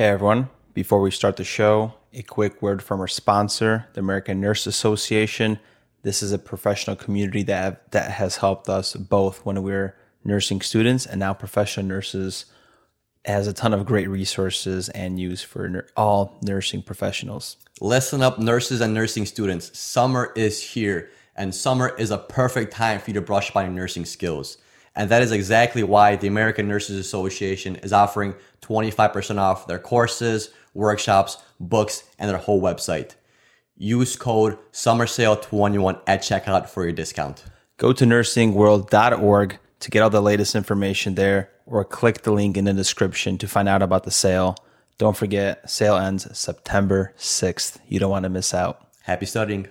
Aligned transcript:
Hey 0.00 0.06
everyone, 0.06 0.48
before 0.72 1.02
we 1.02 1.10
start 1.10 1.36
the 1.36 1.44
show, 1.44 1.92
a 2.14 2.22
quick 2.22 2.62
word 2.62 2.82
from 2.82 3.00
our 3.00 3.06
sponsor, 3.06 3.86
the 3.92 4.00
American 4.00 4.40
Nurse 4.40 4.66
Association. 4.66 5.58
This 6.04 6.22
is 6.22 6.32
a 6.32 6.38
professional 6.38 6.96
community 6.96 7.42
that 7.42 7.92
that 7.92 8.12
has 8.12 8.36
helped 8.36 8.70
us 8.70 8.96
both 8.96 9.44
when 9.44 9.62
we 9.62 9.72
were 9.72 9.94
nursing 10.24 10.62
students 10.62 11.04
and 11.04 11.20
now 11.20 11.34
professional 11.34 11.84
nurses. 11.84 12.46
It 13.26 13.32
has 13.32 13.46
a 13.46 13.52
ton 13.52 13.74
of 13.74 13.84
great 13.84 14.08
resources 14.08 14.88
and 14.88 15.20
use 15.20 15.42
for 15.42 15.68
nur- 15.68 15.88
all 15.98 16.38
nursing 16.40 16.80
professionals. 16.80 17.58
Listen 17.82 18.22
up, 18.22 18.38
nurses 18.38 18.80
and 18.80 18.94
nursing 18.94 19.26
students. 19.26 19.78
Summer 19.78 20.32
is 20.34 20.62
here, 20.62 21.10
and 21.36 21.54
summer 21.54 21.94
is 21.98 22.10
a 22.10 22.16
perfect 22.16 22.72
time 22.72 23.00
for 23.00 23.10
you 23.10 23.14
to 23.14 23.20
brush 23.20 23.50
up 23.50 23.56
on 23.56 23.66
your 23.66 23.74
nursing 23.74 24.06
skills. 24.06 24.56
And 24.94 25.10
that 25.10 25.22
is 25.22 25.32
exactly 25.32 25.82
why 25.82 26.16
the 26.16 26.26
American 26.26 26.68
Nurses 26.68 26.98
Association 26.98 27.76
is 27.76 27.92
offering 27.92 28.34
25% 28.62 29.38
off 29.38 29.66
their 29.66 29.78
courses, 29.78 30.50
workshops, 30.74 31.38
books, 31.58 32.04
and 32.18 32.28
their 32.28 32.38
whole 32.38 32.60
website. 32.60 33.14
Use 33.76 34.16
code 34.16 34.58
SummerSale21 34.72 36.00
at 36.06 36.22
checkout 36.22 36.68
for 36.68 36.82
your 36.82 36.92
discount. 36.92 37.44
Go 37.78 37.92
to 37.92 38.04
nursingworld.org 38.04 39.58
to 39.80 39.90
get 39.90 40.02
all 40.02 40.10
the 40.10 40.20
latest 40.20 40.54
information 40.54 41.14
there 41.14 41.50
or 41.64 41.84
click 41.84 42.22
the 42.22 42.32
link 42.32 42.56
in 42.56 42.66
the 42.66 42.74
description 42.74 43.38
to 43.38 43.48
find 43.48 43.68
out 43.68 43.82
about 43.82 44.04
the 44.04 44.10
sale. 44.10 44.56
Don't 44.98 45.16
forget, 45.16 45.70
sale 45.70 45.96
ends 45.96 46.26
September 46.38 47.14
6th. 47.16 47.78
You 47.88 47.98
don't 47.98 48.10
want 48.10 48.24
to 48.24 48.28
miss 48.28 48.52
out. 48.52 48.86
Happy 49.02 49.24
studying. 49.24 49.68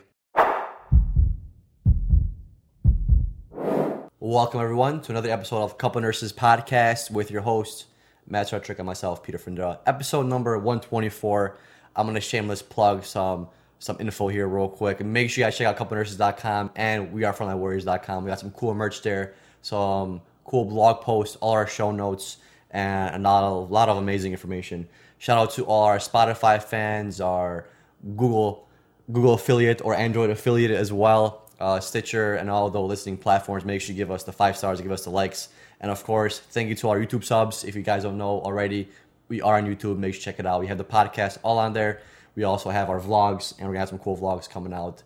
Welcome, 4.21 4.59
everyone, 4.59 4.99
to 5.03 5.13
another 5.13 5.29
episode 5.29 5.63
of 5.63 5.77
Couple 5.77 6.01
Nurses 6.01 6.33
Podcast 6.33 7.09
with 7.09 7.31
your 7.31 7.41
hosts, 7.41 7.85
Matt 8.27 8.49
Sartrick 8.49 8.77
and 8.77 8.85
myself, 8.85 9.23
Peter 9.23 9.37
Frindra. 9.37 9.79
Episode 9.85 10.25
number 10.25 10.57
124. 10.57 11.57
I'm 11.95 12.05
going 12.05 12.15
to 12.15 12.19
shameless 12.19 12.61
plug 12.61 13.05
some 13.05 13.47
some 13.79 13.95
info 14.01 14.27
here 14.27 14.45
real 14.45 14.67
quick. 14.67 14.99
And 14.99 15.13
make 15.13 15.29
sure 15.29 15.41
you 15.41 15.45
guys 15.45 15.57
check 15.57 15.67
out 15.67 15.77
couplenurses.com 15.77 16.71
and 16.75 17.13
we 17.13 17.23
are 17.23 17.33
frontlinewarriors.com. 17.33 18.25
We 18.25 18.27
got 18.27 18.41
some 18.41 18.51
cool 18.51 18.73
merch 18.73 19.03
there, 19.03 19.35
some 19.61 20.19
cool 20.43 20.65
blog 20.65 20.99
posts, 20.99 21.37
all 21.37 21.53
our 21.53 21.65
show 21.65 21.91
notes, 21.91 22.39
and 22.71 23.25
a 23.25 23.29
lot 23.29 23.45
of, 23.45 23.69
a 23.69 23.73
lot 23.73 23.87
of 23.87 23.95
amazing 23.95 24.33
information. 24.33 24.89
Shout 25.17 25.37
out 25.37 25.51
to 25.51 25.63
all 25.63 25.85
our 25.85 25.97
Spotify 25.97 26.61
fans, 26.61 27.21
our 27.21 27.69
Google 28.17 28.67
Google 29.09 29.35
affiliate 29.35 29.81
or 29.81 29.95
Android 29.95 30.29
affiliate 30.29 30.71
as 30.71 30.91
well, 30.91 31.48
uh, 31.59 31.79
Stitcher, 31.79 32.35
and 32.35 32.49
all 32.49 32.69
the 32.69 32.81
listening 32.81 33.17
platforms. 33.17 33.65
Make 33.65 33.81
sure 33.81 33.93
you 33.93 33.97
give 33.97 34.11
us 34.11 34.23
the 34.23 34.31
five 34.31 34.57
stars, 34.57 34.81
give 34.81 34.91
us 34.91 35.03
the 35.03 35.09
likes, 35.09 35.49
and 35.81 35.91
of 35.91 36.03
course, 36.03 36.39
thank 36.39 36.69
you 36.69 36.75
to 36.75 36.89
our 36.89 36.99
YouTube 36.99 37.23
subs. 37.23 37.63
If 37.63 37.75
you 37.75 37.81
guys 37.81 38.03
don't 38.03 38.17
know 38.17 38.41
already, 38.41 38.89
we 39.27 39.41
are 39.41 39.57
on 39.57 39.65
YouTube. 39.65 39.97
Make 39.97 40.13
sure 40.13 40.19
you 40.19 40.23
check 40.23 40.39
it 40.39 40.45
out. 40.45 40.59
We 40.59 40.67
have 40.67 40.77
the 40.77 40.83
podcast 40.83 41.37
all 41.43 41.59
on 41.59 41.73
there. 41.73 42.01
We 42.35 42.43
also 42.43 42.69
have 42.69 42.89
our 42.89 42.99
vlogs, 42.99 43.51
and 43.57 43.67
gonna 43.67 43.79
have 43.79 43.89
some 43.89 43.99
cool 43.99 44.17
vlogs 44.17 44.49
coming 44.49 44.73
out 44.73 45.03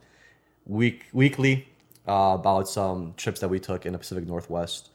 week 0.66 1.06
weekly 1.12 1.68
uh, 2.08 2.38
about 2.40 2.70
some 2.70 3.14
trips 3.18 3.40
that 3.40 3.50
we 3.50 3.60
took 3.60 3.86
in 3.86 3.94
the 3.94 4.00
Pacific 4.00 4.28
Northwest, 4.28 4.90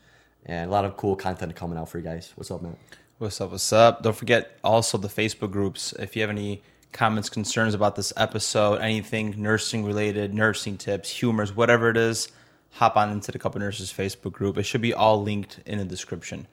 and 0.46 0.68
a 0.68 0.72
lot 0.72 0.84
of 0.84 0.96
cool 0.96 1.16
content 1.16 1.54
coming 1.54 1.78
out 1.78 1.88
for 1.88 1.98
you 1.98 2.04
guys. 2.04 2.32
What's 2.36 2.50
up, 2.50 2.62
man? 2.62 2.76
What's 3.18 3.40
up? 3.40 3.50
What's 3.50 3.72
up? 3.72 4.02
Don't 4.02 4.16
forget 4.16 4.58
also 4.62 4.96
the 4.96 5.08
Facebook 5.08 5.50
groups. 5.50 5.92
If 5.98 6.14
you 6.14 6.22
have 6.22 6.30
any 6.30 6.62
comments, 6.92 7.28
concerns 7.28 7.74
about 7.74 7.96
this 7.96 8.12
episode, 8.16 8.80
anything 8.80 9.34
nursing 9.36 9.84
related, 9.84 10.34
nursing 10.34 10.76
tips, 10.76 11.10
humors, 11.10 11.54
whatever 11.54 11.90
it 11.90 11.96
is, 11.96 12.30
hop 12.70 12.96
on 12.96 13.10
into 13.10 13.32
the 13.32 13.38
Couple 13.38 13.60
Nurses 13.60 13.92
Facebook 13.92 14.32
group. 14.32 14.58
It 14.58 14.64
should 14.64 14.80
be 14.80 14.94
all 14.94 15.22
linked 15.22 15.60
in 15.66 15.78
the 15.78 15.84
description. 15.84 16.46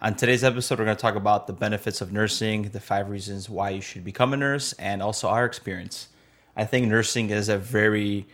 On 0.00 0.14
today's 0.14 0.44
episode, 0.44 0.78
we're 0.78 0.84
going 0.84 0.96
to 0.96 1.00
talk 1.00 1.14
about 1.14 1.46
the 1.46 1.52
benefits 1.52 2.00
of 2.00 2.12
nursing, 2.12 2.62
the 2.70 2.80
five 2.80 3.08
reasons 3.08 3.48
why 3.48 3.70
you 3.70 3.80
should 3.80 4.04
become 4.04 4.34
a 4.34 4.36
nurse, 4.36 4.74
and 4.74 5.02
also 5.02 5.28
our 5.28 5.44
experience. 5.44 6.08
I 6.54 6.64
think 6.64 6.86
nursing 6.86 7.30
is 7.30 7.48
a 7.48 7.56
very 7.56 8.26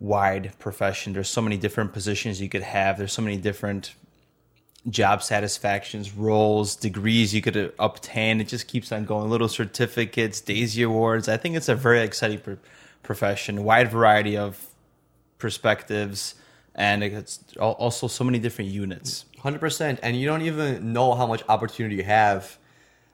wide 0.00 0.52
profession. 0.58 1.12
There's 1.12 1.28
so 1.28 1.42
many 1.42 1.56
different 1.56 1.92
positions 1.92 2.40
you 2.40 2.48
could 2.48 2.62
have. 2.62 2.96
There's 2.96 3.12
so 3.12 3.22
many 3.22 3.36
different 3.36 3.94
job 4.90 5.22
satisfactions, 5.22 6.12
roles, 6.12 6.76
degrees 6.76 7.34
you 7.34 7.40
could 7.40 7.56
uh, 7.56 7.68
obtain. 7.78 8.40
It 8.40 8.48
just 8.48 8.68
keeps 8.68 8.92
on 8.92 9.04
going. 9.04 9.30
Little 9.30 9.48
certificates, 9.48 10.40
Daisy 10.40 10.82
Awards. 10.82 11.28
I 11.28 11.36
think 11.36 11.56
it's 11.56 11.68
a 11.68 11.74
very 11.74 12.00
exciting 12.00 12.40
pro- 12.40 12.58
profession. 13.02 13.64
Wide 13.64 13.90
variety 13.90 14.36
of 14.36 14.66
perspectives, 15.38 16.34
and 16.74 17.02
it's 17.02 17.40
al- 17.58 17.72
also 17.72 18.08
so 18.08 18.24
many 18.24 18.38
different 18.38 18.70
units. 18.70 19.24
Hundred 19.38 19.60
percent, 19.60 20.00
and 20.02 20.18
you 20.18 20.26
don't 20.26 20.42
even 20.42 20.92
know 20.92 21.14
how 21.14 21.26
much 21.26 21.42
opportunity 21.48 21.96
you 21.96 22.04
have 22.04 22.58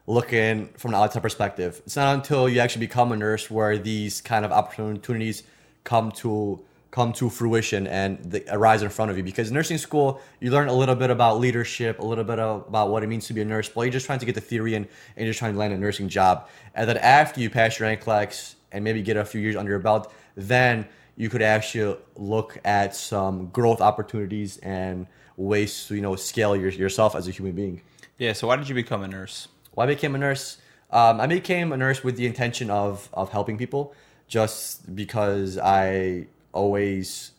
looking 0.07 0.67
from 0.77 0.93
an 0.93 1.01
outside 1.01 1.21
perspective. 1.21 1.81
It's 1.85 1.95
not 1.95 2.15
until 2.15 2.49
you 2.49 2.59
actually 2.59 2.85
become 2.87 3.11
a 3.11 3.17
nurse 3.17 3.51
where 3.51 3.77
these 3.77 4.21
kind 4.21 4.45
of 4.45 4.51
opportunities 4.51 5.43
come 5.83 6.11
to 6.11 6.59
come 6.91 7.13
to 7.13 7.29
fruition 7.29 7.87
and 7.87 8.19
they 8.23 8.43
arise 8.49 8.83
in 8.83 8.89
front 8.89 9.09
of 9.09 9.17
you. 9.17 9.23
Because 9.23 9.51
nursing 9.51 9.77
school, 9.77 10.21
you 10.41 10.51
learn 10.51 10.67
a 10.67 10.73
little 10.73 10.95
bit 10.95 11.09
about 11.09 11.39
leadership, 11.39 11.99
a 11.99 12.05
little 12.05 12.25
bit 12.25 12.37
of, 12.37 12.67
about 12.67 12.89
what 12.89 13.01
it 13.01 13.07
means 13.07 13.27
to 13.27 13.33
be 13.33 13.41
a 13.41 13.45
nurse, 13.45 13.69
but 13.69 13.81
you're 13.81 13.91
just 13.91 14.05
trying 14.05 14.19
to 14.19 14.25
get 14.25 14.35
the 14.35 14.41
theory 14.41 14.75
in 14.75 14.83
and 14.83 15.25
you're 15.25 15.27
just 15.27 15.39
trying 15.39 15.53
to 15.53 15.59
land 15.59 15.73
a 15.73 15.77
nursing 15.77 16.09
job. 16.09 16.49
And 16.75 16.89
then 16.89 16.97
after 16.97 17.39
you 17.39 17.49
pass 17.49 17.79
your 17.79 17.89
NCLEX 17.89 18.55
and 18.73 18.83
maybe 18.83 19.01
get 19.01 19.15
a 19.15 19.23
few 19.23 19.39
years 19.39 19.55
under 19.55 19.71
your 19.71 19.79
belt, 19.79 20.13
then 20.35 20.87
you 21.15 21.29
could 21.29 21.41
actually 21.41 21.97
look 22.15 22.57
at 22.65 22.95
some 22.95 23.47
growth 23.47 23.81
opportunities 23.81 24.57
and 24.57 25.07
ways 25.37 25.85
to 25.87 25.95
you 25.95 26.01
know 26.01 26.15
scale 26.15 26.55
your, 26.55 26.69
yourself 26.69 27.15
as 27.15 27.27
a 27.27 27.31
human 27.31 27.53
being. 27.53 27.81
Yeah. 28.17 28.33
So 28.33 28.47
why 28.47 28.55
did 28.55 28.69
you 28.69 28.75
become 28.75 29.03
a 29.03 29.07
nurse? 29.07 29.47
Why 29.71 29.85
I 29.85 29.87
became 29.87 30.15
a 30.15 30.17
nurse? 30.17 30.57
Um, 30.89 31.21
I 31.21 31.27
became 31.27 31.71
a 31.71 31.77
nurse 31.77 32.03
with 32.03 32.17
the 32.17 32.25
intention 32.25 32.69
of 32.69 33.09
of 33.13 33.31
helping 33.31 33.57
people, 33.57 33.93
just 34.27 34.95
because 34.95 35.57
I 35.57 36.27
always 36.53 37.31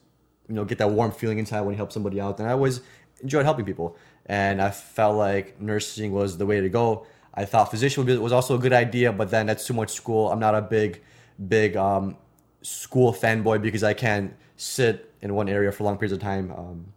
you 0.49 0.55
know 0.55 0.65
get 0.65 0.79
that 0.79 0.91
warm 0.91 1.13
feeling 1.13 1.39
inside 1.39 1.61
when 1.63 1.73
you 1.73 1.77
help 1.77 1.93
somebody 1.93 2.21
out, 2.21 2.39
and 2.39 2.49
I 2.49 2.53
always 2.53 2.81
enjoyed 3.23 3.45
helping 3.45 3.65
people, 3.65 3.97
and 4.27 4.61
I 4.61 4.71
felt 4.71 5.17
like 5.17 5.61
nursing 5.61 6.13
was 6.13 6.39
the 6.39 6.47
way 6.47 6.61
to 6.61 6.69
go. 6.69 7.07
I 7.35 7.45
thought 7.47 7.71
physician 7.71 8.05
be, 8.05 8.17
was 8.19 8.33
also 8.33 8.55
a 8.55 8.59
good 8.59 8.73
idea, 8.73 9.13
but 9.13 9.31
then 9.31 9.47
that's 9.47 9.67
too 9.67 9.75
much 9.75 9.91
school. 9.91 10.31
I'm 10.31 10.41
not 10.41 10.55
a 10.55 10.63
big 10.63 11.03
big 11.49 11.77
um, 11.77 12.17
school 12.63 13.13
fanboy 13.13 13.63
because 13.63 13.83
I 13.83 13.95
can't 13.95 14.35
sit 14.57 15.13
in 15.23 15.35
one 15.35 15.49
area 15.49 15.73
for 15.73 15.85
long 15.85 15.97
periods 15.97 16.13
of 16.13 16.21
time. 16.21 16.53
Um, 16.53 16.93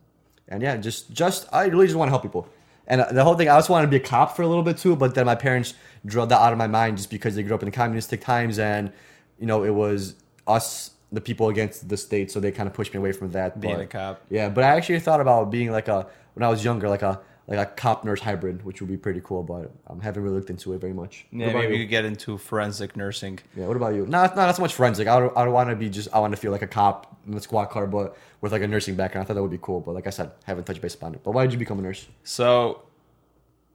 and 0.48 0.62
yeah, 0.62 0.78
just 0.78 1.12
just 1.12 1.48
I 1.52 1.66
really 1.66 1.88
just 1.88 1.98
want 1.98 2.10
to 2.10 2.12
help 2.12 2.24
people. 2.24 2.48
And 2.88 3.02
uh, 3.02 3.12
the 3.12 3.24
whole 3.24 3.36
thing, 3.36 3.50
I 3.50 3.54
also 3.54 3.74
wanted 3.74 3.88
to 3.88 3.92
be 3.92 3.98
a 3.98 4.08
cop 4.08 4.36
for 4.36 4.44
a 4.44 4.48
little 4.48 4.64
bit 4.64 4.78
too, 4.78 4.96
but 4.96 5.16
then 5.16 5.26
my 5.26 5.36
parents 5.36 5.74
drove 6.06 6.30
that 6.30 6.40
out 6.40 6.52
of 6.52 6.58
my 6.60 6.68
mind 6.68 6.98
just 6.98 7.10
because 7.10 7.36
they 7.36 7.44
grew 7.44 7.56
up 7.56 7.64
in 7.64 7.72
communistic 7.72 8.22
times, 8.22 8.60
and 8.60 8.92
you 9.40 9.46
know 9.46 9.64
it 9.64 9.74
was 9.74 10.16
us, 10.48 10.92
the 11.16 11.22
people 11.22 11.50
against 11.50 11.90
the 11.90 11.98
state, 11.98 12.32
so 12.32 12.40
they 12.40 12.52
kind 12.52 12.68
of 12.68 12.74
pushed 12.74 12.94
me 12.94 13.00
away 13.00 13.12
from 13.12 13.32
that. 13.32 13.60
Being 13.60 13.76
but, 13.76 13.84
a 13.84 13.88
cop. 13.88 14.22
yeah. 14.30 14.50
But 14.50 14.64
I 14.64 14.76
actually 14.76 15.00
thought 15.00 15.22
about 15.22 15.50
being 15.52 15.72
like 15.72 15.88
a 15.88 16.08
when 16.34 16.44
I 16.44 16.50
was 16.50 16.64
younger, 16.64 16.88
like 16.90 17.02
a 17.02 17.22
like 17.48 17.60
a 17.60 17.66
cop 17.66 18.04
nurse 18.04 18.22
hybrid, 18.22 18.66
which 18.66 18.82
would 18.82 18.90
be 18.90 18.98
pretty 18.98 19.22
cool. 19.24 19.44
But 19.44 19.72
I 19.88 20.04
haven't 20.04 20.24
really 20.24 20.36
looked 20.36 20.50
into 20.50 20.74
it 20.74 20.82
very 20.82 20.94
much. 20.94 21.26
Yeah, 21.32 21.54
maybe 21.54 21.74
you? 21.74 21.80
you 21.80 21.86
could 21.86 21.90
get 21.90 22.06
into 22.06 22.38
forensic 22.38 22.96
nursing. 22.96 23.40
Yeah, 23.56 23.68
what 23.68 23.78
about 23.78 23.94
you? 23.94 24.06
No, 24.06 24.24
not, 24.24 24.36
not 24.36 24.56
so 24.56 24.62
much 24.62 24.74
forensic. 24.74 25.08
I 25.08 25.20
don't, 25.20 25.38
I 25.38 25.46
don't 25.46 25.54
want 25.54 25.70
to 25.70 25.76
be 25.76 25.90
just, 25.90 26.10
I 26.14 26.20
want 26.20 26.34
to 26.34 26.38
feel 26.38 26.52
like 26.52 26.64
a 26.64 26.68
cop 26.68 27.16
in 27.28 27.34
the 27.34 27.42
squad 27.42 27.66
car, 27.66 27.86
but 27.86 28.18
with 28.42 28.52
like 28.52 28.62
a 28.62 28.68
nursing 28.68 28.96
background. 28.96 29.26
I 29.26 29.28
thought 29.28 29.36
that 29.36 29.42
would 29.42 29.52
be 29.52 29.60
cool. 29.62 29.80
But 29.80 29.94
like 29.94 30.08
I 30.08 30.12
said, 30.12 30.32
haven't 30.46 30.66
touched 30.66 30.82
base 30.82 30.96
upon 30.96 31.14
it. 31.14 31.24
But 31.24 31.32
why 31.32 31.44
did 31.44 31.54
you 31.54 31.60
become 31.60 31.80
a 31.80 31.82
nurse? 31.82 32.08
So, 32.24 32.84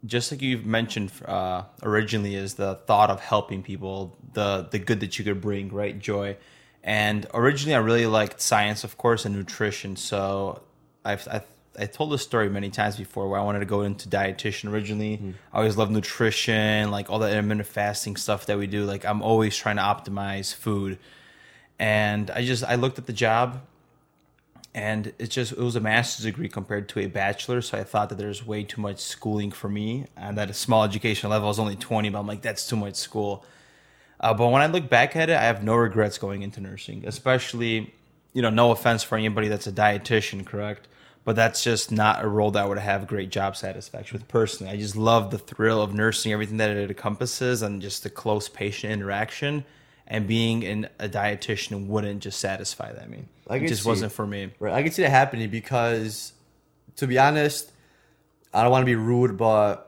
just 0.04 0.32
like 0.32 0.42
you've 0.42 0.66
mentioned 0.66 1.12
uh, 1.24 1.64
originally, 1.82 2.34
is 2.34 2.54
the 2.54 2.76
thought 2.86 3.10
of 3.10 3.20
helping 3.20 3.62
people, 3.62 4.16
the 4.32 4.68
the 4.70 4.78
good 4.78 5.00
that 5.00 5.18
you 5.18 5.24
could 5.24 5.40
bring, 5.40 5.68
right? 5.68 5.98
Joy. 5.98 6.36
And 6.82 7.26
originally, 7.34 7.74
I 7.74 7.78
really 7.78 8.06
liked 8.06 8.40
science, 8.40 8.84
of 8.84 8.96
course, 8.96 9.24
and 9.24 9.34
nutrition. 9.36 9.96
So, 9.96 10.62
I've, 11.04 11.26
I've 11.30 11.44
I 11.78 11.86
told 11.86 12.12
this 12.12 12.22
story 12.22 12.48
many 12.50 12.68
times 12.68 12.96
before 12.96 13.28
where 13.28 13.38
I 13.38 13.42
wanted 13.42 13.60
to 13.60 13.66
go 13.66 13.82
into 13.82 14.08
dietitian 14.08 14.72
originally. 14.72 15.16
Mm-hmm. 15.16 15.30
I 15.52 15.58
always 15.58 15.76
loved 15.76 15.92
nutrition, 15.92 16.90
like 16.90 17.10
all 17.10 17.18
the 17.18 17.30
intermittent 17.30 17.66
fasting 17.66 18.16
stuff 18.16 18.46
that 18.46 18.58
we 18.58 18.66
do. 18.66 18.84
Like 18.84 19.04
I'm 19.04 19.22
always 19.22 19.56
trying 19.56 19.76
to 19.76 19.82
optimize 19.82 20.54
food. 20.54 20.98
And 21.78 22.30
I 22.30 22.44
just 22.44 22.64
I 22.64 22.74
looked 22.74 22.98
at 22.98 23.06
the 23.06 23.12
job 23.12 23.60
and 24.74 25.12
it's 25.18 25.34
just 25.34 25.52
it 25.52 25.58
was 25.58 25.76
a 25.76 25.80
master's 25.80 26.24
degree 26.24 26.48
compared 26.48 26.88
to 26.88 27.00
a 27.00 27.06
bachelor 27.06 27.60
so 27.60 27.76
i 27.76 27.82
thought 27.82 28.08
that 28.08 28.18
there's 28.18 28.46
way 28.46 28.62
too 28.62 28.80
much 28.80 29.00
schooling 29.00 29.50
for 29.50 29.68
me 29.68 30.06
and 30.16 30.38
at 30.38 30.48
a 30.48 30.54
small 30.54 30.84
education 30.84 31.28
level 31.28 31.46
i 31.46 31.48
was 31.48 31.58
only 31.58 31.74
20 31.74 32.08
but 32.10 32.20
i'm 32.20 32.26
like 32.26 32.40
that's 32.40 32.68
too 32.68 32.76
much 32.76 32.94
school 32.94 33.44
uh, 34.20 34.34
but 34.34 34.48
when 34.48 34.62
i 34.62 34.66
look 34.66 34.88
back 34.88 35.16
at 35.16 35.28
it 35.30 35.36
i 35.36 35.42
have 35.42 35.62
no 35.62 35.74
regrets 35.74 36.18
going 36.18 36.42
into 36.42 36.60
nursing 36.60 37.04
especially 37.06 37.92
you 38.32 38.42
know 38.42 38.50
no 38.50 38.70
offense 38.70 39.02
for 39.02 39.16
anybody 39.16 39.48
that's 39.48 39.66
a 39.66 39.72
dietitian 39.72 40.44
correct 40.44 40.88
but 41.24 41.36
that's 41.36 41.62
just 41.62 41.92
not 41.92 42.24
a 42.24 42.28
role 42.28 42.50
that 42.50 42.64
i 42.64 42.66
would 42.66 42.78
have 42.78 43.06
great 43.06 43.30
job 43.30 43.56
satisfaction 43.56 44.16
with 44.18 44.26
personally 44.28 44.72
i 44.72 44.76
just 44.76 44.96
love 44.96 45.30
the 45.30 45.38
thrill 45.38 45.82
of 45.82 45.94
nursing 45.94 46.32
everything 46.32 46.56
that 46.56 46.70
it 46.70 46.90
encompasses 46.90 47.62
and 47.62 47.82
just 47.82 48.02
the 48.02 48.10
close 48.10 48.48
patient 48.48 48.92
interaction 48.92 49.64
and 50.10 50.26
being 50.26 50.64
in 50.64 50.88
a 50.98 51.08
dietitian 51.08 51.86
wouldn't 51.86 52.20
just 52.20 52.40
satisfy 52.40 52.92
that. 52.92 53.04
I 53.04 53.06
mean, 53.06 53.28
I 53.48 53.56
it 53.56 53.68
just 53.68 53.84
see- 53.84 53.88
wasn't 53.88 54.12
for 54.12 54.26
me. 54.26 54.50
Right. 54.58 54.74
I 54.74 54.82
can 54.82 54.90
see 54.92 55.02
that 55.02 55.10
happening 55.10 55.48
because, 55.48 56.32
to 56.96 57.06
be 57.06 57.16
honest, 57.16 57.70
I 58.52 58.62
don't 58.62 58.72
want 58.72 58.82
to 58.82 58.86
be 58.86 58.96
rude, 58.96 59.38
but 59.38 59.86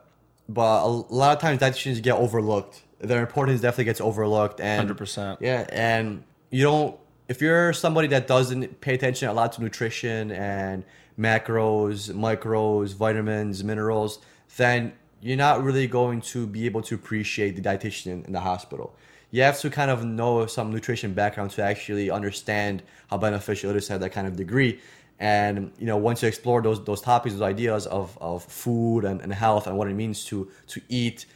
but 0.48 0.84
a 0.84 0.86
lot 0.86 1.36
of 1.36 1.40
times 1.40 1.60
dietitians 1.60 2.00
get 2.00 2.14
overlooked. 2.14 2.82
Their 3.02 3.20
importance 3.20 3.60
definitely 3.60 3.84
gets 3.84 4.00
overlooked, 4.00 4.60
and 4.60 4.88
100%. 4.88 5.38
Yeah, 5.40 5.66
and 5.70 6.22
you 6.50 6.62
don't. 6.62 6.96
If 7.28 7.40
you're 7.40 7.72
somebody 7.72 8.08
that 8.08 8.26
doesn't 8.26 8.80
pay 8.80 8.94
attention 8.94 9.28
a 9.28 9.32
lot 9.32 9.52
to 9.54 9.62
nutrition 9.62 10.30
and 10.30 10.84
macros, 11.18 12.10
micros, 12.12 12.94
vitamins, 12.94 13.64
minerals, 13.64 14.18
then 14.56 14.92
you're 15.20 15.36
not 15.36 15.62
really 15.62 15.86
going 15.86 16.20
to 16.20 16.46
be 16.46 16.66
able 16.66 16.82
to 16.82 16.94
appreciate 16.94 17.56
the 17.56 17.62
dietitian 17.62 18.26
in 18.26 18.32
the 18.32 18.40
hospital. 18.40 18.94
You 19.30 19.42
have 19.42 19.58
to 19.60 19.70
kind 19.70 19.90
of 19.90 20.04
know 20.04 20.46
some 20.46 20.72
nutrition 20.72 21.14
background 21.14 21.52
to 21.52 21.62
actually 21.62 22.10
understand 22.10 22.82
how 23.08 23.18
beneficial 23.18 23.70
it 23.70 23.76
is 23.76 23.86
to 23.86 23.94
have 23.94 24.00
that 24.02 24.10
kind 24.10 24.26
of 24.26 24.36
degree. 24.36 24.80
And 25.18 25.72
you 25.78 25.86
know, 25.86 25.96
once 25.96 26.22
you 26.22 26.28
explore 26.28 26.60
those 26.60 26.84
those 26.84 27.00
topics, 27.00 27.34
those 27.34 27.42
ideas 27.42 27.86
of, 27.86 28.18
of 28.20 28.44
food 28.44 29.04
and, 29.04 29.20
and 29.20 29.32
health 29.32 29.66
and 29.66 29.78
what 29.78 29.88
it 29.88 29.94
means 29.94 30.24
to 30.26 30.50
to 30.68 30.80
eat 30.88 31.26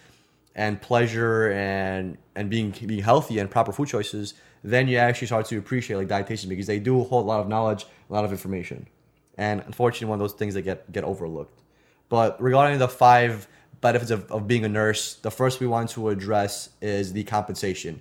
and 0.56 0.81
pleasure 0.81 1.53
and 1.53 2.17
and 2.35 2.50
being 2.50 2.75
being 2.87 3.03
healthy 3.03 3.38
and 3.38 3.49
proper 3.49 3.70
food 3.70 3.88
choices, 3.88 4.35
then 4.64 4.88
you 4.88 4.97
actually 4.97 5.29
start 5.29 5.47
to 5.47 5.58
appreciate 5.58 5.97
like 5.97 6.08
dietitians 6.08 6.49
because 6.49 6.67
they 6.67 6.81
do 6.81 7.05
hold 7.05 7.25
a 7.25 7.29
lot 7.29 7.41
of 7.41 7.49
knowledge, 7.49 7.87
a 8.11 8.12
lot 8.12 8.25
of 8.25 8.32
information. 8.32 8.88
And 9.38 9.62
unfortunately, 9.67 10.08
one 10.08 10.17
of 10.17 10.20
those 10.20 10.32
things 10.32 10.55
that 10.55 10.62
get 10.62 10.91
get 10.91 11.05
overlooked. 11.05 11.62
But 12.08 12.43
regarding 12.43 12.79
the 12.79 12.88
five 12.88 13.47
benefits 13.81 14.11
of, 14.11 14.31
of 14.32 14.49
being 14.49 14.64
a 14.64 14.69
nurse, 14.69 15.17
the 15.17 15.31
first 15.31 15.61
we 15.61 15.67
want 15.67 15.91
to 15.91 16.08
address 16.08 16.70
is 16.81 17.12
the 17.12 17.25
compensation. 17.25 18.00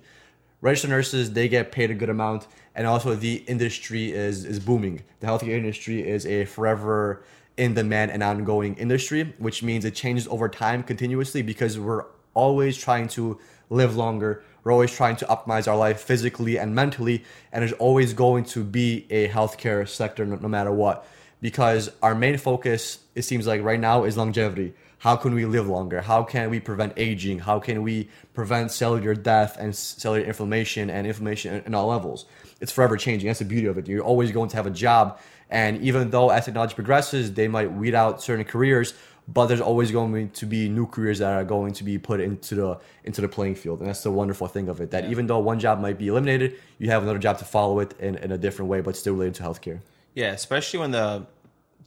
Registered 0.62 0.90
nurses, 0.90 1.32
they 1.32 1.48
get 1.48 1.70
paid 1.70 1.90
a 1.90 1.94
good 1.94 2.08
amount, 2.08 2.46
and 2.74 2.86
also 2.86 3.14
the 3.14 3.36
industry 3.46 4.10
is, 4.10 4.46
is 4.46 4.58
booming. 4.58 5.02
The 5.20 5.26
healthcare 5.26 5.50
industry 5.50 6.08
is 6.08 6.24
a 6.24 6.46
forever 6.46 7.22
in 7.58 7.74
demand 7.74 8.10
and 8.10 8.22
ongoing 8.22 8.74
industry, 8.76 9.34
which 9.38 9.62
means 9.62 9.84
it 9.84 9.94
changes 9.94 10.26
over 10.28 10.48
time 10.48 10.82
continuously 10.82 11.42
because 11.42 11.78
we're 11.78 12.06
always 12.36 12.76
trying 12.76 13.08
to 13.08 13.38
live 13.70 13.96
longer. 13.96 14.44
We're 14.62 14.72
always 14.72 14.92
trying 14.92 15.16
to 15.16 15.26
optimize 15.26 15.66
our 15.68 15.76
life 15.76 16.00
physically 16.00 16.58
and 16.58 16.74
mentally, 16.74 17.24
and 17.52 17.62
there's 17.62 17.72
always 17.72 18.12
going 18.12 18.44
to 18.46 18.62
be 18.62 19.06
a 19.10 19.28
healthcare 19.28 19.88
sector 19.88 20.24
no, 20.24 20.36
no 20.36 20.48
matter 20.48 20.72
what. 20.72 21.06
Because 21.40 21.90
our 22.02 22.14
main 22.14 22.38
focus, 22.38 22.98
it 23.14 23.22
seems 23.22 23.46
like 23.46 23.62
right 23.62 23.80
now, 23.80 24.04
is 24.04 24.16
longevity 24.16 24.74
how 24.98 25.14
can 25.14 25.34
we 25.34 25.44
live 25.44 25.68
longer? 25.68 26.00
How 26.00 26.22
can 26.22 26.50
we 26.50 26.58
prevent 26.58 26.94
aging? 26.96 27.40
How 27.40 27.58
can 27.58 27.82
we 27.82 28.08
prevent 28.32 28.72
cellular 28.72 29.14
death 29.14 29.56
and 29.58 29.76
cellular 29.76 30.26
inflammation 30.26 30.88
and 30.88 31.06
inflammation 31.06 31.62
in 31.66 31.74
all 31.74 31.88
levels? 31.88 32.24
It's 32.60 32.72
forever 32.72 32.96
changing. 32.96 33.28
That's 33.28 33.40
the 33.40 33.44
beauty 33.44 33.66
of 33.66 33.76
it. 33.76 33.86
You're 33.86 34.02
always 34.02 34.32
going 34.32 34.48
to 34.50 34.56
have 34.56 34.66
a 34.66 34.70
job. 34.70 35.20
And 35.50 35.82
even 35.82 36.10
though 36.10 36.30
as 36.30 36.46
technology 36.46 36.74
progresses, 36.74 37.34
they 37.34 37.46
might 37.46 37.70
weed 37.72 37.94
out 37.94 38.22
certain 38.22 38.44
careers, 38.44 38.94
but 39.28 39.46
there's 39.46 39.60
always 39.60 39.90
going 39.90 40.30
to 40.30 40.46
be 40.46 40.68
new 40.68 40.86
careers 40.86 41.18
that 41.18 41.32
are 41.32 41.44
going 41.44 41.72
to 41.72 41.84
be 41.84 41.98
put 41.98 42.20
into 42.20 42.54
the 42.54 42.78
into 43.04 43.20
the 43.20 43.28
playing 43.28 43.56
field. 43.56 43.80
And 43.80 43.88
that's 43.88 44.02
the 44.02 44.10
wonderful 44.10 44.46
thing 44.46 44.68
of 44.68 44.80
it. 44.80 44.90
That 44.92 45.04
yeah. 45.04 45.10
even 45.10 45.26
though 45.26 45.38
one 45.38 45.58
job 45.58 45.80
might 45.80 45.98
be 45.98 46.08
eliminated, 46.08 46.54
you 46.78 46.90
have 46.90 47.02
another 47.02 47.18
job 47.18 47.38
to 47.38 47.44
follow 47.44 47.80
it 47.80 47.94
in, 47.98 48.16
in 48.16 48.30
a 48.32 48.38
different 48.38 48.70
way, 48.70 48.80
but 48.80 48.96
still 48.96 49.14
related 49.14 49.34
to 49.36 49.42
healthcare. 49.42 49.80
Yeah, 50.14 50.32
especially 50.32 50.78
when 50.78 50.92
the 50.92 51.26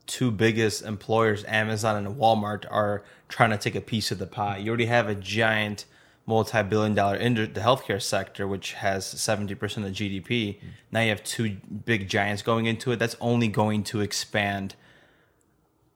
two 0.05 0.31
biggest 0.31 0.83
employers, 0.83 1.45
Amazon 1.45 2.05
and 2.05 2.15
Walmart, 2.15 2.65
are 2.69 3.03
trying 3.29 3.51
to 3.51 3.57
take 3.57 3.75
a 3.75 3.81
piece 3.81 4.11
of 4.11 4.19
the 4.19 4.27
pie. 4.27 4.57
You 4.57 4.69
already 4.69 4.87
have 4.87 5.07
a 5.07 5.15
giant 5.15 5.85
multi-billion 6.25 6.93
dollar 6.93 7.15
in 7.15 7.33
the 7.33 7.47
healthcare 7.59 8.01
sector, 8.01 8.47
which 8.47 8.73
has 8.73 9.05
70% 9.05 9.51
of 9.53 9.93
GDP. 9.93 10.27
Mm. 10.27 10.59
Now 10.91 11.01
you 11.01 11.09
have 11.09 11.23
two 11.23 11.57
big 11.85 12.07
giants 12.07 12.41
going 12.41 12.65
into 12.65 12.91
it. 12.91 12.99
That's 12.99 13.15
only 13.19 13.47
going 13.47 13.83
to 13.85 14.01
expand 14.01 14.75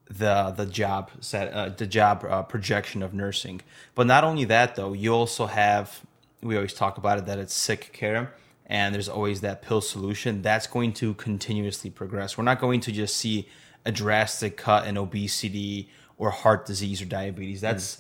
the 0.10 0.54
the 0.56 0.66
job 0.66 1.12
set 1.20 1.54
uh, 1.54 1.70
the 1.70 1.88
job 1.88 2.26
uh, 2.28 2.44
projection 2.44 3.02
of 3.02 3.14
nursing. 3.14 3.62
But 3.96 4.08
not 4.08 4.24
only 4.24 4.46
that 4.46 4.76
though, 4.76 4.94
you 4.94 5.14
also 5.14 5.46
have 5.46 6.02
we 6.42 6.56
always 6.56 6.74
talk 6.74 6.98
about 6.98 7.18
it 7.18 7.26
that 7.26 7.40
it's 7.40 7.54
sick 7.54 7.92
care 7.94 8.34
and 8.66 8.94
there's 8.94 9.10
always 9.10 9.42
that 9.42 9.62
pill 9.62 9.82
solution 9.82 10.42
that's 10.42 10.68
going 10.68 10.94
to 10.94 11.14
continuously 11.16 11.90
progress. 11.90 12.38
We're 12.38 12.44
not 12.44 12.60
going 12.60 12.80
to 12.82 12.92
just 12.92 13.16
see 13.18 13.48
a 13.86 13.92
drastic 13.92 14.58
cut 14.58 14.88
in 14.88 14.98
obesity 14.98 15.90
or 16.18 16.30
heart 16.30 16.66
disease 16.66 17.02
or 17.02 17.06
diabetes. 17.06 17.62
That's 17.62 17.98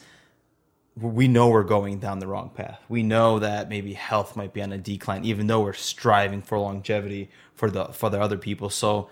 mm. 1.00 1.14
we 1.14 1.28
know 1.28 1.50
we're 1.50 1.64
going 1.64 2.00
down 2.00 2.20
the 2.20 2.28
wrong 2.28 2.50
path. 2.50 2.80
We 2.88 3.04
know 3.04 3.40
that 3.40 3.70
maybe 3.70 3.94
health 3.94 4.36
might 4.36 4.54
be 4.54 4.62
on 4.62 4.72
a 4.72 4.78
decline, 4.78 5.26
even 5.26 5.48
though 5.48 5.62
we're 5.62 5.74
striving 5.74 6.42
for 6.42 6.58
longevity 6.58 7.30
for 7.54 7.70
the 7.70 7.86
for 7.86 8.10
the 8.10 8.22
other 8.22 8.38
people. 8.38 8.70
So 8.70 9.10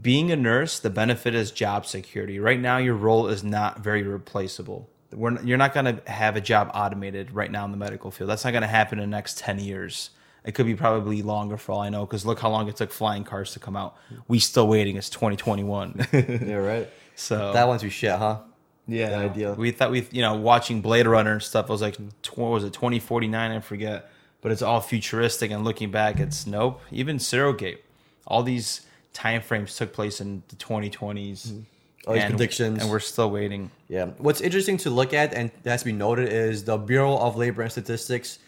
being 0.00 0.30
a 0.30 0.36
nurse, 0.36 0.78
the 0.78 0.90
benefit 0.90 1.34
is 1.34 1.50
job 1.50 1.86
security. 1.86 2.38
Right 2.38 2.60
now, 2.60 2.78
your 2.78 2.94
role 2.94 3.28
is 3.28 3.42
not 3.42 3.80
very 3.80 4.02
replaceable. 4.02 4.88
We're, 5.12 5.40
you're 5.42 5.58
not 5.58 5.74
going 5.74 5.96
to 5.96 6.10
have 6.10 6.36
a 6.36 6.40
job 6.40 6.70
automated 6.74 7.32
right 7.32 7.50
now 7.50 7.64
in 7.64 7.70
the 7.70 7.76
medical 7.76 8.10
field. 8.10 8.30
That's 8.30 8.44
not 8.44 8.52
going 8.52 8.62
to 8.62 8.68
happen 8.68 8.98
in 8.98 9.10
the 9.10 9.16
next 9.16 9.38
10 9.38 9.58
years. 9.58 10.10
It 10.44 10.54
could 10.54 10.66
be 10.66 10.74
probably 10.74 11.22
longer 11.22 11.56
for 11.56 11.72
all 11.72 11.80
I 11.80 11.88
know, 11.88 12.04
because 12.04 12.26
look 12.26 12.40
how 12.40 12.50
long 12.50 12.68
it 12.68 12.76
took 12.76 12.90
flying 12.90 13.24
cars 13.24 13.52
to 13.52 13.60
come 13.60 13.76
out. 13.76 13.96
We 14.26 14.38
still 14.38 14.66
waiting. 14.66 14.96
It's 14.96 15.10
2021. 15.10 16.08
yeah, 16.12 16.54
right. 16.54 16.88
So 17.14 17.52
that 17.52 17.68
one's 17.68 17.82
we 17.82 17.90
shit, 17.90 18.12
huh? 18.12 18.40
Yeah, 18.88 19.10
the 19.10 19.16
idea. 19.16 19.52
We 19.52 19.70
thought 19.70 19.90
we, 19.90 20.06
you 20.10 20.22
know, 20.22 20.34
watching 20.34 20.80
Blade 20.80 21.06
Runner 21.06 21.32
and 21.32 21.42
stuff. 21.42 21.66
I 21.68 21.72
was 21.72 21.82
like, 21.82 21.96
what 22.34 22.50
was 22.50 22.64
it 22.64 22.72
2049? 22.72 23.50
I 23.52 23.60
forget. 23.60 24.10
But 24.40 24.50
it's 24.50 24.62
all 24.62 24.80
futuristic, 24.80 25.52
and 25.52 25.62
looking 25.62 25.92
back, 25.92 26.18
it's 26.18 26.48
nope. 26.48 26.80
Even 26.90 27.20
Surrogate, 27.20 27.84
all 28.26 28.42
these 28.42 28.80
time 29.12 29.42
frames 29.42 29.76
took 29.76 29.92
place 29.92 30.20
in 30.20 30.42
the 30.48 30.56
2020s. 30.56 31.48
Mm-hmm. 31.48 31.60
All 32.06 32.14
these 32.14 32.24
and, 32.24 32.32
predictions, 32.32 32.82
and 32.82 32.90
we're 32.90 32.98
still 32.98 33.30
waiting. 33.30 33.70
Yeah. 33.88 34.06
What's 34.18 34.40
interesting 34.40 34.76
to 34.78 34.90
look 34.90 35.14
at 35.14 35.34
and 35.34 35.52
that 35.62 35.70
has 35.70 35.80
to 35.82 35.86
be 35.86 35.92
noted 35.92 36.32
is 36.32 36.64
the 36.64 36.76
Bureau 36.76 37.16
of 37.16 37.36
Labor 37.36 37.62
and 37.62 37.70
Statistics 37.70 38.40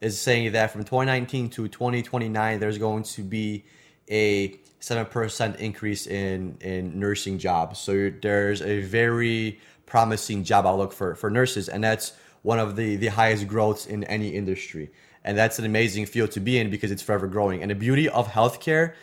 is 0.00 0.18
saying 0.18 0.52
that 0.52 0.70
from 0.70 0.84
2019 0.84 1.50
to 1.50 1.68
2029, 1.68 2.60
there's 2.60 2.78
going 2.78 3.02
to 3.02 3.22
be 3.22 3.64
a 4.10 4.58
7% 4.80 5.56
increase 5.56 6.06
in, 6.06 6.56
in 6.60 6.98
nursing 6.98 7.38
jobs. 7.38 7.78
So 7.78 8.10
there's 8.22 8.60
a 8.62 8.80
very 8.80 9.60
promising 9.86 10.44
job 10.44 10.66
outlook 10.66 10.92
for, 10.92 11.14
for 11.14 11.30
nurses, 11.30 11.68
and 11.68 11.82
that's 11.82 12.12
one 12.42 12.58
of 12.58 12.76
the, 12.76 12.96
the 12.96 13.06
highest 13.06 13.48
growths 13.48 13.86
in 13.86 14.04
any 14.04 14.28
industry. 14.28 14.90
And 15.24 15.38
that's 15.38 15.58
an 15.58 15.64
amazing 15.64 16.04
field 16.04 16.32
to 16.32 16.40
be 16.40 16.58
in 16.58 16.68
because 16.68 16.90
it's 16.90 17.02
forever 17.02 17.26
growing. 17.26 17.62
And 17.62 17.70
the 17.70 17.74
beauty 17.74 18.08
of 18.10 18.28
healthcare 18.28 18.94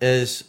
is 0.00 0.44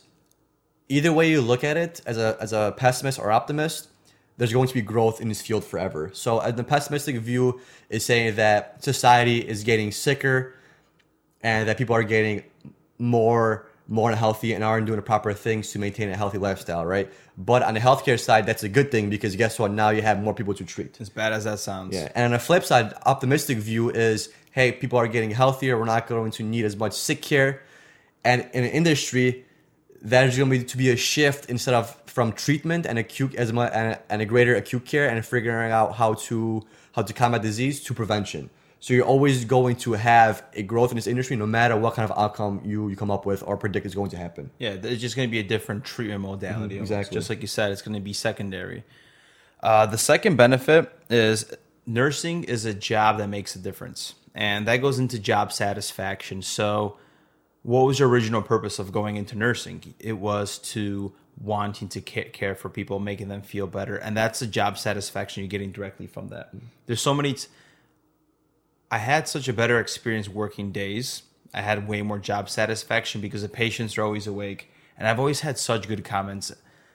either 0.89 1.11
way 1.11 1.29
you 1.29 1.41
look 1.41 1.63
at 1.63 1.77
it, 1.77 2.01
as 2.05 2.17
a, 2.17 2.37
as 2.39 2.53
a 2.53 2.73
pessimist 2.77 3.19
or 3.19 3.31
optimist, 3.31 3.89
there's 4.37 4.53
going 4.53 4.67
to 4.67 4.73
be 4.73 4.81
growth 4.81 5.19
in 5.19 5.29
this 5.29 5.41
field 5.41 5.65
forever. 5.65 6.11
So 6.13 6.39
the 6.51 6.63
pessimistic 6.63 7.17
view 7.17 7.59
is 7.89 8.05
saying 8.05 8.35
that 8.35 8.83
society 8.83 9.39
is 9.39 9.63
getting 9.63 9.91
sicker 9.91 10.53
and 11.41 11.67
that 11.67 11.77
people 11.77 11.95
are 11.95 12.03
getting 12.03 12.43
more 12.99 13.67
more 13.89 14.11
unhealthy 14.11 14.53
and 14.53 14.63
aren't 14.63 14.85
doing 14.85 14.97
the 14.97 15.01
proper 15.01 15.31
things 15.33 15.71
to 15.71 15.79
maintain 15.79 16.09
a 16.09 16.15
healthy 16.17 16.37
lifestyle, 16.37 16.85
right? 16.85 17.09
But 17.37 17.63
on 17.63 17.73
the 17.73 17.79
healthcare 17.79 18.19
side, 18.19 18.45
that's 18.45 18.63
a 18.63 18.69
good 18.69 18.91
thing 18.91 19.09
because 19.09 19.35
guess 19.37 19.57
what? 19.57 19.71
Now 19.71 19.91
you 19.91 20.01
have 20.01 20.21
more 20.21 20.33
people 20.33 20.53
to 20.55 20.65
treat. 20.65 20.99
As 20.99 21.09
bad 21.09 21.31
as 21.31 21.45
that 21.45 21.59
sounds. 21.59 21.95
Yeah. 21.95 22.11
And 22.13 22.25
on 22.25 22.31
the 22.31 22.39
flip 22.39 22.65
side, 22.65 22.93
optimistic 23.05 23.59
view 23.59 23.89
is, 23.89 24.29
hey, 24.51 24.73
people 24.73 24.99
are 24.99 25.07
getting 25.07 25.31
healthier. 25.31 25.77
We're 25.77 25.85
not 25.85 26.07
going 26.07 26.31
to 26.31 26.43
need 26.43 26.65
as 26.65 26.75
much 26.75 26.93
sick 26.93 27.21
care. 27.21 27.61
And 28.25 28.41
in 28.53 28.65
an 28.65 28.71
industry, 28.71 29.45
there's 30.01 30.37
going 30.37 30.49
to 30.49 30.57
be 30.59 30.63
to 30.63 30.77
be 30.77 30.89
a 30.89 30.95
shift 30.95 31.49
instead 31.49 31.73
of 31.73 31.95
from 32.05 32.31
treatment 32.31 32.85
and 32.85 32.97
acute 32.97 33.35
as 33.35 33.53
much 33.53 33.71
and, 33.73 33.97
and 34.09 34.21
a 34.21 34.25
greater 34.25 34.55
acute 34.55 34.85
care 34.85 35.07
and 35.09 35.25
figuring 35.25 35.71
out 35.71 35.95
how 35.95 36.13
to 36.13 36.63
how 36.93 37.01
to 37.01 37.13
combat 37.13 37.41
disease 37.41 37.83
to 37.83 37.93
prevention. 37.93 38.49
So 38.79 38.93
you're 38.93 39.05
always 39.05 39.45
going 39.45 39.75
to 39.77 39.93
have 39.93 40.43
a 40.53 40.61
growth 40.61 40.91
in 40.91 40.95
this 40.95 41.07
industry, 41.07 41.35
no 41.35 41.47
matter 41.47 41.75
what 41.75 41.95
kind 41.95 42.09
of 42.09 42.17
outcome 42.17 42.61
you, 42.63 42.89
you 42.89 42.95
come 42.95 43.09
up 43.09 43.25
with 43.25 43.43
or 43.43 43.57
predict 43.57 43.85
is 43.85 43.95
going 43.95 44.11
to 44.11 44.17
happen. 44.17 44.51
Yeah, 44.59 44.71
it's 44.71 45.01
just 45.01 45.15
going 45.15 45.27
to 45.27 45.31
be 45.31 45.39
a 45.39 45.43
different 45.43 45.83
treatment 45.83 46.21
modality. 46.21 46.75
Mm-hmm, 46.75 46.83
exactly. 46.83 47.15
Just 47.15 47.29
like 47.29 47.41
you 47.41 47.47
said, 47.47 47.71
it's 47.71 47.81
going 47.81 47.95
to 47.95 48.01
be 48.01 48.13
secondary. 48.13 48.83
Uh, 49.61 49.87
the 49.87 49.97
second 49.97 50.35
benefit 50.35 50.91
is 51.09 51.51
nursing 51.87 52.43
is 52.43 52.65
a 52.65 52.73
job 52.73 53.17
that 53.17 53.27
makes 53.27 53.55
a 53.55 53.59
difference, 53.59 54.13
and 54.35 54.67
that 54.67 54.77
goes 54.77 54.99
into 54.99 55.17
job 55.17 55.51
satisfaction. 55.51 56.43
So, 56.43 56.97
what 57.67 57.85
was 57.85 57.99
your 57.99 58.07
original 58.07 58.41
purpose 58.41 58.79
of 58.79 58.93
going 58.93 59.17
into 59.17 59.37
nursing? 59.37 59.93
It 59.99 60.13
was 60.13 60.57
to 60.59 61.11
wanting 61.37 61.89
to 61.89 61.99
care 61.99 62.55
for 62.55 62.69
people, 62.69 62.97
making 62.99 63.27
them 63.27 63.41
feel 63.41 63.67
better, 63.67 63.97
and 63.97 64.15
that's 64.15 64.39
the 64.39 64.47
job 64.47 64.77
satisfaction 64.77 65.43
you're 65.43 65.49
getting 65.49 65.73
directly 65.73 66.07
from 66.07 66.29
that. 66.29 66.47
Mm-hmm. 66.47 66.65
There's 66.85 67.01
so 67.01 67.13
many. 67.13 67.33
T- 67.33 67.49
I 68.89 68.99
had 68.99 69.27
such 69.27 69.49
a 69.49 69.53
better 69.53 69.81
experience 69.81 70.29
working 70.29 70.71
days. 70.71 71.23
I 71.53 71.59
had 71.59 71.89
way 71.89 72.01
more 72.03 72.19
job 72.19 72.49
satisfaction 72.49 73.19
because 73.19 73.41
the 73.41 73.49
patients 73.49 73.97
are 73.97 74.03
always 74.03 74.27
awake. 74.27 74.71
And 74.97 75.05
I've 75.05 75.19
always 75.19 75.41
had 75.41 75.57
such 75.57 75.89
good 75.89 76.05
comments. 76.05 76.53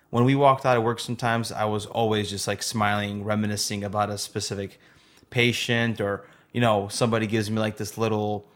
When 0.08 0.24
we 0.24 0.34
walked 0.34 0.64
out 0.64 0.78
of 0.78 0.84
work, 0.84 1.00
sometimes 1.00 1.52
I 1.52 1.66
was 1.66 1.84
always 1.84 2.30
just 2.30 2.48
like 2.48 2.62
smiling, 2.62 3.24
reminiscing 3.24 3.84
about 3.84 4.08
a 4.08 4.16
specific 4.16 4.80
patient, 5.28 6.00
or, 6.00 6.24
you 6.50 6.62
know, 6.62 6.88
somebody 6.88 7.26
gives 7.26 7.50
me 7.50 7.58
like 7.58 7.76
this 7.76 7.98
little 7.98 8.46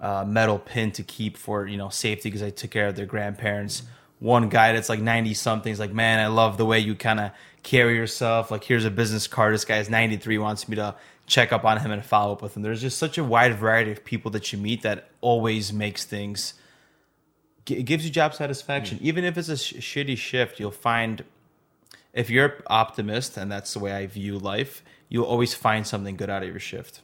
uh, 0.00 0.24
metal 0.26 0.58
pin 0.58 0.92
to 0.92 1.02
keep 1.02 1.36
for, 1.36 1.66
you 1.66 1.76
know, 1.76 1.88
safety 1.88 2.28
because 2.28 2.42
I 2.42 2.50
took 2.50 2.70
care 2.70 2.88
of 2.88 2.96
their 2.96 3.06
grandparents. 3.06 3.82
One 4.18 4.48
guy 4.48 4.72
that's 4.72 4.88
like 4.88 5.00
90 5.00 5.34
something 5.34 5.72
is 5.72 5.78
like, 5.78 5.92
man, 5.92 6.20
I 6.20 6.28
love 6.28 6.56
the 6.56 6.64
way 6.64 6.78
you 6.78 6.94
kind 6.94 7.20
of 7.20 7.30
carry 7.62 7.96
yourself. 7.96 8.50
Like 8.50 8.64
here's 8.64 8.84
a 8.84 8.90
business 8.90 9.26
card. 9.26 9.54
This 9.54 9.64
guy's 9.64 9.90
93, 9.90 10.38
wants 10.38 10.68
me 10.68 10.76
to 10.76 10.94
check 11.26 11.52
up 11.52 11.64
on 11.64 11.80
him 11.80 11.90
and 11.90 12.04
follow 12.04 12.32
up 12.32 12.42
with 12.42 12.56
him. 12.56 12.62
There's 12.62 12.80
just 12.80 12.98
such 12.98 13.18
a 13.18 13.24
wide 13.24 13.54
variety 13.54 13.90
of 13.90 14.04
people 14.04 14.30
that 14.32 14.52
you 14.52 14.58
meet 14.58 14.82
that 14.82 15.08
always 15.20 15.72
makes 15.72 16.04
things. 16.04 16.54
It 17.66 17.84
gives 17.84 18.04
you 18.04 18.10
job 18.10 18.34
satisfaction, 18.34 18.98
even 19.00 19.24
if 19.24 19.38
it's 19.38 19.48
a 19.48 19.56
sh- 19.56 19.74
shitty 19.74 20.18
shift. 20.18 20.60
You'll 20.60 20.70
find 20.70 21.24
if 22.12 22.28
you're 22.28 22.62
optimist, 22.66 23.36
and 23.36 23.50
that's 23.50 23.72
the 23.72 23.78
way 23.80 23.92
I 23.92 24.06
view 24.06 24.38
life, 24.38 24.82
you'll 25.08 25.24
always 25.24 25.54
find 25.54 25.86
something 25.86 26.16
good 26.16 26.28
out 26.28 26.42
of 26.42 26.48
your 26.48 26.60
shift. 26.60 27.00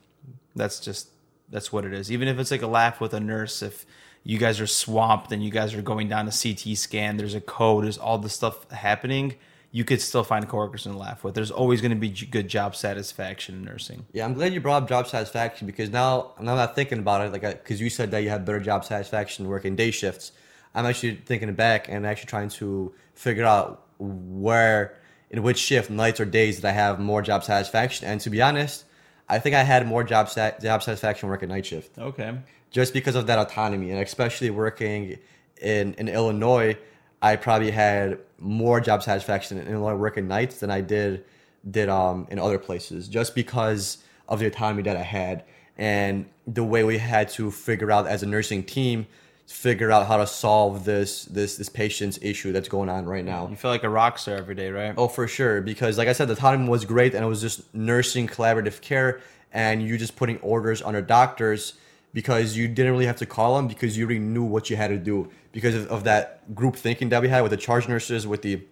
That's 0.54 0.80
just 0.80 1.08
that's 1.50 1.72
what 1.72 1.84
it 1.84 1.92
is. 1.92 2.10
Even 2.10 2.28
if 2.28 2.38
it's 2.38 2.50
like 2.50 2.62
a 2.62 2.66
laugh 2.66 3.00
with 3.00 3.14
a 3.14 3.20
nurse, 3.20 3.62
if 3.62 3.84
you 4.22 4.38
guys 4.38 4.60
are 4.60 4.66
swamped 4.66 5.32
and 5.32 5.44
you 5.44 5.50
guys 5.50 5.74
are 5.74 5.82
going 5.82 6.08
down 6.08 6.28
a 6.28 6.32
CT 6.32 6.76
scan, 6.76 7.16
there's 7.16 7.34
a 7.34 7.40
code, 7.40 7.84
there's 7.84 7.98
all 7.98 8.18
this 8.18 8.34
stuff 8.34 8.70
happening. 8.70 9.34
You 9.72 9.84
could 9.84 10.00
still 10.00 10.24
find 10.24 10.48
coworkers 10.48 10.86
and 10.86 10.98
laugh 10.98 11.22
with. 11.22 11.34
There's 11.34 11.52
always 11.52 11.80
going 11.80 11.92
to 11.92 11.96
be 11.96 12.10
good 12.10 12.48
job 12.48 12.74
satisfaction 12.74 13.54
in 13.54 13.64
nursing. 13.64 14.04
Yeah, 14.12 14.24
I'm 14.24 14.34
glad 14.34 14.52
you 14.52 14.60
brought 14.60 14.82
up 14.82 14.88
job 14.88 15.06
satisfaction 15.06 15.66
because 15.66 15.90
now 15.90 16.32
now 16.40 16.52
I'm 16.52 16.56
not 16.56 16.74
thinking 16.74 16.98
about 16.98 17.24
it, 17.24 17.32
like 17.32 17.42
because 17.42 17.80
you 17.80 17.88
said 17.88 18.10
that 18.10 18.24
you 18.24 18.30
have 18.30 18.44
better 18.44 18.58
job 18.58 18.84
satisfaction 18.84 19.48
working 19.48 19.76
day 19.76 19.92
shifts. 19.92 20.32
I'm 20.74 20.86
actually 20.86 21.16
thinking 21.24 21.52
back 21.54 21.88
and 21.88 22.06
actually 22.06 22.28
trying 22.28 22.48
to 22.50 22.92
figure 23.14 23.44
out 23.44 23.86
where 23.98 24.96
in 25.30 25.42
which 25.44 25.58
shift, 25.58 25.90
nights 25.90 26.18
or 26.18 26.24
days, 26.24 26.60
that 26.60 26.68
I 26.68 26.72
have 26.72 26.98
more 26.98 27.22
job 27.22 27.44
satisfaction. 27.44 28.08
And 28.08 28.20
to 28.22 28.30
be 28.30 28.42
honest, 28.42 28.84
I 29.30 29.38
think 29.38 29.54
I 29.54 29.62
had 29.62 29.86
more 29.86 30.02
job 30.04 30.28
sat- 30.28 30.60
job 30.60 30.82
satisfaction 30.82 31.28
working 31.28 31.48
night 31.48 31.64
shift 31.66 31.96
Okay. 31.98 32.36
just 32.70 32.92
because 32.92 33.14
of 33.14 33.26
that 33.28 33.38
autonomy 33.38 33.90
and 33.92 34.00
especially 34.00 34.50
working 34.50 35.18
in, 35.62 35.94
in 35.94 36.08
Illinois, 36.08 36.76
I 37.22 37.36
probably 37.36 37.70
had 37.70 38.18
more 38.38 38.80
job 38.80 39.02
satisfaction 39.02 39.58
in 39.58 39.66
Illinois 39.68 39.94
working 39.94 40.26
nights 40.28 40.60
than 40.60 40.70
I 40.70 40.80
did 40.80 41.24
did 41.70 41.88
um 41.90 42.26
in 42.30 42.38
other 42.38 42.58
places 42.58 43.06
just 43.08 43.34
because 43.34 43.98
of 44.28 44.38
the 44.40 44.46
autonomy 44.46 44.82
that 44.82 44.96
I 44.96 45.02
had 45.02 45.44
and 45.76 46.26
the 46.46 46.64
way 46.64 46.82
we 46.84 46.96
had 46.98 47.28
to 47.30 47.50
figure 47.50 47.90
out 47.90 48.06
as 48.06 48.22
a 48.22 48.26
nursing 48.26 48.62
team 48.64 49.06
figure 49.50 49.90
out 49.90 50.06
how 50.06 50.16
to 50.16 50.26
solve 50.26 50.84
this 50.84 51.24
this 51.24 51.56
this 51.56 51.68
patient's 51.68 52.18
issue 52.22 52.52
that's 52.52 52.68
going 52.68 52.88
on 52.88 53.04
right 53.04 53.24
now. 53.24 53.48
You 53.48 53.56
feel 53.56 53.70
like 53.70 53.82
a 53.82 53.88
rock 53.88 54.16
star 54.16 54.36
every 54.36 54.54
day, 54.54 54.70
right? 54.70 54.94
Oh, 54.96 55.08
for 55.08 55.26
sure. 55.26 55.60
Because, 55.60 55.98
like 55.98 56.08
I 56.08 56.12
said, 56.12 56.28
the 56.28 56.36
time 56.36 56.68
was 56.68 56.84
great, 56.84 57.14
and 57.14 57.24
it 57.24 57.26
was 57.26 57.40
just 57.40 57.74
nursing 57.74 58.28
collaborative 58.28 58.80
care, 58.80 59.20
and 59.52 59.82
you 59.82 59.98
just 59.98 60.14
putting 60.14 60.38
orders 60.38 60.80
under 60.82 61.02
doctors 61.02 61.74
because 62.14 62.56
you 62.56 62.68
didn't 62.68 62.92
really 62.92 63.06
have 63.06 63.16
to 63.16 63.26
call 63.26 63.56
them 63.56 63.66
because 63.66 63.98
you 63.98 64.04
already 64.04 64.20
knew 64.20 64.44
what 64.44 64.70
you 64.70 64.76
had 64.76 64.88
to 64.88 64.98
do 64.98 65.30
because 65.52 65.74
of, 65.74 65.88
of 65.88 66.04
that 66.04 66.54
group 66.54 66.76
thinking 66.76 67.08
that 67.08 67.20
we 67.20 67.28
had 67.28 67.42
with 67.42 67.50
the 67.50 67.56
charge 67.56 67.88
nurses, 67.88 68.26
with 68.26 68.42
the 68.42 68.62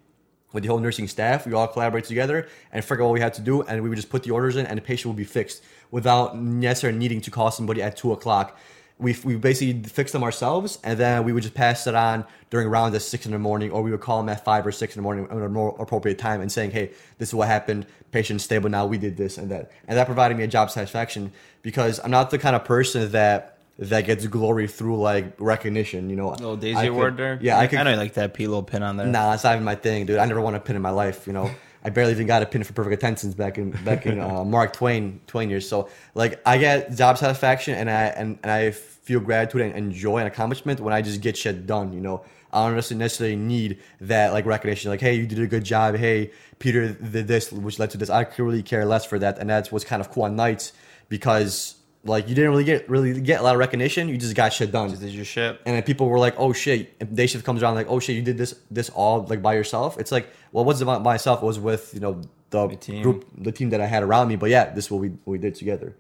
with 0.52 0.62
the 0.62 0.68
whole 0.68 0.78
nursing 0.78 1.08
staff. 1.08 1.44
We 1.44 1.54
all 1.54 1.66
collaborate 1.66 2.04
together 2.04 2.49
and 2.73 2.85
figure 2.85 3.02
out 3.02 3.08
what 3.08 3.14
we 3.14 3.20
had 3.20 3.35
to 3.35 3.42
do, 3.42 3.62
and 3.62 3.82
we 3.82 3.88
would 3.88 3.97
just 3.97 4.11
put 4.11 4.23
the 4.23 4.30
orders 4.30 4.54
in, 4.54 4.64
and 4.64 4.78
the 4.78 4.82
patient 4.82 5.06
would 5.12 5.18
be 5.18 5.25
fixed 5.25 5.64
without 5.90 6.38
necessarily 6.38 6.99
needing 6.99 7.20
to 7.23 7.32
call 7.32 7.50
somebody 7.50 7.82
at 7.82 7.97
two 7.97 8.12
o'clock 8.12 8.56
we, 8.99 9.17
we 9.25 9.37
basically 9.37 9.81
fix 9.88 10.12
them 10.12 10.25
ourselves 10.25 10.78
and 10.83 10.99
then 10.99 11.25
we 11.25 11.33
would 11.33 11.43
just 11.43 11.55
pass 11.55 11.87
it 11.87 11.95
on 11.95 12.25
during 12.50 12.69
rounds 12.69 12.95
at 12.95 13.02
six 13.02 13.26
in 13.26 13.33
the 13.33 13.38
morning 13.38 13.71
or 13.71 13.83
we 13.83 13.90
would 13.90 14.00
call 14.00 14.19
them 14.19 14.28
at 14.28 14.45
five 14.45 14.67
or 14.67 14.73
six 14.73 14.97
in 14.97 15.00
the 15.00 15.02
morning 15.02 15.26
at 15.31 15.37
a 15.37 15.49
more 15.49 15.76
appropriate 15.78 16.19
time 16.19 16.40
and 16.40 16.50
saying 16.50 16.71
hey 16.71 16.90
this 17.19 17.28
is 17.28 17.35
what 17.35 17.47
happened 17.47 17.87
patient 18.11 18.40
stable 18.40 18.69
now 18.69 18.87
we 18.87 18.99
did 18.99 19.17
this 19.17 19.38
and 19.38 19.50
that 19.50 19.71
and 19.87 19.97
that 19.97 20.07
provided 20.07 20.37
me 20.37 20.43
a 20.43 20.49
job 20.49 20.71
satisfaction 20.71 21.31
because 21.62 22.00
i'm 22.02 22.11
not 22.11 22.31
the 22.31 22.38
kind 22.38 22.57
of 22.57 22.64
person 22.64 23.11
that 23.12 23.59
that 23.78 24.05
gets 24.07 24.26
glory 24.26 24.67
through 24.67 24.99
like 24.99 25.33
recognition 25.38 26.11
you 26.11 26.17
know 26.17 26.31
little 26.31 26.57
Daisy 26.57 26.76
I 26.76 26.83
could- 26.83 26.88
award 26.90 27.17
there. 27.17 27.38
yeah 27.40 27.59
i 27.59 27.69
could 27.69 27.78
I 27.78 27.90
you 27.93 27.97
like 27.97 28.14
that 28.14 28.35
P 28.35 28.47
little 28.49 28.64
pin 28.64 28.83
on 28.83 28.97
there. 28.97 29.07
Nah, 29.07 29.35
it's 29.35 29.45
not 29.45 29.52
even 29.55 29.64
my 29.64 29.76
thing, 29.76 30.07
dude. 30.07 30.19
I 30.19 30.25
never 30.26 30.40
want 30.40 30.57
a 30.57 30.61
pin 30.61 30.75
in 30.75 30.83
my 30.83 30.90
life. 30.90 31.26
You 31.28 31.33
know, 31.33 31.50
I 31.85 31.90
barely 31.90 32.12
even 32.12 32.26
got 32.26 32.42
a 32.42 32.47
pin 32.47 32.64
for 32.64 32.73
perfect 32.73 32.94
attendance 32.94 33.35
back 33.35 33.56
in 33.58 33.70
back 33.85 34.06
in 34.06 34.20
uh, 34.20 34.44
Mark 34.56 34.73
Twain 34.73 35.20
Twain 35.26 35.49
years. 35.49 35.68
So 35.68 35.88
like, 36.14 36.40
I 36.44 36.58
get 36.58 36.94
job 36.94 37.18
satisfaction 37.18 37.75
and 37.75 37.90
I 37.90 38.04
and, 38.04 38.38
and 38.42 38.50
I 38.50 38.73
feel 38.73 39.20
gratitude 39.20 39.62
and 39.62 39.92
joy 39.92 40.18
and 40.18 40.26
accomplishment 40.28 40.80
when 40.80 40.92
I 40.92 41.02
just 41.02 41.20
get 41.20 41.37
shit 41.37 41.66
done. 41.66 41.92
You 41.92 42.00
know, 42.00 42.25
I 42.52 42.66
don't 42.66 42.75
necessarily- 42.75 42.99
necessarily 43.04 43.37
need 43.37 43.78
that 44.02 44.32
like 44.32 44.44
recognition. 44.44 44.90
Like, 44.90 45.00
hey, 45.00 45.14
you 45.14 45.26
did 45.26 45.38
a 45.38 45.47
good 45.47 45.64
job. 45.64 45.97
Hey, 45.97 46.32
Peter 46.58 46.92
did 46.92 47.28
this, 47.28 47.52
which 47.52 47.78
led 47.78 47.90
to 47.90 47.99
this. 47.99 48.11
I 48.11 48.25
could 48.25 48.44
really 48.44 48.62
care 48.62 48.85
less 48.85 49.04
for 49.04 49.18
that, 49.20 49.38
and 49.38 49.49
that's 49.49 49.70
what's 49.73 49.85
kind 49.85 50.00
of 50.00 50.11
cool 50.11 50.25
on 50.25 50.37
nights 50.37 50.73
because 51.08 51.77
like 52.09 52.29
you 52.29 52.35
didn't 52.35 52.50
really 52.50 52.65
get 52.65 52.88
really 52.88 53.21
get 53.21 53.41
a 53.41 53.43
lot 53.43 53.55
of 53.55 53.59
recognition. 53.59 54.09
You 54.09 54.17
just 54.17 54.35
got 54.35 54.53
shit 54.53 54.73
done. 54.73 54.91
Did 54.91 55.12
your 55.12 55.25
shit? 55.25 55.61
And 55.67 55.77
then 55.77 55.83
people 55.83 56.09
were 56.09 56.19
like, 56.19 56.35
"Oh 56.38 56.53
shit!" 56.53 56.95
If 57.00 57.15
day 57.15 57.27
shift 57.27 57.45
comes 57.45 57.62
around, 57.62 57.75
like, 57.75 57.88
"Oh 57.88 58.00
shit, 58.00 58.17
you 58.17 58.23
did 58.23 58.38
this 58.38 58.55
this 58.71 58.91
all 58.91 59.25
like 59.25 59.43
by 59.43 59.55
yourself." 59.55 59.99
It's 59.99 60.12
like, 60.12 60.29
well, 60.53 60.65
what's 60.65 60.81
about 60.81 61.03
myself? 61.03 61.43
It 61.43 61.47
was 61.47 61.59
with 61.59 61.93
you 61.95 62.00
know 62.00 62.21
the 62.50 62.77
team. 62.81 63.03
group, 63.03 63.27
the 63.37 63.53
team 63.53 63.71
that 63.71 63.81
I 63.81 63.87
had 63.87 64.03
around 64.03 64.29
me. 64.29 64.37
But 64.37 64.50
yeah, 64.50 64.73
this 64.73 64.87
is 64.87 64.91
what 64.91 65.00
we 65.00 65.09
what 65.09 65.33
we 65.33 65.38
did 65.38 65.55
together. 65.55 65.95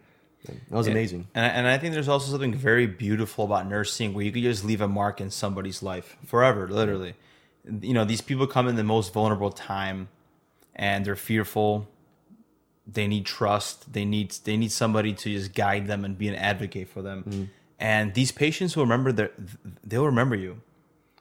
That 0.70 0.76
was 0.76 0.86
amazing. 0.86 1.26
And 1.34 1.44
I, 1.44 1.48
and 1.48 1.66
I 1.66 1.78
think 1.78 1.94
there's 1.94 2.08
also 2.08 2.30
something 2.30 2.54
very 2.54 2.86
beautiful 2.86 3.44
about 3.44 3.68
nursing 3.68 4.14
where 4.14 4.24
you 4.24 4.32
could 4.32 4.42
just 4.42 4.64
leave 4.64 4.80
a 4.80 4.88
mark 4.88 5.20
in 5.20 5.30
somebody's 5.30 5.82
life 5.82 6.16
forever, 6.24 6.68
literally. 6.68 7.14
You 7.80 7.92
know, 7.92 8.04
these 8.04 8.20
people 8.20 8.46
come 8.46 8.68
in 8.68 8.76
the 8.76 8.84
most 8.84 9.12
vulnerable 9.12 9.50
time 9.50 10.08
and 10.74 11.04
they're 11.04 11.16
fearful. 11.16 11.88
They 12.90 13.06
need 13.06 13.26
trust. 13.26 13.92
They 13.92 14.04
need 14.04 14.30
they 14.44 14.56
need 14.56 14.72
somebody 14.72 15.12
to 15.12 15.30
just 15.30 15.54
guide 15.54 15.86
them 15.86 16.04
and 16.04 16.16
be 16.16 16.28
an 16.28 16.34
advocate 16.34 16.88
for 16.88 17.02
them. 17.02 17.24
Mm. 17.24 17.48
And 17.78 18.14
these 18.14 18.32
patients 18.32 18.76
will 18.76 18.84
remember 18.84 19.12
their 19.12 19.30
they'll 19.84 20.06
remember 20.06 20.36
you. 20.36 20.60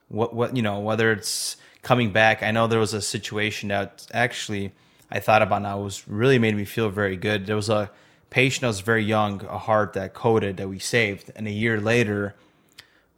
What 0.08 0.34
what 0.34 0.56
you 0.56 0.62
know, 0.62 0.80
whether 0.80 1.12
it's 1.12 1.58
coming 1.82 2.12
back. 2.12 2.44
I 2.44 2.52
know 2.52 2.68
there 2.68 2.80
was 2.80 2.94
a 2.94 3.02
situation 3.02 3.70
that 3.70 4.08
actually 4.14 4.74
I 5.10 5.20
thought 5.20 5.42
about 5.42 5.62
now 5.62 5.80
was 5.80 6.08
really 6.08 6.40
made 6.40 6.56
me 6.56 6.66
feel 6.66 6.90
very 6.90 7.16
good. 7.16 7.46
There 7.46 7.56
was 7.56 7.70
a 7.70 7.90
patient 8.30 8.62
that 8.62 8.68
was 8.68 8.82
very 8.82 9.04
young, 9.04 9.44
a 9.46 9.58
heart 9.58 9.94
that 9.94 10.14
coded 10.14 10.58
that 10.58 10.68
we 10.68 10.80
saved, 10.80 11.32
and 11.36 11.48
a 11.48 11.52
year 11.52 11.80
later, 11.80 12.36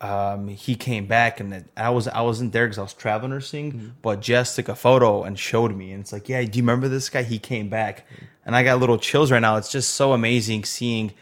um, 0.02 0.48
he 0.48 0.76
came 0.76 1.08
back 1.08 1.40
and 1.42 1.66
I 1.76 1.90
was 1.90 2.08
I 2.08 2.22
wasn't 2.22 2.54
there 2.54 2.66
because 2.66 2.78
I 2.78 2.84
was 2.84 2.94
travel 2.94 3.28
nursing, 3.28 3.96
but 4.02 4.22
Jess 4.22 4.56
took 4.56 4.70
a 4.70 4.76
photo 4.76 5.24
and 5.24 5.38
showed 5.38 5.76
me, 5.76 5.92
and 5.92 6.02
it's 6.02 6.14
like, 6.14 6.30
yeah, 6.30 6.42
do 6.44 6.58
you 6.58 6.64
remember 6.64 6.88
this 6.88 7.10
guy? 7.10 7.24
He 7.24 7.38
came 7.40 7.68
back, 7.70 8.06
and 8.46 8.56
I 8.56 8.64
got 8.64 8.80
little 8.80 8.98
chills 8.98 9.32
right 9.32 9.40
now. 9.42 9.58
It's 9.58 9.72
just 9.72 9.94
so 9.96 10.14
amazing 10.14 10.64
seeing 10.64 11.14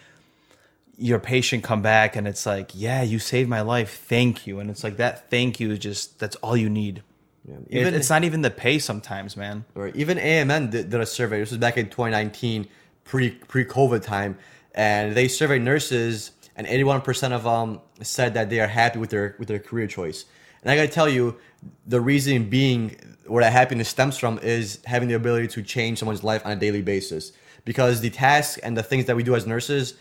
your 1.00 1.20
patient 1.20 1.64
come 1.64 1.82
back, 1.82 2.16
and 2.16 2.28
it's 2.28 2.46
like, 2.46 2.72
yeah, 2.74 3.02
you 3.04 3.20
saved 3.20 3.50
my 3.50 3.62
life, 3.62 4.04
thank 4.08 4.48
you, 4.48 4.60
and 4.60 4.70
it's 4.70 4.84
like 4.84 4.98
that 4.98 5.30
thank 5.30 5.60
you 5.60 5.72
is 5.72 5.80
just 5.80 6.20
that's 6.20 6.36
all 6.38 6.58
you 6.58 6.70
need. 6.70 7.04
It- 7.48 7.78
Even- 7.80 7.94
it's 7.96 8.10
not 8.10 8.24
even 8.26 8.42
the 8.42 8.50
pay 8.52 8.78
sometimes, 8.80 9.38
man. 9.38 9.64
Or 9.74 9.88
even 9.90 10.18
AMN 10.18 10.70
did, 10.72 10.90
did 10.90 11.00
a 11.00 11.06
survey. 11.06 11.40
This 11.40 11.50
was 11.52 11.60
back 11.60 11.78
in 11.78 11.86
2019, 11.90 12.68
pre 13.06 13.32
pre 13.32 13.64
COVID 13.66 14.02
time, 14.04 14.38
and 14.76 15.16
they 15.16 15.28
surveyed 15.28 15.62
nurses, 15.62 16.32
and 16.58 16.66
81% 16.66 17.32
of 17.32 17.44
them 17.44 17.80
said 18.02 18.34
that 18.34 18.50
they 18.50 18.60
are 18.60 18.68
happy 18.68 18.98
with 19.00 19.12
their 19.12 19.36
with 19.38 19.48
their 19.48 19.60
career 19.60 19.88
choice. 19.88 20.26
And 20.62 20.72
I 20.72 20.76
gotta 20.76 20.88
tell 20.88 21.08
you, 21.08 21.38
the 21.86 22.02
reason 22.02 22.50
being 22.50 22.98
where 23.28 23.44
that 23.44 23.54
happiness 23.54 23.88
stems 23.88 24.18
from 24.18 24.40
is 24.40 24.80
having 24.86 25.08
the 25.08 25.14
ability 25.14 25.48
to 25.50 25.62
change 25.62 26.00
someone's 26.00 26.24
life 26.24 26.44
on 26.46 26.52
a 26.52 26.56
daily 26.56 26.82
basis. 26.82 27.32
Because 27.64 28.02
the 28.02 28.10
tasks 28.10 28.58
and 28.58 28.76
the 28.76 28.84
things 28.84 29.06
that 29.06 29.16
we 29.16 29.24
do 29.24 29.36
as 29.36 29.46
nurses 29.46 29.96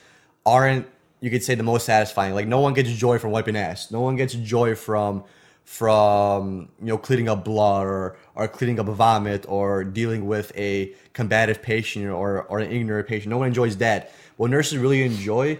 aren't, 0.47 0.87
you 1.21 1.31
could 1.31 1.43
say, 1.43 1.55
the 1.57 1.63
most 1.63 1.85
satisfying. 1.85 2.35
Like 2.35 2.47
no 2.47 2.61
one 2.61 2.73
gets 2.73 2.91
joy 2.91 3.19
from 3.19 3.33
wiping 3.33 3.57
ass. 3.57 3.91
No 3.91 4.01
one 4.01 4.17
gets 4.17 4.35
joy 4.35 4.75
from 4.75 5.25
from 5.65 6.69
you 6.79 6.87
know 6.87 6.97
cleaning 6.97 7.29
up 7.29 7.45
blood 7.45 7.87
or 7.87 8.17
or 8.35 8.49
cleaning 8.49 8.79
up 8.81 8.87
vomit 8.87 9.45
or 9.49 9.83
dealing 9.85 10.25
with 10.27 10.53
a 10.57 10.95
combative 11.13 11.61
patient 11.61 12.07
or 12.07 12.45
or 12.45 12.61
an 12.61 12.71
ignorant 12.71 13.09
patient. 13.09 13.31
No 13.31 13.39
one 13.39 13.49
enjoys 13.49 13.77
that. 13.79 14.13
What 14.37 14.51
nurses 14.51 14.79
really 14.79 15.03
enjoy 15.03 15.59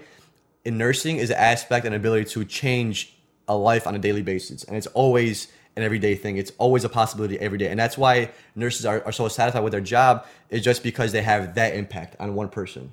in 0.67 0.77
nursing 0.77 1.19
is 1.19 1.29
the 1.29 1.41
aspect 1.41 1.87
and 1.87 1.95
ability 1.95 2.25
to 2.25 2.45
change 2.45 3.15
a 3.47 3.57
life 3.57 3.87
on 3.87 3.95
a 3.95 3.99
daily 3.99 4.23
basis, 4.23 4.65
and 4.65 4.77
it's 4.77 4.89
always 4.89 5.47
an 5.77 5.85
everyday 5.85 6.17
thing. 6.17 6.39
It's 6.39 6.51
always 6.59 6.83
a 6.83 6.89
possibility 6.89 7.39
every 7.39 7.57
day, 7.57 7.69
and 7.69 7.79
that's 7.79 7.97
why 7.97 8.33
nurses 8.57 8.85
are, 8.85 9.01
are 9.05 9.13
so 9.13 9.29
satisfied 9.29 9.63
with 9.63 9.71
their 9.71 9.81
job. 9.81 10.27
Is 10.51 10.65
just 10.65 10.83
because 10.83 11.13
they 11.13 11.23
have 11.23 11.55
that 11.55 11.75
impact 11.75 12.17
on 12.19 12.35
one 12.35 12.49
person. 12.49 12.93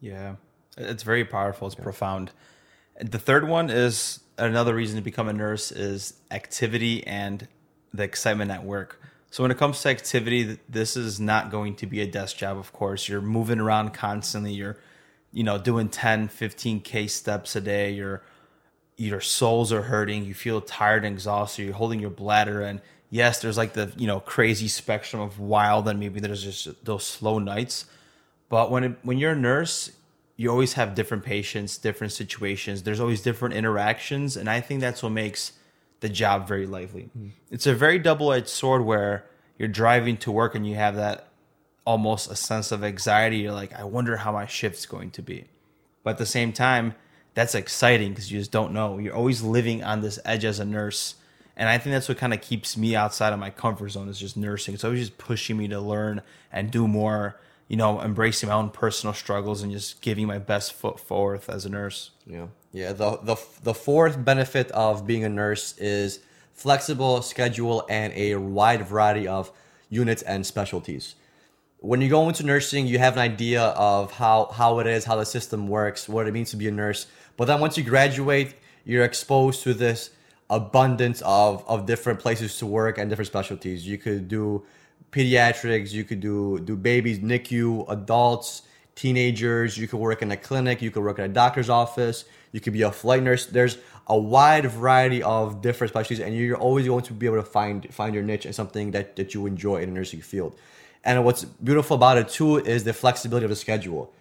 Yeah, 0.00 0.36
it's 0.76 1.04
very 1.04 1.24
powerful. 1.24 1.68
It's 1.68 1.76
profound. 1.76 2.32
The 3.00 3.18
third 3.18 3.46
one 3.46 3.70
is 3.70 4.20
another 4.36 4.74
reason 4.74 4.96
to 4.96 5.02
become 5.02 5.28
a 5.28 5.32
nurse 5.32 5.70
is 5.70 6.14
activity 6.32 7.06
and 7.06 7.46
the 7.94 8.02
excitement 8.02 8.50
at 8.50 8.64
work. 8.64 9.00
So 9.30 9.44
when 9.44 9.52
it 9.52 9.58
comes 9.58 9.80
to 9.82 9.88
activity, 9.90 10.58
this 10.68 10.96
is 10.96 11.20
not 11.20 11.52
going 11.52 11.76
to 11.76 11.86
be 11.86 12.00
a 12.00 12.06
desk 12.06 12.38
job, 12.38 12.56
of 12.56 12.72
course. 12.72 13.08
You're 13.08 13.20
moving 13.20 13.60
around 13.60 13.94
constantly. 13.94 14.52
You're, 14.52 14.78
you 15.32 15.44
know, 15.44 15.58
doing 15.58 15.88
10, 15.88 16.28
15K 16.28 17.08
steps 17.10 17.56
a 17.56 17.60
day. 17.60 17.92
You're, 17.92 18.22
your 18.96 19.20
soles 19.20 19.72
are 19.72 19.82
hurting. 19.82 20.24
You 20.24 20.34
feel 20.34 20.60
tired 20.60 21.04
and 21.04 21.14
exhausted. 21.14 21.64
You're 21.64 21.74
holding 21.74 22.00
your 22.00 22.10
bladder. 22.10 22.62
And 22.62 22.80
yes, 23.10 23.40
there's 23.40 23.56
like 23.56 23.74
the, 23.74 23.92
you 23.96 24.06
know, 24.06 24.20
crazy 24.20 24.68
spectrum 24.68 25.22
of 25.22 25.38
wild 25.38 25.88
and 25.88 26.00
maybe 26.00 26.20
there's 26.20 26.42
just 26.42 26.84
those 26.84 27.04
slow 27.04 27.38
nights. 27.38 27.86
But 28.48 28.70
when 28.70 28.84
it, 28.84 28.98
when 29.02 29.18
you're 29.18 29.32
a 29.32 29.36
nurse, 29.36 29.92
you 30.38 30.50
always 30.50 30.74
have 30.74 30.94
different 30.94 31.24
patients, 31.24 31.76
different 31.78 32.12
situations. 32.12 32.84
There's 32.84 33.00
always 33.00 33.20
different 33.20 33.56
interactions, 33.56 34.36
and 34.36 34.48
I 34.48 34.60
think 34.60 34.80
that's 34.80 35.02
what 35.02 35.10
makes 35.10 35.52
the 35.98 36.08
job 36.08 36.46
very 36.46 36.64
lively. 36.64 37.10
Mm-hmm. 37.18 37.30
It's 37.50 37.66
a 37.66 37.74
very 37.74 37.98
double-edged 37.98 38.48
sword 38.48 38.84
where 38.84 39.26
you're 39.58 39.68
driving 39.68 40.16
to 40.18 40.30
work 40.30 40.54
and 40.54 40.64
you 40.64 40.76
have 40.76 40.94
that 40.94 41.27
almost 41.88 42.30
a 42.30 42.36
sense 42.36 42.70
of 42.70 42.84
anxiety. 42.84 43.38
You're 43.38 43.54
like, 43.54 43.72
I 43.72 43.82
wonder 43.82 44.18
how 44.18 44.30
my 44.30 44.44
shift's 44.44 44.84
going 44.84 45.10
to 45.12 45.22
be. 45.22 45.46
But 46.04 46.10
at 46.10 46.18
the 46.18 46.26
same 46.26 46.52
time, 46.52 46.94
that's 47.32 47.54
exciting 47.54 48.10
because 48.10 48.30
you 48.30 48.38
just 48.38 48.52
don't 48.52 48.74
know. 48.74 48.98
You're 48.98 49.14
always 49.14 49.40
living 49.40 49.82
on 49.82 50.02
this 50.02 50.18
edge 50.22 50.44
as 50.44 50.60
a 50.60 50.66
nurse. 50.66 51.14
And 51.56 51.66
I 51.66 51.78
think 51.78 51.94
that's 51.94 52.06
what 52.06 52.18
kind 52.18 52.34
of 52.34 52.42
keeps 52.42 52.76
me 52.76 52.94
outside 52.94 53.32
of 53.32 53.38
my 53.38 53.48
comfort 53.48 53.88
zone 53.88 54.10
is 54.10 54.20
just 54.20 54.36
nursing. 54.36 54.74
It's 54.74 54.84
always 54.84 55.00
just 55.00 55.16
pushing 55.16 55.56
me 55.56 55.66
to 55.68 55.80
learn 55.80 56.20
and 56.52 56.70
do 56.70 56.86
more, 56.86 57.40
you 57.68 57.76
know, 57.78 58.02
embracing 58.02 58.50
my 58.50 58.54
own 58.54 58.68
personal 58.68 59.14
struggles 59.14 59.62
and 59.62 59.72
just 59.72 60.02
giving 60.02 60.26
my 60.26 60.38
best 60.38 60.74
foot 60.74 61.00
forth 61.00 61.48
as 61.48 61.64
a 61.64 61.70
nurse. 61.70 62.10
Yeah. 62.26 62.48
Yeah. 62.70 62.92
The, 62.92 63.16
the, 63.22 63.36
the 63.62 63.74
fourth 63.74 64.22
benefit 64.22 64.70
of 64.72 65.06
being 65.06 65.24
a 65.24 65.30
nurse 65.30 65.76
is 65.78 66.20
flexible 66.52 67.22
schedule 67.22 67.86
and 67.88 68.12
a 68.12 68.34
wide 68.34 68.86
variety 68.86 69.26
of 69.26 69.50
units 69.88 70.20
and 70.20 70.44
specialties 70.44 71.14
when 71.80 72.00
you 72.00 72.08
go 72.08 72.28
into 72.28 72.44
nursing, 72.44 72.86
you 72.86 72.98
have 72.98 73.14
an 73.14 73.20
idea 73.20 73.62
of 73.62 74.12
how, 74.12 74.46
how 74.46 74.80
it 74.80 74.86
is, 74.86 75.04
how 75.04 75.16
the 75.16 75.24
system 75.24 75.68
works, 75.68 76.08
what 76.08 76.26
it 76.26 76.32
means 76.32 76.50
to 76.50 76.56
be 76.56 76.66
a 76.66 76.72
nurse. 76.72 77.06
But 77.36 77.44
then 77.44 77.60
once 77.60 77.78
you 77.78 77.84
graduate, 77.84 78.54
you're 78.84 79.04
exposed 79.04 79.62
to 79.62 79.74
this 79.74 80.10
abundance 80.50 81.22
of, 81.22 81.64
of 81.68 81.86
different 81.86 82.18
places 82.18 82.58
to 82.58 82.66
work 82.66 82.98
and 82.98 83.08
different 83.08 83.28
specialties. 83.28 83.86
You 83.86 83.98
could 83.98 84.26
do 84.26 84.64
pediatrics, 85.12 85.92
you 85.92 86.04
could 86.04 86.20
do, 86.20 86.58
do 86.58 86.74
babies, 86.74 87.20
NICU, 87.20 87.88
adults, 87.88 88.62
teenagers. 88.96 89.78
You 89.78 89.86
could 89.86 90.00
work 90.00 90.22
in 90.22 90.32
a 90.32 90.36
clinic, 90.36 90.82
you 90.82 90.90
could 90.90 91.04
work 91.04 91.20
in 91.20 91.24
a 91.24 91.28
doctor's 91.28 91.70
office, 91.70 92.24
you 92.50 92.60
could 92.60 92.72
be 92.72 92.82
a 92.82 92.90
flight 92.90 93.22
nurse. 93.22 93.46
There's 93.46 93.78
a 94.08 94.18
wide 94.18 94.66
variety 94.66 95.22
of 95.22 95.62
different 95.62 95.92
specialties, 95.92 96.18
and 96.18 96.34
you're 96.34 96.56
always 96.56 96.88
going 96.88 97.04
to 97.04 97.12
be 97.12 97.26
able 97.26 97.36
to 97.36 97.42
find 97.44 97.92
find 97.94 98.14
your 98.14 98.24
niche 98.24 98.46
and 98.46 98.54
something 98.54 98.90
that, 98.90 99.14
that 99.16 99.34
you 99.34 99.46
enjoy 99.46 99.76
in 99.76 99.90
a 99.90 99.92
nursing 99.92 100.20
field. 100.20 100.58
And 101.08 101.24
what's 101.24 101.42
beautiful 101.42 101.96
about 101.96 102.18
it 102.18 102.28
too 102.28 102.58
is 102.58 102.84
the 102.84 102.92
flexibility 102.92 103.44
of 103.44 103.48
the 103.48 103.56
schedule. 103.56 104.12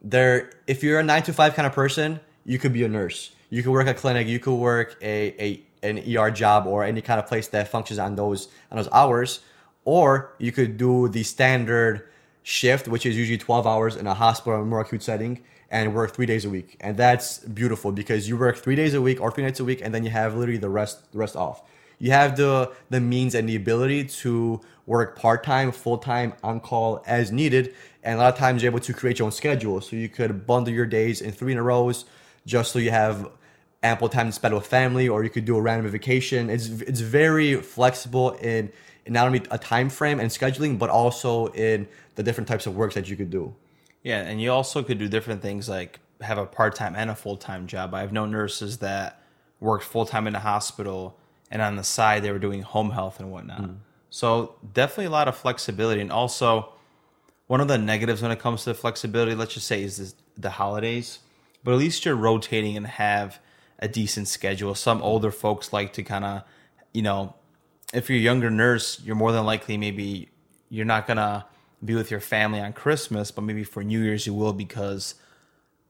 There, 0.00 0.52
if 0.68 0.80
you're 0.80 1.00
a 1.00 1.02
nine 1.02 1.24
to 1.24 1.32
five 1.32 1.54
kind 1.54 1.66
of 1.66 1.72
person, 1.72 2.20
you 2.44 2.56
could 2.56 2.72
be 2.72 2.84
a 2.84 2.88
nurse. 2.88 3.32
You 3.50 3.64
could 3.64 3.72
work 3.72 3.88
a 3.88 3.94
clinic. 3.94 4.28
You 4.28 4.38
could 4.38 4.54
work 4.54 4.96
a, 5.02 5.34
a 5.44 5.60
an 5.82 5.98
ER 5.98 6.30
job 6.30 6.68
or 6.68 6.84
any 6.84 7.02
kind 7.02 7.18
of 7.18 7.26
place 7.26 7.48
that 7.48 7.66
functions 7.66 7.98
on 7.98 8.14
those 8.14 8.46
on 8.70 8.76
those 8.76 8.88
hours. 8.92 9.40
Or 9.84 10.32
you 10.38 10.52
could 10.52 10.76
do 10.76 11.08
the 11.08 11.24
standard 11.24 12.08
shift, 12.44 12.86
which 12.86 13.04
is 13.06 13.16
usually 13.16 13.38
12 13.38 13.66
hours 13.66 13.96
in 13.96 14.06
a 14.06 14.14
hospital 14.14 14.60
or 14.60 14.64
more 14.64 14.82
acute 14.82 15.02
setting, 15.02 15.42
and 15.68 15.96
work 15.96 16.14
three 16.14 16.26
days 16.26 16.44
a 16.44 16.50
week. 16.50 16.76
And 16.80 16.96
that's 16.96 17.40
beautiful 17.40 17.90
because 17.90 18.28
you 18.28 18.36
work 18.36 18.56
three 18.56 18.76
days 18.76 18.94
a 18.94 19.02
week 19.02 19.20
or 19.20 19.32
three 19.32 19.42
nights 19.42 19.58
a 19.58 19.64
week, 19.64 19.80
and 19.82 19.92
then 19.92 20.04
you 20.04 20.10
have 20.10 20.36
literally 20.36 20.58
the 20.58 20.70
rest 20.70 21.10
the 21.10 21.18
rest 21.18 21.34
off. 21.34 21.60
You 22.00 22.10
have 22.12 22.36
the 22.36 22.72
the 22.88 23.00
means 23.00 23.36
and 23.36 23.48
the 23.48 23.54
ability 23.54 24.04
to 24.22 24.60
work 24.86 25.16
part 25.16 25.44
time, 25.44 25.70
full 25.70 25.98
time, 25.98 26.32
on 26.42 26.58
call 26.58 27.02
as 27.06 27.30
needed. 27.30 27.74
And 28.02 28.18
a 28.18 28.22
lot 28.22 28.32
of 28.32 28.38
times 28.38 28.62
you're 28.62 28.72
able 28.72 28.80
to 28.80 28.92
create 28.92 29.18
your 29.20 29.26
own 29.26 29.32
schedule. 29.32 29.80
So 29.80 29.94
you 29.94 30.08
could 30.08 30.46
bundle 30.46 30.72
your 30.72 30.86
days 30.86 31.20
in 31.20 31.30
three 31.30 31.52
in 31.52 31.58
a 31.58 31.62
rows 31.62 32.06
just 32.46 32.72
so 32.72 32.78
you 32.78 32.90
have 32.90 33.30
ample 33.82 34.08
time 34.08 34.26
to 34.26 34.32
spend 34.32 34.54
with 34.54 34.66
family, 34.66 35.08
or 35.08 35.22
you 35.22 35.30
could 35.30 35.44
do 35.44 35.56
a 35.56 35.60
random 35.60 35.90
vacation. 35.92 36.50
It's 36.50 36.68
it's 36.68 37.00
very 37.00 37.56
flexible 37.56 38.30
in, 38.32 38.72
in 39.04 39.12
not 39.12 39.26
only 39.26 39.42
a 39.50 39.58
time 39.58 39.90
frame 39.90 40.18
and 40.20 40.30
scheduling, 40.30 40.78
but 40.78 40.88
also 40.88 41.48
in 41.48 41.86
the 42.14 42.22
different 42.22 42.48
types 42.48 42.66
of 42.66 42.74
works 42.74 42.94
that 42.94 43.08
you 43.08 43.16
could 43.16 43.30
do. 43.30 43.54
Yeah, 44.02 44.22
and 44.22 44.40
you 44.40 44.50
also 44.50 44.82
could 44.82 44.98
do 44.98 45.08
different 45.08 45.42
things 45.42 45.68
like 45.68 46.00
have 46.22 46.38
a 46.38 46.46
part 46.46 46.74
time 46.74 46.94
and 46.96 47.10
a 47.10 47.14
full 47.14 47.36
time 47.36 47.66
job. 47.66 47.92
I've 47.94 48.12
known 48.12 48.30
nurses 48.30 48.78
that 48.78 49.22
worked 49.60 49.84
full 49.84 50.06
time 50.06 50.26
in 50.26 50.34
a 50.34 50.40
hospital, 50.40 51.18
and 51.50 51.60
on 51.60 51.76
the 51.76 51.84
side 51.84 52.22
they 52.22 52.30
were 52.30 52.38
doing 52.38 52.62
home 52.62 52.90
health 52.90 53.20
and 53.20 53.30
whatnot. 53.30 53.62
Mm. 53.62 53.76
So 54.10 54.56
definitely 54.74 55.06
a 55.06 55.10
lot 55.10 55.28
of 55.28 55.36
flexibility, 55.36 56.00
and 56.00 56.12
also 56.12 56.72
one 57.46 57.60
of 57.60 57.68
the 57.68 57.78
negatives 57.78 58.22
when 58.22 58.30
it 58.30 58.38
comes 58.38 58.64
to 58.64 58.74
flexibility, 58.74 59.34
let's 59.34 59.54
just 59.54 59.66
say, 59.66 59.82
is 59.82 59.96
this, 59.96 60.14
the 60.36 60.50
holidays. 60.50 61.18
But 61.64 61.72
at 61.72 61.78
least 61.78 62.04
you're 62.04 62.16
rotating 62.16 62.76
and 62.76 62.86
have 62.86 63.40
a 63.78 63.88
decent 63.88 64.28
schedule. 64.28 64.74
Some 64.74 65.02
older 65.02 65.30
folks 65.30 65.72
like 65.72 65.92
to 65.94 66.02
kind 66.02 66.24
of, 66.24 66.42
you 66.92 67.02
know, 67.02 67.34
if 67.92 68.08
you're 68.08 68.18
a 68.18 68.22
younger 68.22 68.50
nurse, 68.50 69.00
you're 69.04 69.16
more 69.16 69.32
than 69.32 69.44
likely 69.44 69.76
maybe 69.76 70.28
you're 70.68 70.86
not 70.86 71.06
gonna 71.06 71.46
be 71.84 71.94
with 71.94 72.10
your 72.10 72.20
family 72.20 72.60
on 72.60 72.72
Christmas, 72.72 73.30
but 73.30 73.42
maybe 73.42 73.64
for 73.64 73.82
New 73.82 74.00
Year's 74.00 74.26
you 74.26 74.34
will 74.34 74.52
because 74.52 75.16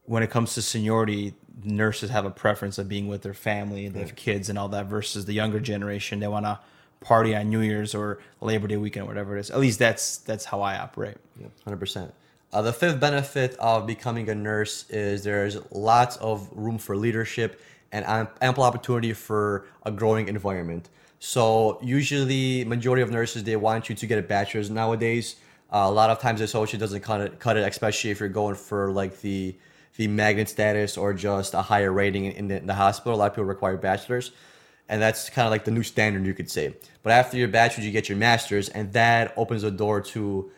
when 0.05 0.23
it 0.23 0.31
comes 0.31 0.55
to 0.55 0.63
seniority, 0.63 1.35
nurses 1.65 2.11
have 2.11 2.25
a 2.25 2.31
preference 2.31 2.79
of 2.79 2.89
being 2.89 3.09
with 3.09 3.23
their 3.23 3.35
family, 3.35 3.89
they 3.89 4.01
have 4.01 4.17
kids 4.17 4.49
and 4.49 4.59
all 4.59 4.69
that 4.69 4.87
versus 4.87 5.25
the 5.25 5.33
younger 5.33 5.61
generation. 5.61 6.21
They 6.21 6.29
want 6.29 6.47
to 6.47 6.59
party 7.01 7.35
on 7.35 7.49
New 7.51 7.61
Year's 7.61 7.95
or 7.95 8.19
Labor 8.41 8.67
Day 8.67 8.77
weekend, 8.77 9.05
or 9.05 9.09
whatever 9.09 9.37
it 9.37 9.41
is. 9.41 9.51
At 9.51 9.61
least 9.61 9.79
that's 9.79 10.19
that's 10.19 10.45
how 10.45 10.61
I 10.61 10.79
operate. 10.79 11.17
Yeah, 11.41 11.49
hundred 11.65 11.77
uh, 11.77 11.81
percent. 11.81 12.15
the 12.53 12.73
fifth 12.73 13.01
benefit 13.01 13.57
of 13.59 13.87
becoming 13.87 14.29
a 14.29 14.35
nurse 14.35 14.89
is 14.91 15.25
there's 15.25 15.59
lots 15.71 16.17
of 16.19 16.49
room 16.53 16.79
for 16.79 16.97
leadership 16.97 17.61
and 17.93 18.29
ample 18.41 18.63
opportunity 18.63 19.13
for 19.13 19.67
a 19.85 19.91
growing 19.91 20.29
environment. 20.29 20.89
So 21.19 21.79
usually, 21.83 22.65
majority 22.65 23.03
of 23.03 23.11
nurses 23.11 23.45
they 23.45 23.57
want 23.57 23.89
you 23.89 23.95
to 23.95 24.07
get 24.07 24.19
a 24.19 24.23
bachelor's 24.23 24.71
nowadays. 24.71 25.37
Uh, 25.73 25.85
a 25.85 25.91
lot 25.91 26.11
of 26.11 26.19
times, 26.19 26.41
the 26.41 26.45
associate 26.45 26.81
doesn't 26.81 27.03
cut 27.03 27.21
it, 27.21 27.39
cut 27.39 27.57
it, 27.57 27.67
especially 27.67 28.11
if 28.11 28.21
you're 28.21 28.29
going 28.29 28.55
for 28.55 28.91
like 28.91 29.21
the 29.21 29.55
the 30.01 30.09
magnet 30.09 30.49
status 30.49 30.97
or 30.97 31.13
just 31.13 31.53
a 31.53 31.61
higher 31.61 31.93
rating 31.93 32.25
in 32.25 32.49
the, 32.49 32.57
in 32.57 32.67
the 32.67 32.75
hospital. 32.75 33.15
A 33.15 33.19
lot 33.19 33.27
of 33.27 33.33
people 33.35 33.45
require 33.45 33.77
bachelors 33.77 34.31
and 34.89 35.01
that's 35.01 35.29
kind 35.29 35.47
of 35.47 35.53
like 35.53 35.65
the 35.67 35.71
new 35.71 35.83
standard 35.83 36.25
you 36.25 36.33
could 36.33 36.51
say. 36.51 36.75
But 37.03 37.13
after 37.13 37.37
your 37.37 37.49
bachelor's, 37.49 37.85
you 37.85 37.93
get 37.93 38.09
your 38.09 38.17
master's, 38.19 38.71
and 38.71 38.93
that 38.95 39.35
opens 39.37 39.63
the 39.63 39.71
door 39.71 40.01
to 40.01 40.51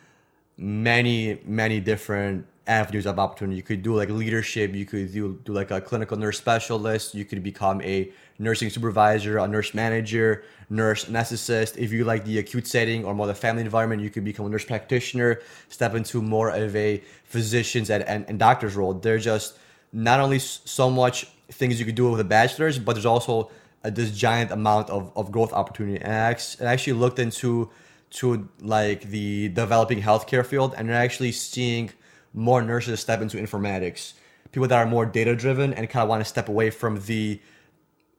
many, 0.57 1.41
many 1.45 1.81
different 1.81 2.47
avenues 2.67 3.07
of 3.07 3.19
opportunity. 3.19 3.57
You 3.57 3.63
could 3.63 3.83
do 3.83 3.95
like 3.95 4.09
leadership, 4.09 4.75
you 4.75 4.85
could 4.85 5.13
do, 5.13 5.41
do 5.45 5.53
like 5.53 5.71
a 5.71 5.81
clinical 5.81 6.17
nurse 6.17 6.39
specialist, 6.39 7.15
you 7.15 7.25
could 7.25 7.43
become 7.43 7.83
a 7.83 8.13
nursing 8.39 8.71
supervisor, 8.71 9.39
a 9.39 9.49
nurse 9.49 9.75
manager, 9.75 10.45
nurse 10.71 11.07
anesthetist. 11.07 11.77
If 11.77 11.93
you 11.93 12.05
like 12.05 12.25
the 12.25 12.39
acute 12.39 12.67
setting 12.67 13.05
or 13.05 13.15
more 13.15 13.27
the 13.27 13.35
family 13.35 13.63
environment, 13.63 14.03
you 14.03 14.11
could 14.11 14.25
become 14.25 14.47
a 14.47 14.49
nurse 14.49 14.65
practitioner, 14.65 15.41
step 15.69 15.95
into 15.95 16.23
more 16.23 16.51
of 16.51 16.75
a 16.77 17.03
physician's 17.25 17.91
and, 17.91 18.05
and, 18.05 18.25
and 18.29 18.39
doctor's 18.39 18.77
role. 18.77 18.95
There's 18.95 19.25
just 19.25 19.59
not 19.93 20.21
only 20.21 20.39
so 20.39 20.89
much 20.89 21.27
things 21.51 21.79
you 21.79 21.85
could 21.85 21.95
do 21.95 22.11
with 22.11 22.21
a 22.21 22.25
bachelor's, 22.25 22.79
but 22.79 22.95
there's 22.95 23.07
also 23.07 23.51
uh, 23.85 23.91
this 23.91 24.11
giant 24.17 24.51
amount 24.51 24.89
of, 24.89 25.13
of 25.17 25.31
growth 25.31 25.53
opportunity. 25.53 26.01
And 26.01 26.13
I 26.13 26.31
actually 26.73 26.95
looked 26.95 27.19
into 27.19 27.71
to 28.11 28.49
like 28.61 29.03
the 29.03 29.49
developing 29.49 30.01
healthcare 30.01 30.45
field, 30.45 30.75
and 30.77 30.91
actually 30.91 31.33
seeing 31.33 31.91
more 32.35 32.63
nurses 32.63 33.01
step 33.01 33.21
into 33.21 33.37
informatics. 33.37 34.15
People 34.51 34.69
that 34.69 34.79
are 34.79 34.87
more 34.87 35.07
data 35.07 35.35
driven 35.35 35.73
and 35.73 35.89
kind 35.89 36.03
of 36.03 36.09
want 36.09 36.21
to 36.21 36.25
step 36.25 36.49
away 36.49 36.71
from 36.71 37.01
the 37.03 37.41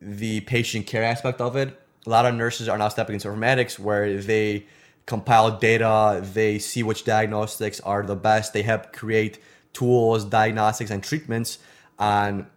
the 0.02 0.42
patient 0.42 0.86
care 0.86 1.04
aspect 1.04 1.40
of 1.40 1.56
it. 1.56 1.80
A 2.06 2.10
lot 2.10 2.26
of 2.26 2.36
nurses 2.36 2.68
are 2.68 2.78
now 2.78 2.90
stepping 2.90 3.14
into 3.14 3.30
informatics 3.30 3.80
where 3.80 4.22
they 4.22 4.66
compile 5.06 5.58
data, 5.58 6.22
they 6.34 6.60
see 6.60 6.84
which 6.84 7.06
diagnostics 7.06 7.80
are 7.82 8.04
the 8.04 8.16
best, 8.16 8.54
they 8.54 8.62
help 8.62 8.92
create 8.92 9.40
tools, 9.72 10.26
diagnostics, 10.26 10.92
and 10.92 11.04
treatments 11.04 11.60
on 12.00 12.48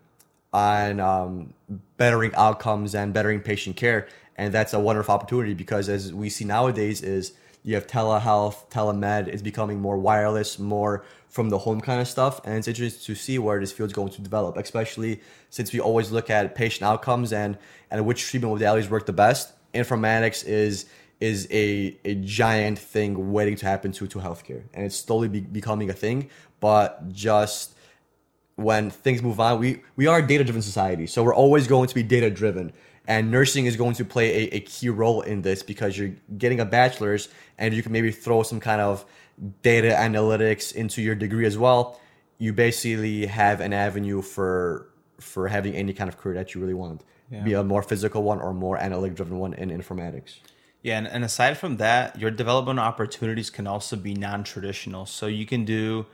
on 0.52 1.00
um, 1.00 1.52
bettering 1.96 2.34
outcomes 2.34 2.94
and 2.94 3.12
bettering 3.12 3.40
patient 3.40 3.76
care. 3.76 4.08
And 4.36 4.52
that's 4.52 4.72
a 4.72 4.80
wonderful 4.80 5.14
opportunity 5.14 5.54
because 5.54 5.88
as 5.88 6.12
we 6.12 6.30
see 6.30 6.44
nowadays 6.44 7.02
is 7.02 7.32
you 7.66 7.74
have 7.74 7.88
telehealth, 7.88 8.70
telemed 8.70 9.26
is 9.26 9.42
becoming 9.42 9.80
more 9.80 9.98
wireless, 9.98 10.56
more 10.56 11.04
from 11.28 11.48
the 11.48 11.58
home 11.58 11.80
kind 11.80 12.00
of 12.00 12.06
stuff. 12.06 12.40
And 12.44 12.56
it's 12.56 12.68
interesting 12.68 13.04
to 13.06 13.20
see 13.20 13.40
where 13.40 13.58
this 13.58 13.72
field 13.72 13.90
is 13.90 13.92
going 13.92 14.10
to 14.12 14.22
develop, 14.22 14.56
especially 14.56 15.20
since 15.50 15.72
we 15.72 15.80
always 15.80 16.12
look 16.12 16.30
at 16.30 16.54
patient 16.54 16.84
outcomes 16.84 17.32
and, 17.32 17.58
and 17.90 18.06
which 18.06 18.22
treatment 18.22 18.54
modalities 18.54 18.88
work 18.88 19.04
the 19.04 19.12
best. 19.12 19.52
Informatics 19.74 20.46
is 20.46 20.86
is 21.18 21.48
a, 21.50 21.98
a 22.04 22.14
giant 22.16 22.78
thing 22.78 23.32
waiting 23.32 23.56
to 23.56 23.64
happen 23.66 23.90
to, 23.90 24.06
to 24.06 24.18
healthcare. 24.18 24.62
And 24.74 24.84
it's 24.84 24.96
slowly 24.96 25.28
be, 25.28 25.40
becoming 25.40 25.88
a 25.88 25.94
thing, 25.94 26.28
but 26.60 27.08
just 27.10 27.74
when 28.56 28.90
things 28.90 29.22
move 29.22 29.40
on, 29.40 29.58
we, 29.58 29.82
we 29.96 30.06
are 30.06 30.18
a 30.18 30.26
data 30.26 30.44
driven 30.44 30.60
society. 30.60 31.06
So 31.06 31.24
we're 31.24 31.34
always 31.34 31.66
going 31.66 31.88
to 31.88 31.94
be 31.94 32.02
data 32.02 32.30
driven. 32.30 32.72
And 33.06 33.30
nursing 33.30 33.66
is 33.66 33.76
going 33.76 33.94
to 33.94 34.04
play 34.04 34.30
a, 34.30 34.56
a 34.56 34.60
key 34.60 34.88
role 34.88 35.22
in 35.22 35.42
this 35.42 35.62
because 35.62 35.96
you're 35.96 36.14
getting 36.38 36.60
a 36.60 36.64
bachelor's 36.64 37.28
and 37.58 37.72
you 37.72 37.82
can 37.82 37.92
maybe 37.92 38.10
throw 38.10 38.42
some 38.42 38.60
kind 38.60 38.80
of 38.80 39.04
data 39.62 39.88
analytics 39.88 40.74
into 40.74 41.02
your 41.02 41.14
degree 41.14 41.46
as 41.46 41.56
well. 41.56 42.00
You 42.38 42.52
basically 42.52 43.26
have 43.26 43.60
an 43.60 43.72
avenue 43.72 44.22
for 44.22 44.88
for 45.20 45.48
having 45.48 45.74
any 45.74 45.94
kind 45.94 46.08
of 46.08 46.18
career 46.18 46.34
that 46.34 46.54
you 46.54 46.60
really 46.60 46.74
want. 46.74 47.02
Yeah. 47.30 47.42
Be 47.42 47.54
a 47.54 47.64
more 47.64 47.82
physical 47.82 48.22
one 48.22 48.40
or 48.40 48.52
more 48.52 48.76
analytic 48.76 49.16
driven 49.16 49.38
one 49.38 49.54
in 49.54 49.70
informatics. 49.70 50.40
Yeah, 50.82 50.98
and, 50.98 51.06
and 51.06 51.24
aside 51.24 51.56
from 51.56 51.78
that, 51.78 52.20
your 52.20 52.30
development 52.30 52.78
opportunities 52.78 53.50
can 53.50 53.66
also 53.66 53.96
be 53.96 54.14
non 54.14 54.44
traditional. 54.44 55.06
So 55.06 55.26
you 55.26 55.46
can 55.46 55.64
do 55.64 56.06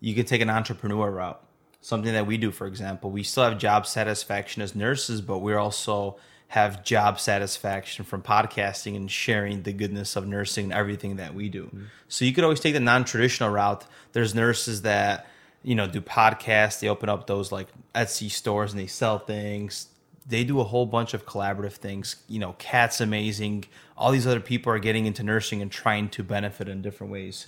you 0.00 0.14
can 0.14 0.24
take 0.24 0.40
an 0.40 0.50
entrepreneur 0.50 1.10
route 1.10 1.42
something 1.80 2.12
that 2.12 2.26
we 2.26 2.36
do, 2.36 2.50
for 2.50 2.66
example. 2.66 3.10
We 3.10 3.22
still 3.22 3.44
have 3.44 3.58
job 3.58 3.86
satisfaction 3.86 4.62
as 4.62 4.74
nurses, 4.74 5.20
but 5.20 5.38
we're 5.38 5.58
also 5.58 6.16
have 6.48 6.82
job 6.82 7.20
satisfaction 7.20 8.04
from 8.04 8.22
podcasting 8.22 8.96
and 8.96 9.10
sharing 9.10 9.62
the 9.62 9.72
goodness 9.72 10.16
of 10.16 10.26
nursing 10.26 10.64
and 10.64 10.72
everything 10.72 11.16
that 11.16 11.34
we 11.34 11.48
do. 11.48 11.70
So 12.08 12.24
you 12.24 12.32
could 12.32 12.42
always 12.42 12.60
take 12.60 12.72
the 12.72 12.80
non-traditional 12.80 13.50
route. 13.50 13.84
There's 14.12 14.34
nurses 14.34 14.82
that 14.82 15.26
you 15.62 15.74
know 15.74 15.86
do 15.86 16.00
podcasts. 16.00 16.80
They 16.80 16.88
open 16.88 17.08
up 17.08 17.26
those 17.26 17.52
like 17.52 17.68
Etsy 17.94 18.30
stores 18.30 18.72
and 18.72 18.80
they 18.80 18.86
sell 18.86 19.18
things. 19.18 19.88
They 20.26 20.44
do 20.44 20.60
a 20.60 20.64
whole 20.64 20.86
bunch 20.86 21.14
of 21.14 21.26
collaborative 21.26 21.72
things. 21.72 22.16
You 22.28 22.38
know, 22.38 22.54
Cat's 22.58 23.00
amazing. 23.00 23.64
All 23.96 24.10
these 24.10 24.26
other 24.26 24.40
people 24.40 24.72
are 24.72 24.78
getting 24.78 25.06
into 25.06 25.22
nursing 25.22 25.60
and 25.62 25.70
trying 25.70 26.08
to 26.10 26.22
benefit 26.22 26.68
in 26.68 26.82
different 26.82 27.12
ways. 27.12 27.46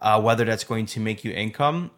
Uh, 0.00 0.20
whether 0.20 0.44
that's 0.44 0.64
going 0.64 0.86
to 0.86 1.00
make 1.00 1.24
you 1.24 1.32
income, 1.32 1.90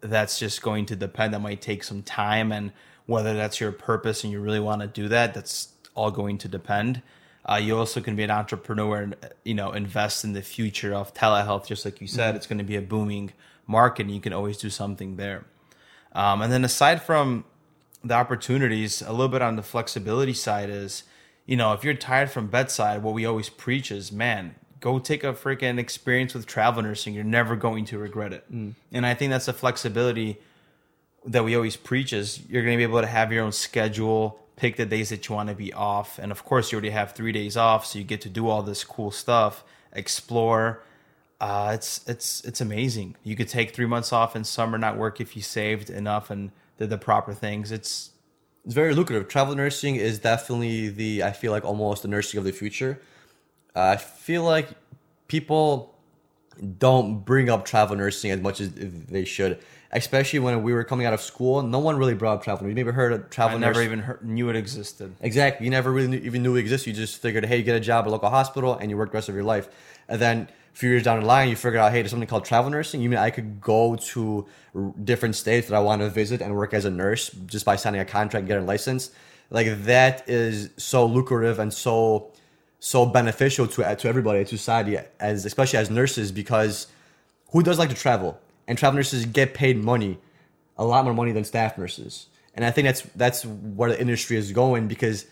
that's 0.00 0.38
just 0.38 0.62
going 0.62 0.86
to 0.86 0.96
depend. 0.96 1.34
That 1.34 1.40
might 1.40 1.60
take 1.60 1.84
some 1.84 2.02
time, 2.02 2.52
and 2.52 2.72
whether 3.06 3.34
that's 3.34 3.60
your 3.60 3.70
purpose 3.70 4.24
and 4.24 4.32
you 4.32 4.40
really 4.40 4.60
want 4.60 4.80
to 4.80 4.86
do 4.86 5.08
that, 5.08 5.34
that's 5.34 5.68
all 6.00 6.10
going 6.10 6.38
to 6.38 6.48
depend. 6.48 7.02
Uh, 7.48 7.56
you 7.56 7.76
also 7.76 8.00
can 8.00 8.16
be 8.16 8.22
an 8.22 8.30
entrepreneur 8.30 9.02
and 9.02 9.16
you 9.44 9.54
know 9.54 9.72
invest 9.72 10.24
in 10.24 10.32
the 10.32 10.42
future 10.42 10.94
of 10.94 11.12
telehealth, 11.14 11.66
just 11.66 11.84
like 11.84 12.00
you 12.00 12.06
said. 12.06 12.34
It's 12.36 12.46
going 12.46 12.58
to 12.58 12.64
be 12.64 12.76
a 12.76 12.82
booming 12.82 13.32
market, 13.66 14.06
and 14.06 14.14
you 14.14 14.20
can 14.20 14.32
always 14.32 14.56
do 14.56 14.70
something 14.70 15.16
there. 15.16 15.44
Um, 16.12 16.42
and 16.42 16.52
then 16.52 16.64
aside 16.64 17.02
from 17.02 17.44
the 18.02 18.14
opportunities, 18.14 19.02
a 19.02 19.12
little 19.12 19.28
bit 19.28 19.42
on 19.42 19.56
the 19.56 19.62
flexibility 19.62 20.32
side 20.32 20.70
is, 20.70 21.04
you 21.46 21.56
know, 21.56 21.72
if 21.72 21.84
you're 21.84 21.94
tired 21.94 22.30
from 22.30 22.46
bedside, 22.48 23.02
what 23.02 23.14
we 23.14 23.26
always 23.26 23.48
preach 23.48 23.90
is, 23.90 24.10
man, 24.10 24.54
go 24.80 24.98
take 24.98 25.22
a 25.22 25.32
freaking 25.32 25.78
experience 25.78 26.34
with 26.34 26.46
travel 26.46 26.82
nursing. 26.82 27.14
You're 27.14 27.24
never 27.24 27.56
going 27.56 27.84
to 27.86 27.98
regret 27.98 28.32
it. 28.32 28.44
And 28.92 29.06
I 29.06 29.14
think 29.14 29.30
that's 29.30 29.46
the 29.46 29.52
flexibility 29.52 30.38
that 31.26 31.44
we 31.44 31.54
always 31.54 31.76
preach 31.76 32.12
is 32.12 32.40
you're 32.48 32.62
going 32.62 32.74
to 32.74 32.78
be 32.78 32.90
able 32.90 33.00
to 33.00 33.06
have 33.06 33.32
your 33.32 33.44
own 33.44 33.52
schedule, 33.52 34.40
pick 34.60 34.76
the 34.76 34.84
days 34.84 35.08
that 35.08 35.26
you 35.26 35.34
want 35.34 35.48
to 35.48 35.54
be 35.54 35.72
off. 35.72 36.18
And 36.18 36.30
of 36.30 36.44
course, 36.44 36.70
you 36.70 36.76
already 36.76 36.90
have 36.90 37.12
three 37.12 37.32
days 37.32 37.56
off, 37.56 37.86
so 37.86 37.98
you 37.98 38.04
get 38.04 38.20
to 38.20 38.28
do 38.28 38.48
all 38.48 38.62
this 38.62 38.84
cool 38.84 39.10
stuff, 39.10 39.64
explore. 39.92 40.82
Uh, 41.40 41.72
it's 41.74 42.06
it's 42.06 42.44
it's 42.44 42.60
amazing. 42.60 43.16
You 43.24 43.34
could 43.36 43.48
take 43.48 43.74
three 43.74 43.86
months 43.86 44.12
off 44.12 44.36
in 44.36 44.44
summer, 44.44 44.76
not 44.76 44.98
work 44.98 45.20
if 45.20 45.34
you 45.34 45.42
saved 45.42 45.88
enough 45.88 46.30
and 46.30 46.50
did 46.78 46.90
the 46.90 46.98
proper 46.98 47.32
things. 47.32 47.72
It's 47.72 48.10
It's 48.66 48.74
very 48.74 48.94
lucrative. 48.94 49.28
Travel 49.28 49.54
nursing 49.54 49.96
is 49.96 50.18
definitely 50.18 50.90
the 50.90 51.24
I 51.24 51.32
feel 51.32 51.52
like 51.52 51.64
almost 51.64 52.02
the 52.02 52.08
nursing 52.08 52.38
of 52.38 52.44
the 52.44 52.52
future. 52.52 53.00
I 53.74 53.96
feel 53.96 54.44
like 54.44 54.68
people 55.28 55.94
don't 56.78 57.24
bring 57.24 57.48
up 57.48 57.64
travel 57.64 57.96
nursing 57.96 58.30
as 58.30 58.40
much 58.40 58.60
as 58.60 58.68
they 58.74 59.24
should, 59.24 59.58
especially 59.92 60.38
when 60.38 60.62
we 60.62 60.72
were 60.72 60.84
coming 60.84 61.06
out 61.06 61.12
of 61.12 61.20
school. 61.20 61.62
No 61.62 61.78
one 61.78 61.96
really 61.96 62.14
brought 62.14 62.38
up 62.38 62.44
travel. 62.44 62.68
You 62.68 62.74
never 62.74 62.92
heard 62.92 63.12
of 63.12 63.30
travel 63.30 63.56
I 63.56 63.60
nurse. 63.60 63.74
never 63.74 63.82
even 63.82 63.98
heard, 64.00 64.24
knew 64.24 64.48
it 64.48 64.56
existed. 64.56 65.14
Exactly. 65.20 65.64
You 65.64 65.70
never 65.70 65.90
really 65.90 66.08
knew, 66.08 66.18
even 66.18 66.42
knew 66.42 66.56
it 66.56 66.60
existed. 66.60 66.90
You 66.90 66.96
just 66.96 67.20
figured, 67.20 67.44
hey, 67.44 67.58
you 67.58 67.62
get 67.64 67.76
a 67.76 67.80
job 67.80 68.04
at 68.04 68.08
a 68.08 68.10
local 68.10 68.30
hospital 68.30 68.74
and 68.74 68.90
you 68.90 68.96
work 68.96 69.10
the 69.10 69.16
rest 69.16 69.28
of 69.28 69.34
your 69.34 69.44
life. 69.44 69.68
And 70.08 70.20
then 70.20 70.48
a 70.72 70.76
few 70.76 70.90
years 70.90 71.02
down 71.02 71.20
the 71.20 71.26
line, 71.26 71.48
you 71.48 71.56
figure 71.56 71.80
out, 71.80 71.90
hey, 71.90 72.02
there's 72.02 72.10
something 72.10 72.28
called 72.28 72.44
travel 72.44 72.70
nursing. 72.70 73.00
You 73.00 73.08
mean 73.08 73.18
I 73.18 73.30
could 73.30 73.60
go 73.60 73.96
to 73.96 74.46
r- 74.74 74.94
different 75.02 75.34
states 75.34 75.68
that 75.68 75.74
I 75.74 75.80
want 75.80 76.02
to 76.02 76.08
visit 76.08 76.40
and 76.40 76.54
work 76.54 76.72
as 76.72 76.84
a 76.84 76.90
nurse 76.90 77.30
just 77.46 77.64
by 77.64 77.74
signing 77.76 78.00
a 78.00 78.04
contract 78.04 78.42
and 78.42 78.48
getting 78.48 78.64
a 78.64 78.66
license? 78.66 79.10
Like 79.50 79.84
that 79.84 80.28
is 80.28 80.70
so 80.76 81.04
lucrative 81.06 81.58
and 81.58 81.72
so 81.72 82.32
so 82.78 83.04
beneficial 83.04 83.66
to 83.66 83.96
to 83.96 84.08
everybody, 84.08 84.44
to 84.44 84.56
society, 84.56 84.98
as 85.18 85.44
especially 85.44 85.80
as 85.80 85.90
nurses, 85.90 86.30
because 86.30 86.86
who 87.50 87.62
does 87.62 87.78
like 87.78 87.88
to 87.88 87.96
travel? 87.96 88.38
And 88.66 88.78
travel 88.78 88.96
nurses 88.96 89.26
get 89.26 89.54
paid 89.54 89.82
money, 89.82 90.18
a 90.76 90.84
lot 90.84 91.04
more 91.04 91.14
money 91.14 91.32
than 91.32 91.44
staff 91.44 91.76
nurses. 91.76 92.26
And 92.54 92.64
I 92.64 92.70
think 92.70 92.86
that's 92.86 93.02
that's 93.14 93.44
where 93.44 93.90
the 93.90 94.00
industry 94.00 94.36
is 94.36 94.52
going 94.52 94.88
because 94.88 95.26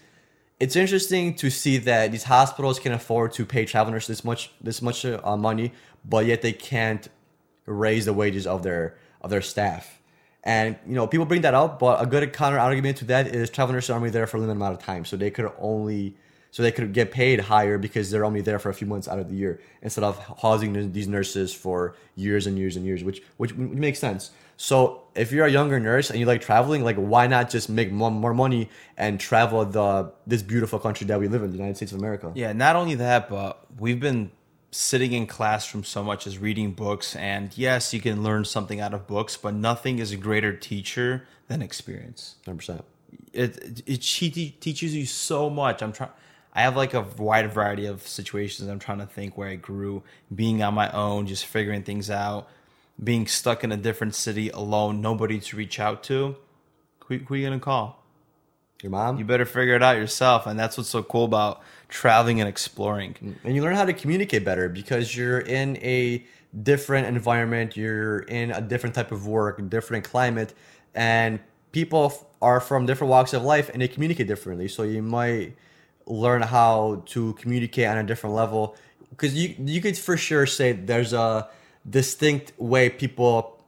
it's 0.60 0.76
interesting 0.76 1.34
to 1.36 1.50
see 1.50 1.78
that 1.78 2.10
these 2.10 2.24
hospitals 2.24 2.78
can 2.78 2.92
afford 2.92 3.32
to 3.34 3.44
pay 3.44 3.64
travel 3.64 3.92
nurses 3.92 4.08
this 4.08 4.24
much 4.24 4.50
this 4.60 4.82
much 4.82 5.04
uh, 5.04 5.36
money, 5.36 5.72
but 6.04 6.26
yet 6.26 6.42
they 6.42 6.52
can't 6.52 7.08
raise 7.66 8.06
the 8.06 8.12
wages 8.12 8.46
of 8.46 8.62
their 8.62 8.96
of 9.20 9.30
their 9.30 9.42
staff. 9.42 10.00
And 10.44 10.76
you 10.86 10.94
know, 10.94 11.06
people 11.06 11.26
bring 11.26 11.42
that 11.42 11.54
up, 11.54 11.78
but 11.78 12.02
a 12.02 12.06
good 12.06 12.32
counter 12.32 12.58
argument 12.58 12.98
to 12.98 13.04
that 13.06 13.26
is 13.26 13.50
travel 13.50 13.72
nurses 13.72 13.90
are 13.90 13.96
only 13.96 14.10
there 14.10 14.26
for 14.26 14.36
a 14.36 14.40
limited 14.40 14.56
amount 14.56 14.74
of 14.74 14.82
time, 14.82 15.04
so 15.04 15.16
they 15.16 15.30
could 15.30 15.50
only 15.58 16.16
so 16.50 16.62
they 16.62 16.72
could 16.72 16.92
get 16.92 17.10
paid 17.10 17.40
higher 17.40 17.78
because 17.78 18.10
they're 18.10 18.24
only 18.24 18.40
there 18.40 18.58
for 18.58 18.70
a 18.70 18.74
few 18.74 18.86
months 18.86 19.06
out 19.06 19.18
of 19.18 19.28
the 19.28 19.36
year 19.36 19.60
instead 19.82 20.04
of 20.04 20.18
housing 20.40 20.92
these 20.92 21.08
nurses 21.08 21.52
for 21.52 21.94
years 22.16 22.46
and 22.46 22.58
years 22.58 22.76
and 22.76 22.84
years, 22.86 23.04
which 23.04 23.22
which 23.36 23.54
makes 23.54 23.98
sense. 23.98 24.30
So 24.56 25.04
if 25.14 25.30
you're 25.30 25.46
a 25.46 25.50
younger 25.50 25.78
nurse 25.78 26.10
and 26.10 26.18
you 26.18 26.26
like 26.26 26.40
traveling, 26.40 26.82
like 26.82 26.96
why 26.96 27.28
not 27.28 27.48
just 27.48 27.68
make 27.68 27.92
more, 27.92 28.10
more 28.10 28.34
money 28.34 28.70
and 28.96 29.20
travel 29.20 29.64
the 29.64 30.12
this 30.26 30.42
beautiful 30.42 30.78
country 30.78 31.06
that 31.06 31.20
we 31.20 31.28
live 31.28 31.42
in, 31.42 31.50
the 31.50 31.56
United 31.56 31.76
States 31.76 31.92
of 31.92 31.98
America? 31.98 32.32
Yeah, 32.34 32.52
not 32.52 32.74
only 32.74 32.96
that, 32.96 33.28
but 33.28 33.64
we've 33.78 34.00
been 34.00 34.32
sitting 34.70 35.12
in 35.12 35.26
classroom 35.26 35.84
so 35.84 36.02
much 36.02 36.26
as 36.26 36.38
reading 36.38 36.72
books 36.72 37.16
and 37.16 37.56
yes, 37.56 37.94
you 37.94 38.00
can 38.00 38.22
learn 38.22 38.44
something 38.44 38.80
out 38.80 38.92
of 38.92 39.06
books, 39.06 39.36
but 39.36 39.54
nothing 39.54 39.98
is 39.98 40.12
a 40.12 40.16
greater 40.16 40.52
teacher 40.52 41.26
than 41.46 41.62
experience. 41.62 42.34
Hundred 42.44 42.58
percent. 42.58 42.84
It 43.32 43.56
it, 43.58 43.82
it 43.86 44.02
she 44.02 44.30
te- 44.30 44.56
teaches 44.58 44.94
you 44.94 45.06
so 45.06 45.48
much. 45.48 45.82
I'm 45.82 45.92
trying 45.92 46.10
I 46.58 46.62
have 46.62 46.74
like 46.74 46.92
a 46.92 47.02
wide 47.02 47.52
variety 47.52 47.86
of 47.86 48.02
situations 48.02 48.68
I'm 48.68 48.80
trying 48.80 48.98
to 48.98 49.06
think 49.06 49.38
where 49.38 49.46
I 49.46 49.54
grew, 49.54 50.02
being 50.34 50.60
on 50.60 50.74
my 50.74 50.90
own, 50.90 51.28
just 51.28 51.46
figuring 51.46 51.84
things 51.84 52.10
out, 52.10 52.48
being 53.02 53.28
stuck 53.28 53.62
in 53.62 53.70
a 53.70 53.76
different 53.76 54.16
city 54.16 54.48
alone, 54.48 55.00
nobody 55.00 55.38
to 55.38 55.56
reach 55.56 55.78
out 55.78 56.02
to. 56.04 56.34
Who, 57.06 57.18
who 57.18 57.34
are 57.34 57.36
you 57.36 57.46
gonna 57.46 57.60
call? 57.60 58.02
Your 58.82 58.90
mom. 58.90 59.18
You 59.18 59.24
better 59.24 59.44
figure 59.44 59.76
it 59.76 59.84
out 59.84 59.98
yourself, 59.98 60.48
and 60.48 60.58
that's 60.58 60.76
what's 60.76 60.88
so 60.88 61.04
cool 61.04 61.26
about 61.26 61.62
traveling 61.88 62.40
and 62.40 62.48
exploring. 62.48 63.36
and 63.44 63.54
you 63.54 63.62
learn 63.62 63.76
how 63.76 63.84
to 63.84 63.92
communicate 63.92 64.44
better 64.44 64.68
because 64.68 65.16
you're 65.16 65.38
in 65.38 65.76
a 65.76 66.26
different 66.64 67.06
environment 67.06 67.76
you're 67.76 68.20
in 68.20 68.50
a 68.50 68.60
different 68.60 68.94
type 68.94 69.12
of 69.12 69.26
work 69.26 69.60
different 69.68 70.02
climate 70.02 70.54
and 70.94 71.38
people 71.72 72.26
are 72.40 72.58
from 72.58 72.86
different 72.86 73.10
walks 73.10 73.34
of 73.34 73.42
life 73.42 73.68
and 73.68 73.82
they 73.82 73.86
communicate 73.86 74.26
differently 74.26 74.66
so 74.66 74.82
you 74.82 75.02
might 75.02 75.54
learn 76.08 76.42
how 76.42 77.02
to 77.06 77.34
communicate 77.34 77.86
on 77.86 77.98
a 77.98 78.04
different 78.04 78.34
level. 78.34 78.76
Because 79.10 79.34
you 79.34 79.54
you 79.58 79.80
could 79.80 79.96
for 79.96 80.16
sure 80.16 80.46
say 80.46 80.72
there's 80.72 81.12
a 81.12 81.48
distinct 81.88 82.52
way 82.58 82.90
people 82.90 83.62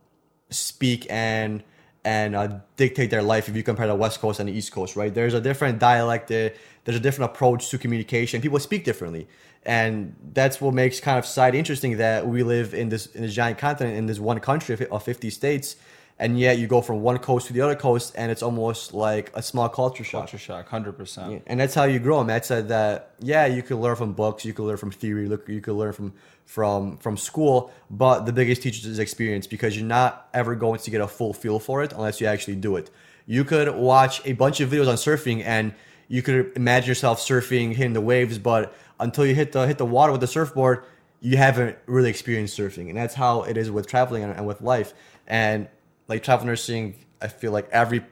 speak 0.50 1.07
and 1.11 1.62
and 2.05 2.35
uh, 2.35 2.59
dictate 2.76 3.11
their 3.11 3.22
life 3.22 3.48
if 3.48 3.55
you 3.55 3.62
compare 3.62 3.87
the 3.87 3.94
west 3.94 4.20
coast 4.20 4.40
and 4.40 4.48
the 4.48 4.53
east 4.53 4.72
coast 4.72 4.96
right? 4.96 5.12
There's 5.14 5.35
a 5.35 5.40
different 5.40 5.79
dialect 5.79 6.29
there 6.29 6.53
there's 6.85 6.96
a 6.96 7.00
different 7.00 7.31
approach 7.33 7.68
to 7.70 7.79
communication. 7.79 8.40
People 8.40 8.59
speak 8.59 8.85
differently. 8.85 9.29
And 9.64 10.16
that's 10.33 10.61
what 10.61 10.72
makes 10.72 11.00
kind 11.00 11.18
of 11.18 11.26
society 11.26 11.59
interesting 11.59 11.98
that 11.98 12.26
we 12.26 12.42
live 12.42 12.72
in 12.72 12.88
this 12.88 13.07
in 13.07 13.22
this 13.22 13.35
giant 13.35 13.59
continent 13.59 13.98
in 13.98 14.07
this 14.07 14.18
one 14.18 14.40
country 14.40 14.87
of 14.90 15.03
50 15.03 15.29
states 15.29 15.76
and 16.20 16.38
yet 16.38 16.59
you 16.59 16.66
go 16.66 16.83
from 16.83 17.00
one 17.00 17.18
coast 17.18 17.46
to 17.46 17.52
the 17.54 17.62
other 17.62 17.74
coast 17.74 18.12
and 18.14 18.30
it's 18.30 18.42
almost 18.42 18.92
like 18.92 19.33
a 19.35 19.42
small 19.42 19.68
culture 19.70 20.04
shock 20.04 20.20
Culture 20.20 20.38
shock, 20.38 20.68
hundred 20.68 20.92
percent. 20.92 21.42
and 21.46 21.59
that's 21.59 21.74
how 21.74 21.85
you 21.85 21.98
grow. 21.98 22.22
Matt 22.22 22.44
said 22.44 22.68
that 22.68 23.14
yeah, 23.20 23.46
you 23.46 23.62
can 23.62 23.80
learn 23.80 23.96
from 23.96 24.12
books, 24.12 24.44
you 24.44 24.52
can 24.52 24.66
learn 24.66 24.76
from 24.76 24.90
theory, 24.92 25.26
look, 25.26 25.48
you 25.48 25.62
can 25.62 25.74
learn 25.74 25.92
from 25.94 26.12
from 26.44 26.98
from 26.98 27.16
school, 27.16 27.72
but 27.90 28.26
the 28.26 28.33
biggest 28.33 28.62
teacher 28.62 28.87
is 28.88 28.98
experience 28.98 29.46
because 29.46 29.76
you're 29.76 29.87
not 29.87 30.28
ever 30.35 30.54
going 30.54 30.78
to 30.80 30.90
get 30.90 31.00
a 31.00 31.09
full 31.09 31.33
feel 31.33 31.59
for 31.59 31.83
it 31.83 31.92
unless 31.92 32.20
you 32.20 32.26
actually 32.26 32.56
do 32.56 32.76
it. 32.76 32.90
You 33.26 33.42
could 33.44 33.74
watch 33.74 34.20
a 34.26 34.33
bunch 34.35 34.61
of 34.61 34.70
videos 34.70 34.88
on 34.88 34.96
surfing 34.96 35.42
and 35.44 35.74
you 36.09 36.22
could 36.22 36.52
imagine 36.56 36.88
yourself 36.88 37.20
surfing, 37.20 37.74
hitting 37.74 37.94
the 37.94 38.00
waves, 38.00 38.37
but 38.38 38.74
until 38.98 39.24
you 39.24 39.35
hit 39.35 39.52
the 39.52 39.66
hit 39.66 39.78
the 39.78 39.87
water 39.87 40.12
with 40.12 40.20
the 40.20 40.26
surfboard, 40.26 40.85
you 41.20 41.38
haven't 41.38 41.78
really 41.87 42.11
experienced 42.11 42.59
surfing, 42.59 42.88
and 42.88 42.96
that's 42.96 43.14
how 43.14 43.42
it 43.42 43.56
is 43.56 43.70
with 43.70 43.87
traveling 43.87 44.22
and, 44.24 44.35
and 44.37 44.46
with 44.46 44.61
life. 44.61 44.92
And 45.26 45.68
like 46.11 46.23
travel 46.23 46.46
nursing, 46.46 46.96
I 47.23 47.29
feel 47.29 47.53
like 47.53 47.68
every 47.70 48.05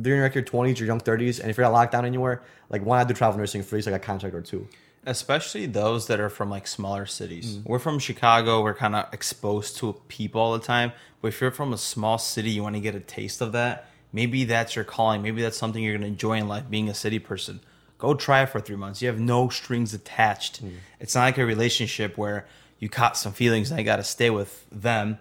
during 0.00 0.20
like 0.20 0.34
your 0.34 0.44
twenties 0.44 0.78
your 0.78 0.86
young 0.86 1.00
thirties, 1.00 1.40
and 1.40 1.50
if 1.50 1.56
you're 1.56 1.64
not 1.64 1.72
locked 1.72 1.92
down 1.92 2.04
anywhere, 2.04 2.42
like 2.68 2.82
why 2.82 2.98
not 2.98 3.08
do 3.08 3.14
travel 3.14 3.38
nursing 3.38 3.62
for 3.62 3.74
at 3.74 3.78
least 3.78 3.86
like 3.88 3.96
a 3.96 4.04
contract 4.04 4.34
or 4.34 4.42
two? 4.42 4.68
Especially 5.06 5.66
those 5.66 6.08
that 6.08 6.20
are 6.20 6.28
from 6.28 6.50
like 6.50 6.66
smaller 6.66 7.06
cities. 7.06 7.56
Mm-hmm. 7.56 7.68
We're 7.68 7.78
from 7.78 7.98
Chicago. 7.98 8.62
We're 8.62 8.74
kind 8.74 8.94
of 8.94 9.06
exposed 9.12 9.78
to 9.78 9.94
people 10.08 10.40
all 10.40 10.52
the 10.52 10.64
time. 10.64 10.92
But 11.22 11.28
if 11.28 11.40
you're 11.40 11.52
from 11.52 11.72
a 11.72 11.78
small 11.78 12.18
city, 12.18 12.50
you 12.50 12.62
want 12.62 12.74
to 12.74 12.80
get 12.80 12.94
a 12.94 13.00
taste 13.00 13.40
of 13.40 13.52
that. 13.52 13.88
Maybe 14.12 14.44
that's 14.44 14.74
your 14.74 14.84
calling. 14.84 15.22
Maybe 15.22 15.42
that's 15.42 15.56
something 15.56 15.82
you're 15.82 15.94
going 15.94 16.02
to 16.02 16.08
enjoy 16.08 16.38
in 16.38 16.48
life, 16.48 16.64
being 16.68 16.88
a 16.88 16.94
city 16.94 17.20
person. 17.20 17.60
Go 17.98 18.14
try 18.14 18.42
it 18.42 18.48
for 18.48 18.60
three 18.60 18.76
months. 18.76 19.00
You 19.00 19.08
have 19.08 19.20
no 19.20 19.48
strings 19.48 19.94
attached. 19.94 20.64
Mm. 20.64 20.74
It's 20.98 21.14
not 21.14 21.22
like 21.22 21.38
a 21.38 21.46
relationship 21.46 22.18
where 22.18 22.46
you 22.80 22.88
caught 22.88 23.16
some 23.16 23.32
feelings 23.32 23.70
and 23.70 23.78
I 23.78 23.84
got 23.84 23.96
to 23.96 24.04
stay 24.04 24.28
with 24.28 24.66
them. 24.70 25.18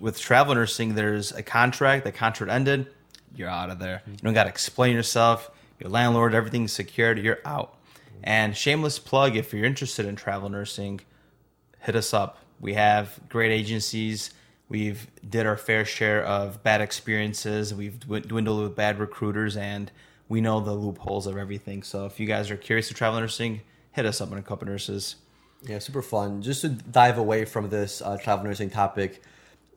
With 0.00 0.18
travel 0.18 0.54
nursing, 0.54 0.94
there's 0.94 1.32
a 1.32 1.42
contract. 1.42 2.04
The 2.04 2.12
contract 2.12 2.52
ended. 2.52 2.86
You're 3.34 3.48
out 3.48 3.70
of 3.70 3.78
there. 3.78 4.02
You 4.06 4.16
don't 4.16 4.34
got 4.34 4.44
to 4.44 4.50
explain 4.50 4.94
yourself. 4.94 5.50
Your 5.78 5.90
landlord, 5.90 6.34
everything's 6.34 6.72
secured. 6.72 7.18
You're 7.18 7.40
out. 7.44 7.76
And 8.22 8.56
shameless 8.56 8.98
plug 8.98 9.36
if 9.36 9.52
you're 9.52 9.64
interested 9.64 10.06
in 10.06 10.16
travel 10.16 10.48
nursing, 10.48 11.00
hit 11.80 11.94
us 11.94 12.14
up. 12.14 12.38
We 12.60 12.74
have 12.74 13.20
great 13.28 13.52
agencies. 13.52 14.30
We've 14.68 15.06
did 15.28 15.46
our 15.46 15.56
fair 15.56 15.84
share 15.84 16.24
of 16.24 16.62
bad 16.62 16.80
experiences. 16.80 17.74
We've 17.74 18.00
dwindled 18.00 18.62
with 18.62 18.74
bad 18.74 18.98
recruiters, 18.98 19.56
and 19.56 19.92
we 20.28 20.40
know 20.40 20.60
the 20.60 20.72
loopholes 20.72 21.26
of 21.26 21.36
everything. 21.36 21.82
So 21.82 22.06
if 22.06 22.18
you 22.18 22.26
guys 22.26 22.50
are 22.50 22.56
curious 22.56 22.88
to 22.88 22.94
travel 22.94 23.20
nursing, 23.20 23.60
hit 23.92 24.06
us 24.06 24.20
up 24.20 24.32
on 24.32 24.38
a 24.38 24.42
couple 24.42 24.66
nurses. 24.66 25.16
Yeah, 25.62 25.78
super 25.78 26.02
fun. 26.02 26.42
Just 26.42 26.62
to 26.62 26.68
dive 26.68 27.18
away 27.18 27.44
from 27.44 27.68
this 27.68 28.02
uh, 28.02 28.16
travel 28.18 28.44
nursing 28.44 28.70
topic, 28.70 29.22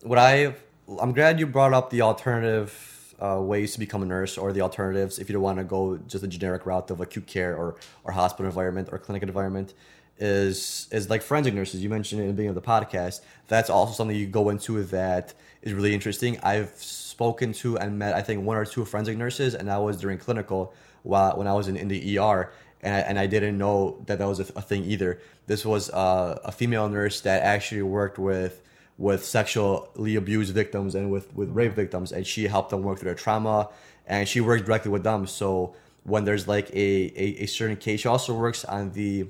what 0.04 0.18
I 0.18 0.56
I'm 1.02 1.14
glad 1.14 1.40
you 1.40 1.48
brought 1.48 1.74
up 1.74 1.90
the 1.90 2.02
alternative 2.02 3.16
uh, 3.20 3.40
ways 3.42 3.74
to 3.74 3.80
become 3.80 4.02
a 4.02 4.06
nurse 4.06 4.38
or 4.38 4.54
the 4.54 4.62
alternatives 4.62 5.20
if 5.20 5.30
you 5.30 5.34
don't 5.34 5.42
want 5.42 5.58
to 5.58 5.64
go 5.64 5.98
just 6.08 6.24
a 6.24 6.28
generic 6.28 6.66
route 6.66 6.90
of 6.90 7.02
acute 7.02 7.28
care 7.28 7.56
or 7.56 7.76
or 8.04 8.14
hospital 8.14 8.46
environment 8.46 8.90
or 8.92 8.98
clinic 8.98 9.24
environment 9.24 9.74
is 10.18 10.88
is 10.92 11.10
like 11.10 11.22
forensic 11.22 11.54
nurses. 11.54 11.82
You 11.84 11.90
mentioned 11.90 12.22
in 12.22 12.28
the 12.28 12.34
beginning 12.34 12.56
of 12.58 12.64
the 12.64 12.70
podcast. 12.70 13.22
That's 13.48 13.70
also 13.70 13.94
something 13.94 14.16
you 14.16 14.28
go 14.28 14.50
into 14.50 14.84
that 14.86 15.34
is 15.62 15.74
really 15.74 15.94
interesting. 15.94 16.40
I've 16.42 16.74
spoken 17.20 17.52
to 17.52 17.78
and 17.78 18.00
met 18.00 18.14
i 18.16 18.22
think 18.22 18.46
one 18.46 18.56
or 18.56 18.64
two 18.64 18.86
forensic 18.86 19.18
nurses 19.18 19.54
and 19.54 19.68
that 19.68 19.76
was 19.76 19.98
during 19.98 20.18
clinical 20.18 20.74
while 21.04 21.36
when 21.36 21.48
i 21.48 21.54
was 21.54 21.68
in, 21.68 21.76
in 21.76 21.90
the 21.90 22.18
er 22.18 22.50
and 22.82 22.96
I, 22.96 23.00
and 23.00 23.20
I 23.20 23.28
didn't 23.28 23.58
know 23.58 24.02
that 24.06 24.20
that 24.20 24.26
was 24.26 24.40
a, 24.40 24.44
a 24.56 24.62
thing 24.62 24.86
either. 24.86 25.20
This 25.48 25.66
was 25.66 25.90
uh, 25.90 26.40
a 26.46 26.52
female 26.52 26.88
nurse 26.88 27.20
that 27.22 27.44
actually 27.44 27.82
worked 27.82 28.18
with 28.18 28.62
with 29.00 29.26
sexually 29.26 30.16
abused 30.16 30.54
victims 30.54 30.94
and 30.94 31.10
with 31.10 31.34
with 31.36 31.50
rape 31.50 31.74
victims 31.74 32.12
and 32.12 32.28
she 32.28 32.44
helped 32.46 32.70
them 32.70 32.84
work 32.84 33.00
through 33.00 33.08
their 33.08 33.16
trauma 33.16 33.68
and 34.06 34.28
she 34.28 34.42
worked 34.42 34.66
directly 34.66 34.92
with 34.92 35.04
them 35.04 35.26
so 35.26 35.74
when 36.04 36.26
there's 36.26 36.48
like 36.48 36.70
a, 36.76 37.12
a, 37.16 37.44
a 37.44 37.46
certain 37.48 37.78
case 37.78 38.02
she 38.02 38.08
also 38.08 38.36
works 38.36 38.64
on 38.66 38.92
the 38.92 39.26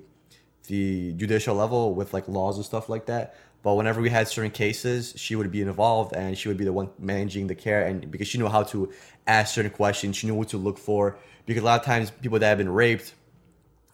the 0.70 1.14
judicial 1.14 1.56
level 1.56 1.94
with 1.96 2.14
like 2.14 2.28
laws 2.28 2.56
and 2.56 2.66
stuff 2.66 2.88
like 2.88 3.08
that. 3.08 3.36
But 3.62 3.74
whenever 3.74 4.00
we 4.00 4.10
had 4.10 4.28
certain 4.30 4.52
cases, 4.52 5.14
she 5.18 5.36
would 5.36 5.52
be 5.52 5.62
involved 5.62 6.16
and 6.16 6.38
she 6.38 6.48
would 6.48 6.58
be 6.58 6.64
the 6.64 6.72
one 6.72 6.92
managing 6.98 7.48
the 7.48 7.56
care. 7.56 7.86
And 7.86 8.10
because 8.10 8.28
she 8.28 8.38
knew 8.38 8.48
how 8.48 8.64
to 8.64 8.90
ask 9.28 9.54
certain 9.54 9.72
questions, 9.72 10.16
she 10.16 10.28
knew 10.28 10.36
what 10.36 10.48
to 10.50 10.58
look 10.58 10.78
for. 10.78 11.18
Because 11.46 11.64
a 11.64 11.66
lot 11.66 11.80
of 11.80 11.86
times, 11.86 12.12
people 12.12 12.40
that 12.40 12.48
have 12.48 12.58
been 12.60 12.70
raped, 12.70 13.16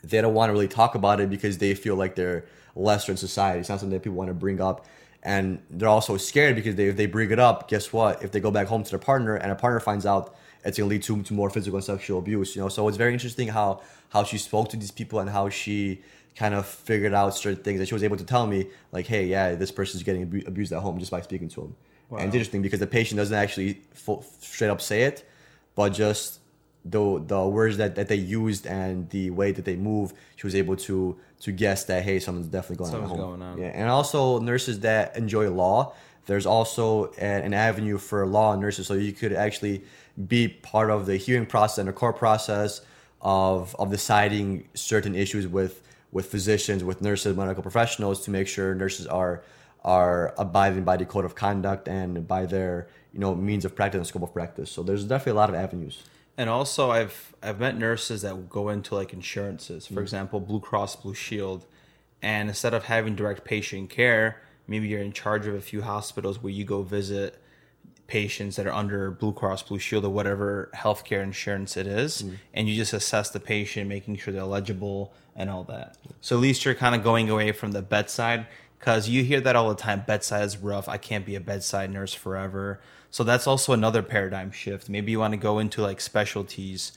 they 0.04 0.22
don't 0.22 0.36
want 0.36 0.50
to 0.50 0.54
really 0.54 0.68
talk 0.68 0.94
about 0.94 1.20
it 1.20 1.30
because 1.30 1.58
they 1.58 1.74
feel 1.74 1.96
like 1.96 2.14
they're 2.14 2.46
lesser 2.76 3.14
in 3.14 3.18
society. 3.18 3.62
It's 3.62 3.70
not 3.70 3.80
something 3.80 3.98
that 3.98 4.04
people 4.04 4.18
want 4.18 4.28
to 4.28 4.36
bring 4.36 4.62
up. 4.62 4.86
And 5.26 5.60
they're 5.72 5.90
also 5.90 6.18
scared 6.18 6.56
because 6.56 6.76
they, 6.76 6.86
if 6.86 6.98
they 6.98 7.08
bring 7.08 7.32
it 7.32 7.40
up, 7.40 7.68
guess 7.68 7.92
what? 7.92 8.24
If 8.24 8.32
they 8.32 8.40
go 8.40 8.52
back 8.52 8.68
home 8.68 8.84
to 8.84 8.90
their 8.92 9.00
partner 9.00 9.36
and 9.36 9.52
a 9.52 9.56
partner 9.56 9.80
finds 9.80 10.06
out, 10.06 10.36
it's 10.64 10.78
going 10.78 10.88
to 10.88 10.94
lead 10.94 11.04
to, 11.04 11.24
to 11.24 11.34
more 11.34 11.50
physical 11.50 11.78
and 11.78 11.84
sexual 11.84 12.20
abuse. 12.20 12.56
You 12.56 12.62
know, 12.62 12.70
so 12.70 12.88
it's 12.88 12.98
very 12.98 13.12
interesting 13.12 13.48
how 13.48 13.82
how 14.10 14.24
she 14.24 14.38
spoke 14.38 14.70
to 14.70 14.78
these 14.78 14.92
people 14.92 15.20
and 15.20 15.30
how 15.30 15.50
she 15.50 16.02
kind 16.36 16.54
of 16.54 16.68
figured 16.68 17.14
out 17.14 17.36
certain 17.36 17.64
things 17.64 17.80
that 17.80 17.88
she 17.88 17.96
was 17.96 18.04
able 18.04 18.18
to 18.18 18.24
tell 18.24 18.46
me, 18.46 18.68
like, 18.92 19.08
hey, 19.08 19.26
yeah, 19.26 19.56
this 19.56 19.72
person's 19.72 20.04
getting 20.04 20.22
abu- 20.22 20.44
abused 20.46 20.72
at 20.74 20.80
home 20.80 21.00
just 21.00 21.10
by 21.10 21.22
speaking 21.22 21.50
to 21.50 21.62
him. 21.62 21.76
Wow. 22.10 22.20
And 22.20 22.28
it's 22.28 22.36
interesting 22.36 22.62
because 22.62 22.80
the 22.80 22.88
patient 22.88 23.18
doesn't 23.18 23.36
actually 23.36 23.82
full, 23.94 24.24
straight 24.40 24.70
up 24.70 24.80
say 24.80 25.04
it, 25.04 25.28
but 25.74 25.90
just 25.90 26.40
the 26.84 27.24
the 27.26 27.48
words 27.48 27.78
that, 27.78 27.96
that 27.96 28.08
they 28.10 28.16
used 28.16 28.68
and 28.68 29.10
the 29.10 29.32
way 29.32 29.52
that 29.52 29.66
they 29.66 29.76
move, 29.76 30.14
she 30.36 30.46
was 30.46 30.54
able 30.54 30.76
to 30.76 31.18
to 31.42 31.52
guess 31.52 31.86
that 31.86 32.04
hey, 32.04 32.20
something's 32.20 32.48
definitely 32.48 32.78
going 32.78 32.92
something's 32.92 33.12
on. 33.12 33.18
Going 33.18 33.42
on. 33.42 33.58
Yeah, 33.58 33.68
and 33.68 33.90
also 33.90 34.40
nurses 34.40 34.82
that 34.82 35.16
enjoy 35.16 35.50
law. 35.50 35.94
There's 36.26 36.46
also 36.48 37.12
an 37.14 37.54
avenue 37.54 37.98
for 38.00 38.26
law 38.26 38.56
nurses, 38.56 38.88
so 38.88 38.96
you 38.96 39.14
could 39.14 39.34
actually 39.34 39.84
be 40.28 40.48
part 40.48 40.90
of 40.90 41.06
the 41.06 41.18
hearing 41.18 41.46
process 41.46 41.78
and 41.78 41.88
the 41.88 41.94
court 41.94 42.18
process 42.18 42.82
of 43.22 43.76
of 43.78 43.92
deciding 43.92 44.68
certain 44.74 45.16
issues 45.16 45.48
with 45.48 45.82
with 46.12 46.28
physicians, 46.28 46.84
with 46.84 47.02
nurses, 47.02 47.36
medical 47.36 47.62
professionals 47.62 48.24
to 48.24 48.32
make 48.32 48.48
sure 48.48 48.74
nurses 48.74 49.06
are 49.06 49.44
are 49.84 50.34
abiding 50.38 50.84
by 50.84 50.98
the 50.98 51.06
code 51.06 51.26
of 51.26 51.36
conduct 51.36 51.88
and 51.88 52.28
by 52.28 52.46
their 52.46 52.88
you 53.14 53.20
know 53.20 53.36
means 53.36 53.66
of 53.66 53.76
practice 53.76 54.00
and 54.00 54.08
scope 54.08 54.24
of 54.24 54.34
practice. 54.34 54.72
So 54.72 54.82
there's 54.82 55.04
definitely 55.04 55.34
a 55.34 55.36
lot 55.36 55.50
of 55.50 55.56
avenues. 55.56 56.04
And 56.38 56.50
also, 56.50 56.92
I've 56.92 57.34
I've 57.42 57.60
met 57.60 57.78
nurses 57.78 58.22
that 58.24 58.50
go 58.50 58.70
into 58.70 58.96
like 58.96 59.14
insurances, 59.14 59.88
for 59.88 59.96
mm 59.96 60.02
example, 60.02 60.40
Blue 60.40 60.60
Cross 60.60 60.98
Blue 60.98 61.14
Shield, 61.14 61.66
and 62.22 62.50
instead 62.50 62.74
of 62.74 62.86
having 62.86 63.16
direct 63.16 63.46
patient 63.46 63.90
care, 63.90 64.42
maybe 64.68 64.88
you're 64.88 65.02
in 65.02 65.14
charge 65.14 65.48
of 65.48 65.56
a 65.56 65.62
few 65.62 65.82
hospitals 65.82 66.42
where 66.42 66.52
you 66.52 66.66
go 66.66 66.82
visit 66.82 67.42
patients 68.08 68.56
that 68.58 68.68
are 68.68 68.74
under 68.74 69.10
Blue 69.12 69.34
Cross 69.34 69.64
Blue 69.64 69.80
Shield 69.80 70.06
or 70.06 70.10
whatever 70.10 70.70
healthcare 70.76 71.24
insurance 71.24 71.78
it 71.78 71.88
is, 71.88 72.24
mm 72.24 72.36
and 72.54 72.70
you 72.70 72.76
just 72.76 72.94
assess 72.94 73.30
the 73.32 73.40
patient, 73.40 73.88
making 73.90 74.16
sure 74.18 74.34
they're 74.34 74.42
eligible 74.42 75.14
and 75.36 75.50
all 75.50 75.64
that. 75.66 75.98
So 76.22 76.36
at 76.36 76.42
least 76.42 76.66
you're 76.66 76.76
kind 76.76 76.96
of 76.96 77.04
going 77.04 77.30
away 77.30 77.52
from 77.52 77.72
the 77.72 77.82
bedside 77.82 78.48
because 78.80 79.10
you 79.10 79.24
hear 79.24 79.42
that 79.42 79.56
all 79.56 79.70
the 79.70 79.76
time. 79.76 80.04
Bedside 80.06 80.46
is 80.46 80.58
rough. 80.58 80.88
I 80.88 80.98
can't 80.98 81.26
be 81.26 81.36
a 81.36 81.40
bedside 81.40 81.92
nurse 81.92 82.14
forever. 82.14 82.80
So 83.16 83.24
that's 83.24 83.48
also 83.48 83.72
another 83.72 84.04
paradigm 84.04 84.52
shift. 84.52 84.90
Maybe 84.90 85.14
you 85.14 85.20
want 85.20 85.32
to 85.32 85.38
go 85.38 85.60
into 85.60 85.82
like 85.82 86.02
specialties 86.02 86.92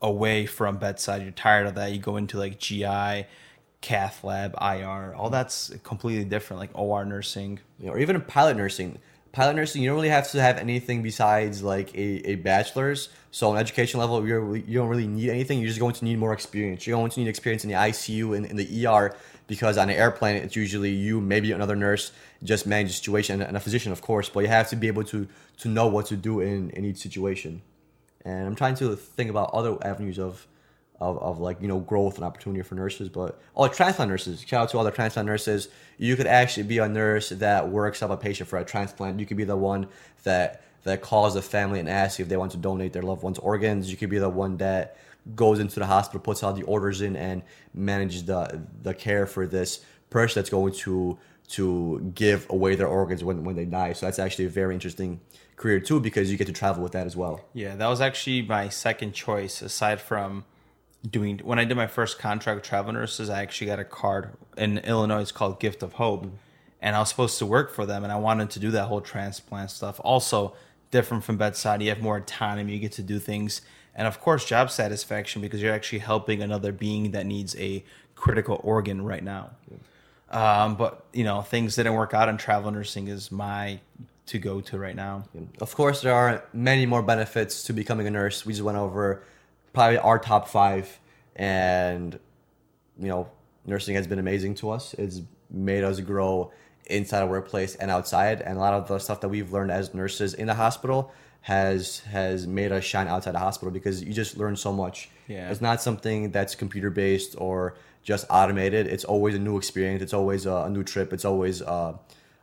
away 0.00 0.46
from 0.46 0.76
bedside. 0.76 1.22
You're 1.22 1.32
tired 1.32 1.66
of 1.66 1.74
that. 1.74 1.90
You 1.90 1.98
go 1.98 2.16
into 2.16 2.38
like 2.38 2.60
GI, 2.60 3.26
cath 3.80 4.22
lab, 4.22 4.54
IR. 4.60 5.12
All 5.16 5.28
that's 5.28 5.72
completely 5.82 6.24
different, 6.24 6.60
like 6.60 6.70
OR 6.74 7.04
nursing. 7.04 7.58
Or 7.84 7.98
even 7.98 8.20
pilot 8.20 8.56
nursing 8.56 9.00
pilot 9.36 9.54
nursing, 9.54 9.82
you 9.82 9.90
don't 9.90 9.96
really 9.96 10.08
have 10.08 10.30
to 10.30 10.40
have 10.40 10.56
anything 10.56 11.02
besides 11.02 11.62
like 11.62 11.94
a, 11.94 12.30
a 12.30 12.34
bachelor's. 12.36 13.10
So 13.32 13.50
on 13.50 13.58
education 13.58 14.00
level, 14.00 14.26
you're, 14.26 14.56
you 14.56 14.78
don't 14.78 14.88
really 14.88 15.06
need 15.06 15.28
anything. 15.28 15.58
You're 15.58 15.68
just 15.68 15.78
going 15.78 15.92
to 15.92 16.04
need 16.06 16.18
more 16.18 16.32
experience. 16.32 16.86
You're 16.86 16.96
going 16.96 17.10
to 17.10 17.20
need 17.20 17.28
experience 17.28 17.62
in 17.62 17.68
the 17.68 17.76
ICU 17.76 18.34
and 18.34 18.46
in 18.46 18.56
the 18.56 18.86
ER 18.86 19.14
because 19.46 19.76
on 19.76 19.90
an 19.90 19.96
airplane, 19.96 20.36
it's 20.36 20.56
usually 20.56 20.90
you, 20.90 21.20
maybe 21.20 21.52
another 21.52 21.76
nurse, 21.76 22.12
just 22.42 22.66
manage 22.66 22.88
the 22.88 22.94
situation 22.94 23.42
and 23.42 23.58
a 23.58 23.60
physician, 23.60 23.92
of 23.92 24.00
course. 24.00 24.30
But 24.30 24.40
you 24.40 24.48
have 24.48 24.70
to 24.70 24.76
be 24.76 24.86
able 24.86 25.04
to 25.04 25.28
to 25.58 25.68
know 25.68 25.86
what 25.86 26.06
to 26.06 26.16
do 26.16 26.40
in, 26.40 26.70
in 26.70 26.86
each 26.86 26.96
situation. 26.96 27.60
And 28.24 28.46
I'm 28.46 28.54
trying 28.54 28.76
to 28.76 28.96
think 28.96 29.28
about 29.28 29.50
other 29.52 29.76
avenues 29.82 30.18
of 30.18 30.46
of, 31.00 31.18
of 31.18 31.38
like 31.38 31.60
you 31.60 31.68
know 31.68 31.80
growth 31.80 32.16
and 32.16 32.24
opportunity 32.24 32.62
for 32.62 32.74
nurses 32.74 33.08
but 33.08 33.40
oh 33.56 33.68
transplant 33.68 34.10
nurses. 34.10 34.42
Shout 34.46 34.62
out 34.62 34.70
to 34.70 34.78
all 34.78 34.84
the 34.84 34.90
transplant 34.90 35.26
nurses. 35.26 35.68
You 35.98 36.16
could 36.16 36.26
actually 36.26 36.64
be 36.64 36.78
a 36.78 36.88
nurse 36.88 37.30
that 37.30 37.68
works 37.68 38.02
up 38.02 38.10
a 38.10 38.16
patient 38.16 38.48
for 38.48 38.58
a 38.58 38.64
transplant. 38.64 39.20
You 39.20 39.26
could 39.26 39.36
be 39.36 39.44
the 39.44 39.56
one 39.56 39.88
that 40.24 40.62
that 40.84 41.02
calls 41.02 41.34
the 41.34 41.42
family 41.42 41.80
and 41.80 41.88
asks 41.88 42.20
if 42.20 42.28
they 42.28 42.36
want 42.36 42.52
to 42.52 42.58
donate 42.58 42.92
their 42.92 43.02
loved 43.02 43.22
one's 43.22 43.38
organs. 43.38 43.90
You 43.90 43.96
could 43.96 44.10
be 44.10 44.18
the 44.18 44.28
one 44.28 44.56
that 44.58 44.96
goes 45.34 45.58
into 45.58 45.80
the 45.80 45.86
hospital 45.86 46.20
puts 46.20 46.42
all 46.42 46.52
the 46.52 46.62
orders 46.62 47.00
in 47.00 47.16
and 47.16 47.42
manages 47.74 48.24
the 48.24 48.62
the 48.82 48.94
care 48.94 49.26
for 49.26 49.46
this 49.46 49.80
person 50.10 50.40
that's 50.40 50.50
going 50.50 50.72
to 50.72 51.18
to 51.48 52.12
give 52.14 52.48
away 52.50 52.74
their 52.74 52.88
organs 52.88 53.22
when, 53.22 53.44
when 53.44 53.54
they 53.54 53.64
die. 53.64 53.92
So 53.92 54.06
that's 54.06 54.18
actually 54.18 54.46
a 54.46 54.48
very 54.48 54.74
interesting 54.74 55.20
career 55.54 55.78
too 55.78 56.00
because 56.00 56.30
you 56.30 56.36
get 56.36 56.48
to 56.48 56.52
travel 56.52 56.82
with 56.82 56.92
that 56.92 57.06
as 57.06 57.16
well. 57.16 57.44
Yeah 57.52 57.76
that 57.76 57.88
was 57.88 58.00
actually 58.00 58.42
my 58.42 58.68
second 58.68 59.12
choice 59.12 59.62
aside 59.62 60.00
from 60.00 60.44
doing 61.08 61.40
when 61.44 61.58
I 61.58 61.64
did 61.64 61.76
my 61.76 61.86
first 61.86 62.18
contract 62.18 62.56
with 62.56 62.64
travel 62.64 62.92
nurses, 62.92 63.30
I 63.30 63.42
actually 63.42 63.68
got 63.68 63.78
a 63.78 63.84
card 63.84 64.30
in 64.56 64.78
Illinois. 64.78 65.20
It's 65.20 65.32
called 65.32 65.60
Gift 65.60 65.82
of 65.82 65.94
Hope, 65.94 66.24
mm-hmm. 66.24 66.36
and 66.80 66.96
I 66.96 67.00
was 67.00 67.08
supposed 67.08 67.38
to 67.38 67.46
work 67.46 67.72
for 67.72 67.86
them, 67.86 68.04
and 68.04 68.12
I 68.12 68.16
wanted 68.16 68.50
to 68.50 68.60
do 68.60 68.70
that 68.72 68.86
whole 68.86 69.00
transplant 69.00 69.70
stuff. 69.70 70.00
Also, 70.02 70.54
different 70.90 71.24
from 71.24 71.36
bedside, 71.36 71.82
you 71.82 71.88
have 71.90 72.00
more 72.00 72.16
autonomy. 72.16 72.74
You 72.74 72.78
get 72.78 72.92
to 72.92 73.02
do 73.02 73.18
things, 73.18 73.62
and 73.94 74.06
of 74.06 74.20
course, 74.20 74.44
job 74.44 74.70
satisfaction 74.70 75.42
because 75.42 75.62
you're 75.62 75.74
actually 75.74 76.00
helping 76.00 76.42
another 76.42 76.72
being 76.72 77.12
that 77.12 77.26
needs 77.26 77.56
a 77.56 77.84
critical 78.14 78.60
organ 78.64 79.02
right 79.02 79.22
now. 79.22 79.50
Um, 80.30 80.76
but 80.76 81.04
you 81.12 81.24
know, 81.24 81.42
things 81.42 81.76
didn't 81.76 81.94
work 81.94 82.14
out, 82.14 82.28
and 82.28 82.38
travel 82.38 82.70
nursing 82.70 83.08
is 83.08 83.30
my 83.30 83.80
to 84.26 84.38
go 84.38 84.60
to 84.60 84.78
right 84.78 84.96
now. 84.96 85.24
Of 85.60 85.74
course, 85.74 86.02
there 86.02 86.14
are 86.14 86.44
many 86.52 86.84
more 86.84 87.02
benefits 87.02 87.62
to 87.64 87.72
becoming 87.72 88.08
a 88.08 88.10
nurse. 88.10 88.44
We 88.44 88.52
just 88.52 88.64
went 88.64 88.76
over 88.76 89.22
probably 89.76 89.98
our 89.98 90.18
top 90.18 90.48
five. 90.48 90.98
And, 91.36 92.18
you 92.98 93.08
know, 93.08 93.28
nursing 93.66 93.94
has 93.94 94.06
been 94.06 94.18
amazing 94.18 94.54
to 94.56 94.70
us. 94.70 94.94
It's 94.94 95.20
made 95.50 95.84
us 95.84 96.00
grow 96.00 96.50
inside 96.86 97.20
a 97.20 97.26
workplace 97.26 97.74
and 97.74 97.90
outside. 97.90 98.40
And 98.40 98.56
a 98.56 98.60
lot 98.60 98.72
of 98.72 98.88
the 98.88 98.98
stuff 98.98 99.20
that 99.20 99.28
we've 99.28 99.52
learned 99.52 99.70
as 99.70 99.92
nurses 99.92 100.32
in 100.32 100.46
the 100.46 100.54
hospital 100.54 101.12
has 101.42 102.00
has 102.00 102.46
made 102.46 102.72
us 102.72 102.84
shine 102.84 103.06
outside 103.06 103.32
the 103.32 103.38
hospital 103.38 103.70
because 103.70 104.02
you 104.02 104.14
just 104.14 104.38
learn 104.38 104.56
so 104.56 104.72
much. 104.72 105.10
Yeah. 105.28 105.50
It's 105.50 105.60
not 105.60 105.82
something 105.82 106.30
that's 106.30 106.54
computer 106.54 106.88
based 106.88 107.34
or 107.36 107.76
just 108.02 108.24
automated. 108.30 108.86
It's 108.86 109.04
always 109.04 109.34
a 109.34 109.38
new 109.38 109.58
experience. 109.58 110.02
It's 110.02 110.14
always 110.14 110.46
a, 110.46 110.70
new 110.70 110.84
trip. 110.84 111.12
It's 111.12 111.26
always 111.26 111.60
a, 111.60 111.98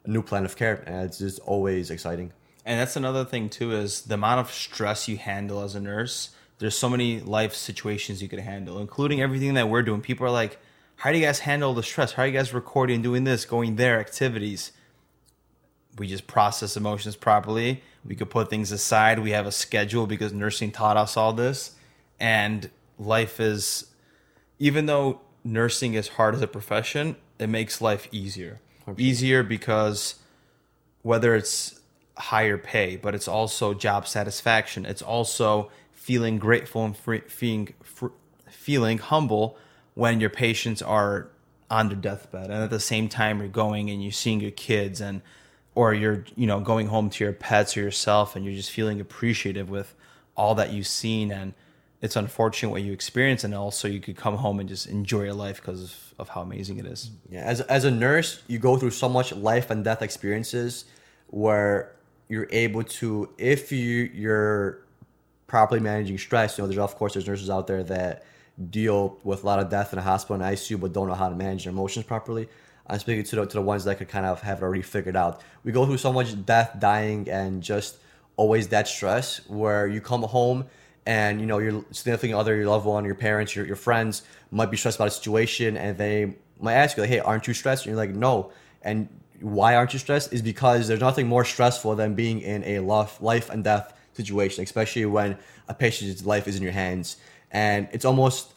a 0.05 0.07
new 0.07 0.21
plan 0.21 0.45
of 0.45 0.55
care, 0.55 0.83
and 0.85 1.03
it's 1.05 1.17
just 1.17 1.39
always 1.39 1.89
exciting. 1.89 2.31
And 2.63 2.79
that's 2.79 2.95
another 2.95 3.25
thing 3.25 3.49
too 3.49 3.71
is 3.71 4.03
the 4.03 4.13
amount 4.13 4.39
of 4.39 4.51
stress 4.51 5.07
you 5.07 5.17
handle 5.17 5.61
as 5.63 5.73
a 5.73 5.81
nurse 5.81 6.29
there's 6.63 6.78
so 6.78 6.89
many 6.89 7.19
life 7.19 7.54
situations 7.54 8.21
you 8.21 8.30
could 8.30 8.39
handle, 8.39 8.80
including 8.80 9.21
everything 9.21 9.56
that 9.56 9.67
we're 9.67 9.84
doing. 9.84 9.99
People 9.99 10.26
are 10.26 10.32
like, 10.32 10.58
how 10.95 11.12
do 11.12 11.17
you 11.17 11.26
guys 11.26 11.39
handle 11.39 11.73
the 11.73 11.84
stress? 11.84 12.13
How 12.13 12.23
are 12.23 12.28
you 12.28 12.32
guys 12.32 12.54
recording, 12.54 13.02
doing 13.02 13.26
this, 13.26 13.43
going 13.43 13.76
there, 13.76 13.99
activities? 13.99 14.71
We 15.97 16.08
just 16.08 16.26
process 16.26 16.78
emotions 16.78 17.17
properly. 17.17 17.84
We 18.06 18.15
could 18.15 18.30
put 18.30 18.49
things 18.49 18.71
aside. 18.71 19.19
We 19.19 19.32
have 19.32 19.45
a 19.45 19.52
schedule 19.52 20.08
because 20.08 20.32
nursing 20.32 20.71
taught 20.71 20.95
us 20.95 21.17
all 21.17 21.34
this. 21.34 21.76
And 22.17 22.69
life 22.97 23.41
is, 23.41 23.88
even 24.58 24.86
though 24.86 25.19
nursing 25.43 25.95
is 25.95 26.08
hard 26.08 26.34
as 26.34 26.41
a 26.41 26.47
profession, 26.47 27.17
it 27.39 27.47
makes 27.47 27.82
life 27.82 28.08
easier. 28.13 28.62
Easier 28.97 29.43
because 29.43 30.15
whether 31.02 31.36
it's 31.36 31.82
higher 32.15 32.58
pay, 32.58 32.95
but 32.95 33.13
it's 33.13 33.28
also 33.28 33.73
job 33.73 34.08
satisfaction. 34.08 34.86
It's 34.86 35.02
also 35.02 35.69
feeling 36.03 36.37
grateful 36.37 36.83
and 36.83 36.97
free, 36.97 37.21
feeling 37.27 37.73
fr- 37.81 38.07
feeling 38.49 38.97
humble 38.97 39.57
when 39.93 40.19
your 40.19 40.29
patients 40.29 40.81
are 40.81 41.29
on 41.71 41.87
their 41.87 41.97
deathbed, 41.97 42.49
and 42.49 42.61
at 42.61 42.69
the 42.69 42.79
same 42.79 43.07
time 43.07 43.39
you're 43.39 43.47
going 43.47 43.89
and 43.89 44.03
you're 44.03 44.11
seeing 44.11 44.41
your 44.41 44.51
kids 44.51 44.99
and 44.99 45.21
or 45.75 45.93
you're 45.93 46.25
you 46.35 46.45
know 46.45 46.59
going 46.59 46.87
home 46.87 47.09
to 47.09 47.23
your 47.23 47.31
pets 47.31 47.77
or 47.77 47.81
yourself 47.81 48.35
and 48.35 48.43
you're 48.43 48.53
just 48.53 48.69
feeling 48.69 48.99
appreciative 48.99 49.69
with 49.69 49.95
all 50.35 50.55
that 50.55 50.73
you've 50.73 50.87
seen. 50.87 51.31
And 51.31 51.53
it's 52.01 52.17
unfortunate 52.17 52.69
what 52.69 52.81
you 52.81 52.91
experience 52.91 53.45
and 53.45 53.55
also 53.55 53.87
you 53.87 54.01
could 54.01 54.17
come 54.17 54.35
home 54.35 54.59
and 54.59 54.67
just 54.67 54.87
enjoy 54.87 55.23
your 55.23 55.33
life 55.33 55.61
because 55.61 55.83
of, 55.83 56.13
of 56.19 56.29
how 56.29 56.41
amazing 56.41 56.79
it 56.79 56.85
is. 56.85 57.11
Yeah, 57.29 57.43
as 57.45 57.61
as 57.61 57.85
a 57.85 57.91
nurse, 57.91 58.43
you 58.47 58.59
go 58.59 58.75
through 58.75 58.91
so 58.91 59.07
much 59.07 59.31
life 59.31 59.71
and 59.71 59.85
death 59.85 60.01
experiences 60.01 60.83
where 61.27 61.93
you're 62.27 62.49
able 62.51 62.83
to, 62.83 63.29
if 63.37 63.71
you 63.71 64.11
you're 64.13 64.83
properly 65.53 65.79
managing 65.79 66.17
stress. 66.17 66.57
You 66.57 66.63
know, 66.63 66.67
there's 66.67 66.79
of 66.79 66.95
course 66.95 67.13
there's 67.13 67.27
nurses 67.27 67.47
out 67.47 67.67
there 67.67 67.83
that 67.83 68.25
deal 68.71 69.19
with 69.23 69.43
a 69.43 69.45
lot 69.45 69.59
of 69.59 69.69
death 69.69 69.93
in 69.93 69.99
a 69.99 70.01
hospital 70.01 70.41
and 70.41 70.43
ICU, 70.43 70.79
but 70.79 70.93
don't 70.93 71.07
know 71.07 71.13
how 71.13 71.29
to 71.29 71.35
manage 71.35 71.65
their 71.65 71.71
emotions 71.71 72.07
properly. 72.07 72.49
I'm 72.87 72.97
speaking 72.97 73.23
to 73.23 73.35
the, 73.35 73.45
to 73.45 73.53
the 73.57 73.61
ones 73.61 73.83
that 73.83 73.99
could 73.99 74.07
kind 74.07 74.25
of 74.25 74.41
have 74.41 74.57
it 74.57 74.63
already 74.63 74.81
figured 74.81 75.15
out. 75.15 75.41
We 75.63 75.71
go 75.71 75.85
through 75.85 75.99
so 75.99 76.11
much 76.11 76.43
death, 76.43 76.77
dying, 76.79 77.29
and 77.29 77.61
just 77.61 77.97
always 78.35 78.69
that 78.69 78.87
stress 78.87 79.47
where 79.47 79.85
you 79.85 80.01
come 80.01 80.23
home 80.23 80.65
and 81.05 81.39
you 81.39 81.45
know 81.45 81.59
your 81.59 81.85
significant 81.91 82.33
other, 82.33 82.55
your 82.55 82.65
loved 82.65 82.87
one, 82.87 83.05
your 83.05 83.13
parents, 83.13 83.55
your, 83.55 83.67
your 83.67 83.75
friends 83.75 84.23
might 84.49 84.71
be 84.71 84.77
stressed 84.77 84.97
about 84.97 85.09
a 85.09 85.11
situation, 85.11 85.77
and 85.77 85.99
they 85.99 86.33
might 86.61 86.73
ask 86.73 86.97
you 86.97 87.03
like, 87.03 87.11
"Hey, 87.11 87.19
aren't 87.19 87.47
you 87.47 87.53
stressed?" 87.53 87.85
And 87.85 87.91
you're 87.91 88.03
like, 88.03 88.15
"No." 88.15 88.51
And 88.81 89.07
why 89.39 89.75
aren't 89.75 89.93
you 89.93 89.99
stressed? 89.99 90.33
Is 90.33 90.41
because 90.41 90.87
there's 90.87 90.99
nothing 90.99 91.27
more 91.27 91.45
stressful 91.45 91.95
than 91.95 92.15
being 92.15 92.41
in 92.41 92.63
a 92.63 92.79
life 92.79 93.21
life 93.21 93.51
and 93.51 93.63
death 93.63 93.93
situation, 94.13 94.63
especially 94.63 95.06
when 95.06 95.38
a 95.67 95.73
patient's 95.73 96.26
life 96.26 96.47
is 96.47 96.56
in 96.56 96.63
your 96.63 96.71
hands, 96.71 97.17
and 97.52 97.88
it's 97.91 98.06
almost 98.06 98.54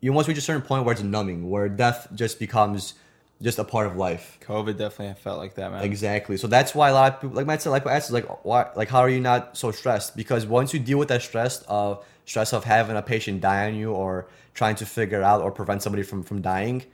you 0.00 0.10
almost 0.10 0.28
reach 0.28 0.38
a 0.38 0.42
certain 0.42 0.62
point 0.62 0.84
where 0.84 0.92
it's 0.92 1.02
numbing, 1.02 1.48
where 1.48 1.68
death 1.68 2.08
just 2.14 2.38
becomes 2.38 2.94
just 3.40 3.58
a 3.58 3.64
part 3.64 3.86
of 3.86 3.96
life. 3.96 4.38
covid 4.40 4.78
definitely 4.78 5.14
felt 5.14 5.38
like 5.38 5.54
that 5.54 5.72
man 5.72 5.84
Exactly. 5.84 6.36
So 6.36 6.46
that's 6.46 6.74
why 6.74 6.90
a 6.90 6.94
lot 6.94 7.14
of 7.14 7.20
people, 7.20 7.36
like 7.36 7.46
Matt 7.46 7.62
said, 7.62 7.70
like 7.70 7.86
asked, 7.86 8.10
like, 8.10 8.44
why, 8.44 8.70
like, 8.76 8.88
how 8.88 9.00
are 9.00 9.08
you 9.08 9.20
not 9.20 9.56
so 9.56 9.70
stressed? 9.72 10.16
Because 10.16 10.46
once 10.46 10.72
you 10.72 10.80
deal 10.80 10.98
with 10.98 11.08
that 11.08 11.22
stress 11.22 11.62
of 11.62 12.04
stress 12.24 12.52
of 12.52 12.64
having 12.64 12.96
a 12.96 13.02
patient 13.02 13.40
die 13.40 13.66
on 13.66 13.74
you, 13.74 13.92
or 13.92 14.28
trying 14.54 14.76
to 14.76 14.86
figure 14.86 15.22
out 15.22 15.40
or 15.42 15.50
prevent 15.50 15.82
somebody 15.82 16.02
from 16.02 16.22
from 16.22 16.40
dying, 16.40 16.84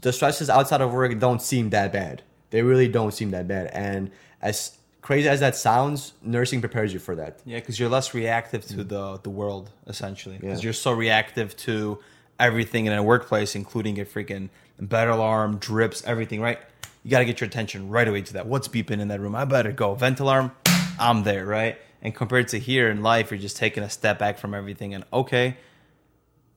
the 0.00 0.12
stresses 0.12 0.48
outside 0.48 0.80
of 0.80 0.92
work 0.92 1.18
don't 1.18 1.42
seem 1.42 1.70
that 1.70 1.92
bad. 1.92 2.22
They 2.50 2.62
really 2.62 2.88
don't 2.88 3.12
seem 3.12 3.30
that 3.30 3.48
bad. 3.48 3.68
And 3.68 4.10
as 4.40 4.76
crazy 5.02 5.28
as 5.28 5.40
that 5.40 5.56
sounds, 5.56 6.14
nursing 6.22 6.60
prepares 6.60 6.92
you 6.94 6.98
for 7.00 7.14
that. 7.16 7.40
Yeah, 7.44 7.58
because 7.58 7.78
you're 7.78 7.90
less 7.90 8.14
reactive 8.14 8.64
to 8.68 8.84
the 8.84 9.18
the 9.22 9.30
world 9.30 9.70
essentially. 9.86 10.38
Because 10.38 10.60
Yeah. 10.60 10.64
you're 10.64 10.72
so 10.72 10.92
reactive 10.92 11.56
to 11.58 11.98
everything 12.40 12.86
in 12.86 12.92
a 12.92 13.02
workplace, 13.02 13.54
including 13.54 14.00
a 14.00 14.04
freaking 14.04 14.48
bed 14.80 15.08
alarm, 15.08 15.58
drips, 15.58 16.02
everything. 16.06 16.40
Right? 16.40 16.58
You 17.04 17.10
got 17.10 17.18
to 17.18 17.24
get 17.24 17.40
your 17.40 17.48
attention 17.48 17.88
right 17.90 18.06
away 18.08 18.22
to 18.22 18.32
that. 18.34 18.46
What's 18.46 18.68
beeping 18.68 19.00
in 19.00 19.08
that 19.08 19.20
room? 19.20 19.34
I 19.34 19.44
better 19.44 19.72
go. 19.72 19.94
Vent 19.94 20.20
alarm. 20.20 20.52
I'm 20.98 21.24
there. 21.24 21.44
Right? 21.44 21.78
And 22.00 22.14
compared 22.14 22.48
to 22.48 22.58
here 22.58 22.88
in 22.90 23.02
life, 23.02 23.30
you're 23.30 23.38
just 23.40 23.56
taking 23.56 23.82
a 23.82 23.90
step 23.90 24.18
back 24.18 24.38
from 24.38 24.54
everything. 24.54 24.94
And 24.94 25.04
okay, 25.12 25.56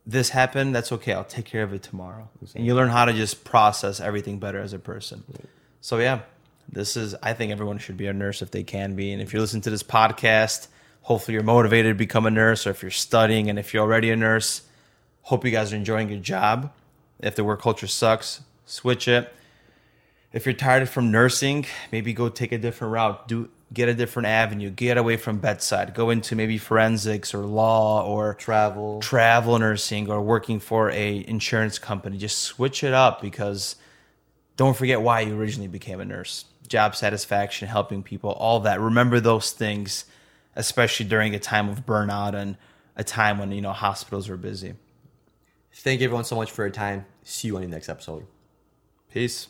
this 0.05 0.29
happened. 0.29 0.75
That's 0.75 0.91
okay. 0.91 1.13
I'll 1.13 1.23
take 1.23 1.45
care 1.45 1.63
of 1.63 1.73
it 1.73 1.83
tomorrow. 1.83 2.29
And 2.55 2.65
you 2.65 2.73
learn 2.75 2.89
how 2.89 3.05
to 3.05 3.13
just 3.13 3.43
process 3.43 3.99
everything 3.99 4.39
better 4.39 4.59
as 4.59 4.73
a 4.73 4.79
person. 4.79 5.23
So 5.81 5.97
yeah, 5.99 6.21
this 6.71 6.97
is. 6.97 7.15
I 7.21 7.33
think 7.33 7.51
everyone 7.51 7.77
should 7.77 7.97
be 7.97 8.07
a 8.07 8.13
nurse 8.13 8.41
if 8.41 8.51
they 8.51 8.63
can 8.63 8.95
be. 8.95 9.11
And 9.11 9.21
if 9.21 9.33
you're 9.33 9.41
listening 9.41 9.61
to 9.63 9.69
this 9.69 9.83
podcast, 9.83 10.67
hopefully 11.01 11.33
you're 11.33 11.43
motivated 11.43 11.95
to 11.95 11.97
become 11.97 12.25
a 12.25 12.31
nurse. 12.31 12.65
Or 12.65 12.71
if 12.71 12.81
you're 12.81 12.91
studying, 12.91 13.49
and 13.49 13.59
if 13.59 13.73
you're 13.73 13.83
already 13.83 14.11
a 14.11 14.15
nurse, 14.15 14.61
hope 15.23 15.45
you 15.45 15.51
guys 15.51 15.73
are 15.73 15.75
enjoying 15.75 16.09
your 16.09 16.19
job. 16.19 16.71
If 17.19 17.35
the 17.35 17.43
work 17.43 17.61
culture 17.61 17.87
sucks, 17.87 18.41
switch 18.65 19.07
it. 19.07 19.33
If 20.33 20.45
you're 20.45 20.53
tired 20.53 20.89
from 20.89 21.11
nursing, 21.11 21.65
maybe 21.91 22.13
go 22.13 22.27
take 22.27 22.51
a 22.51 22.57
different 22.57 22.91
route. 22.93 23.27
Do 23.27 23.49
get 23.73 23.89
a 23.89 23.93
different 23.93 24.27
avenue. 24.27 24.69
Get 24.69 24.97
away 24.97 25.17
from 25.17 25.37
bedside. 25.37 25.93
Go 25.93 26.09
into 26.09 26.35
maybe 26.35 26.57
forensics 26.57 27.33
or 27.33 27.45
law 27.45 28.05
or 28.05 28.33
Travel. 28.35 28.99
travel 28.99 29.57
nursing 29.59 30.09
or 30.09 30.21
working 30.21 30.59
for 30.59 30.91
a 30.91 31.25
insurance 31.27 31.79
company. 31.79 32.17
Just 32.17 32.39
switch 32.39 32.83
it 32.83 32.93
up 32.93 33.21
because 33.21 33.75
don't 34.57 34.75
forget 34.75 35.01
why 35.01 35.21
you 35.21 35.37
originally 35.39 35.67
became 35.67 35.99
a 35.99 36.05
nurse. 36.05 36.45
Job 36.67 36.95
satisfaction, 36.95 37.67
helping 37.67 38.03
people, 38.03 38.31
all 38.31 38.61
that. 38.61 38.79
Remember 38.79 39.19
those 39.19 39.51
things, 39.51 40.05
especially 40.55 41.05
during 41.05 41.35
a 41.35 41.39
time 41.39 41.69
of 41.69 41.85
burnout 41.85 42.33
and 42.33 42.57
a 42.95 43.03
time 43.03 43.37
when 43.37 43.51
you 43.51 43.61
know 43.61 43.73
hospitals 43.73 44.29
are 44.29 44.37
busy. 44.37 44.73
Thank 45.73 45.99
you 45.99 46.05
everyone 46.05 46.23
so 46.23 46.35
much 46.35 46.51
for 46.51 46.63
your 46.63 46.71
time. 46.71 47.05
See 47.23 47.49
you 47.49 47.55
on 47.57 47.61
the 47.61 47.67
next 47.67 47.89
episode. 47.89 48.25
Peace. 49.11 49.47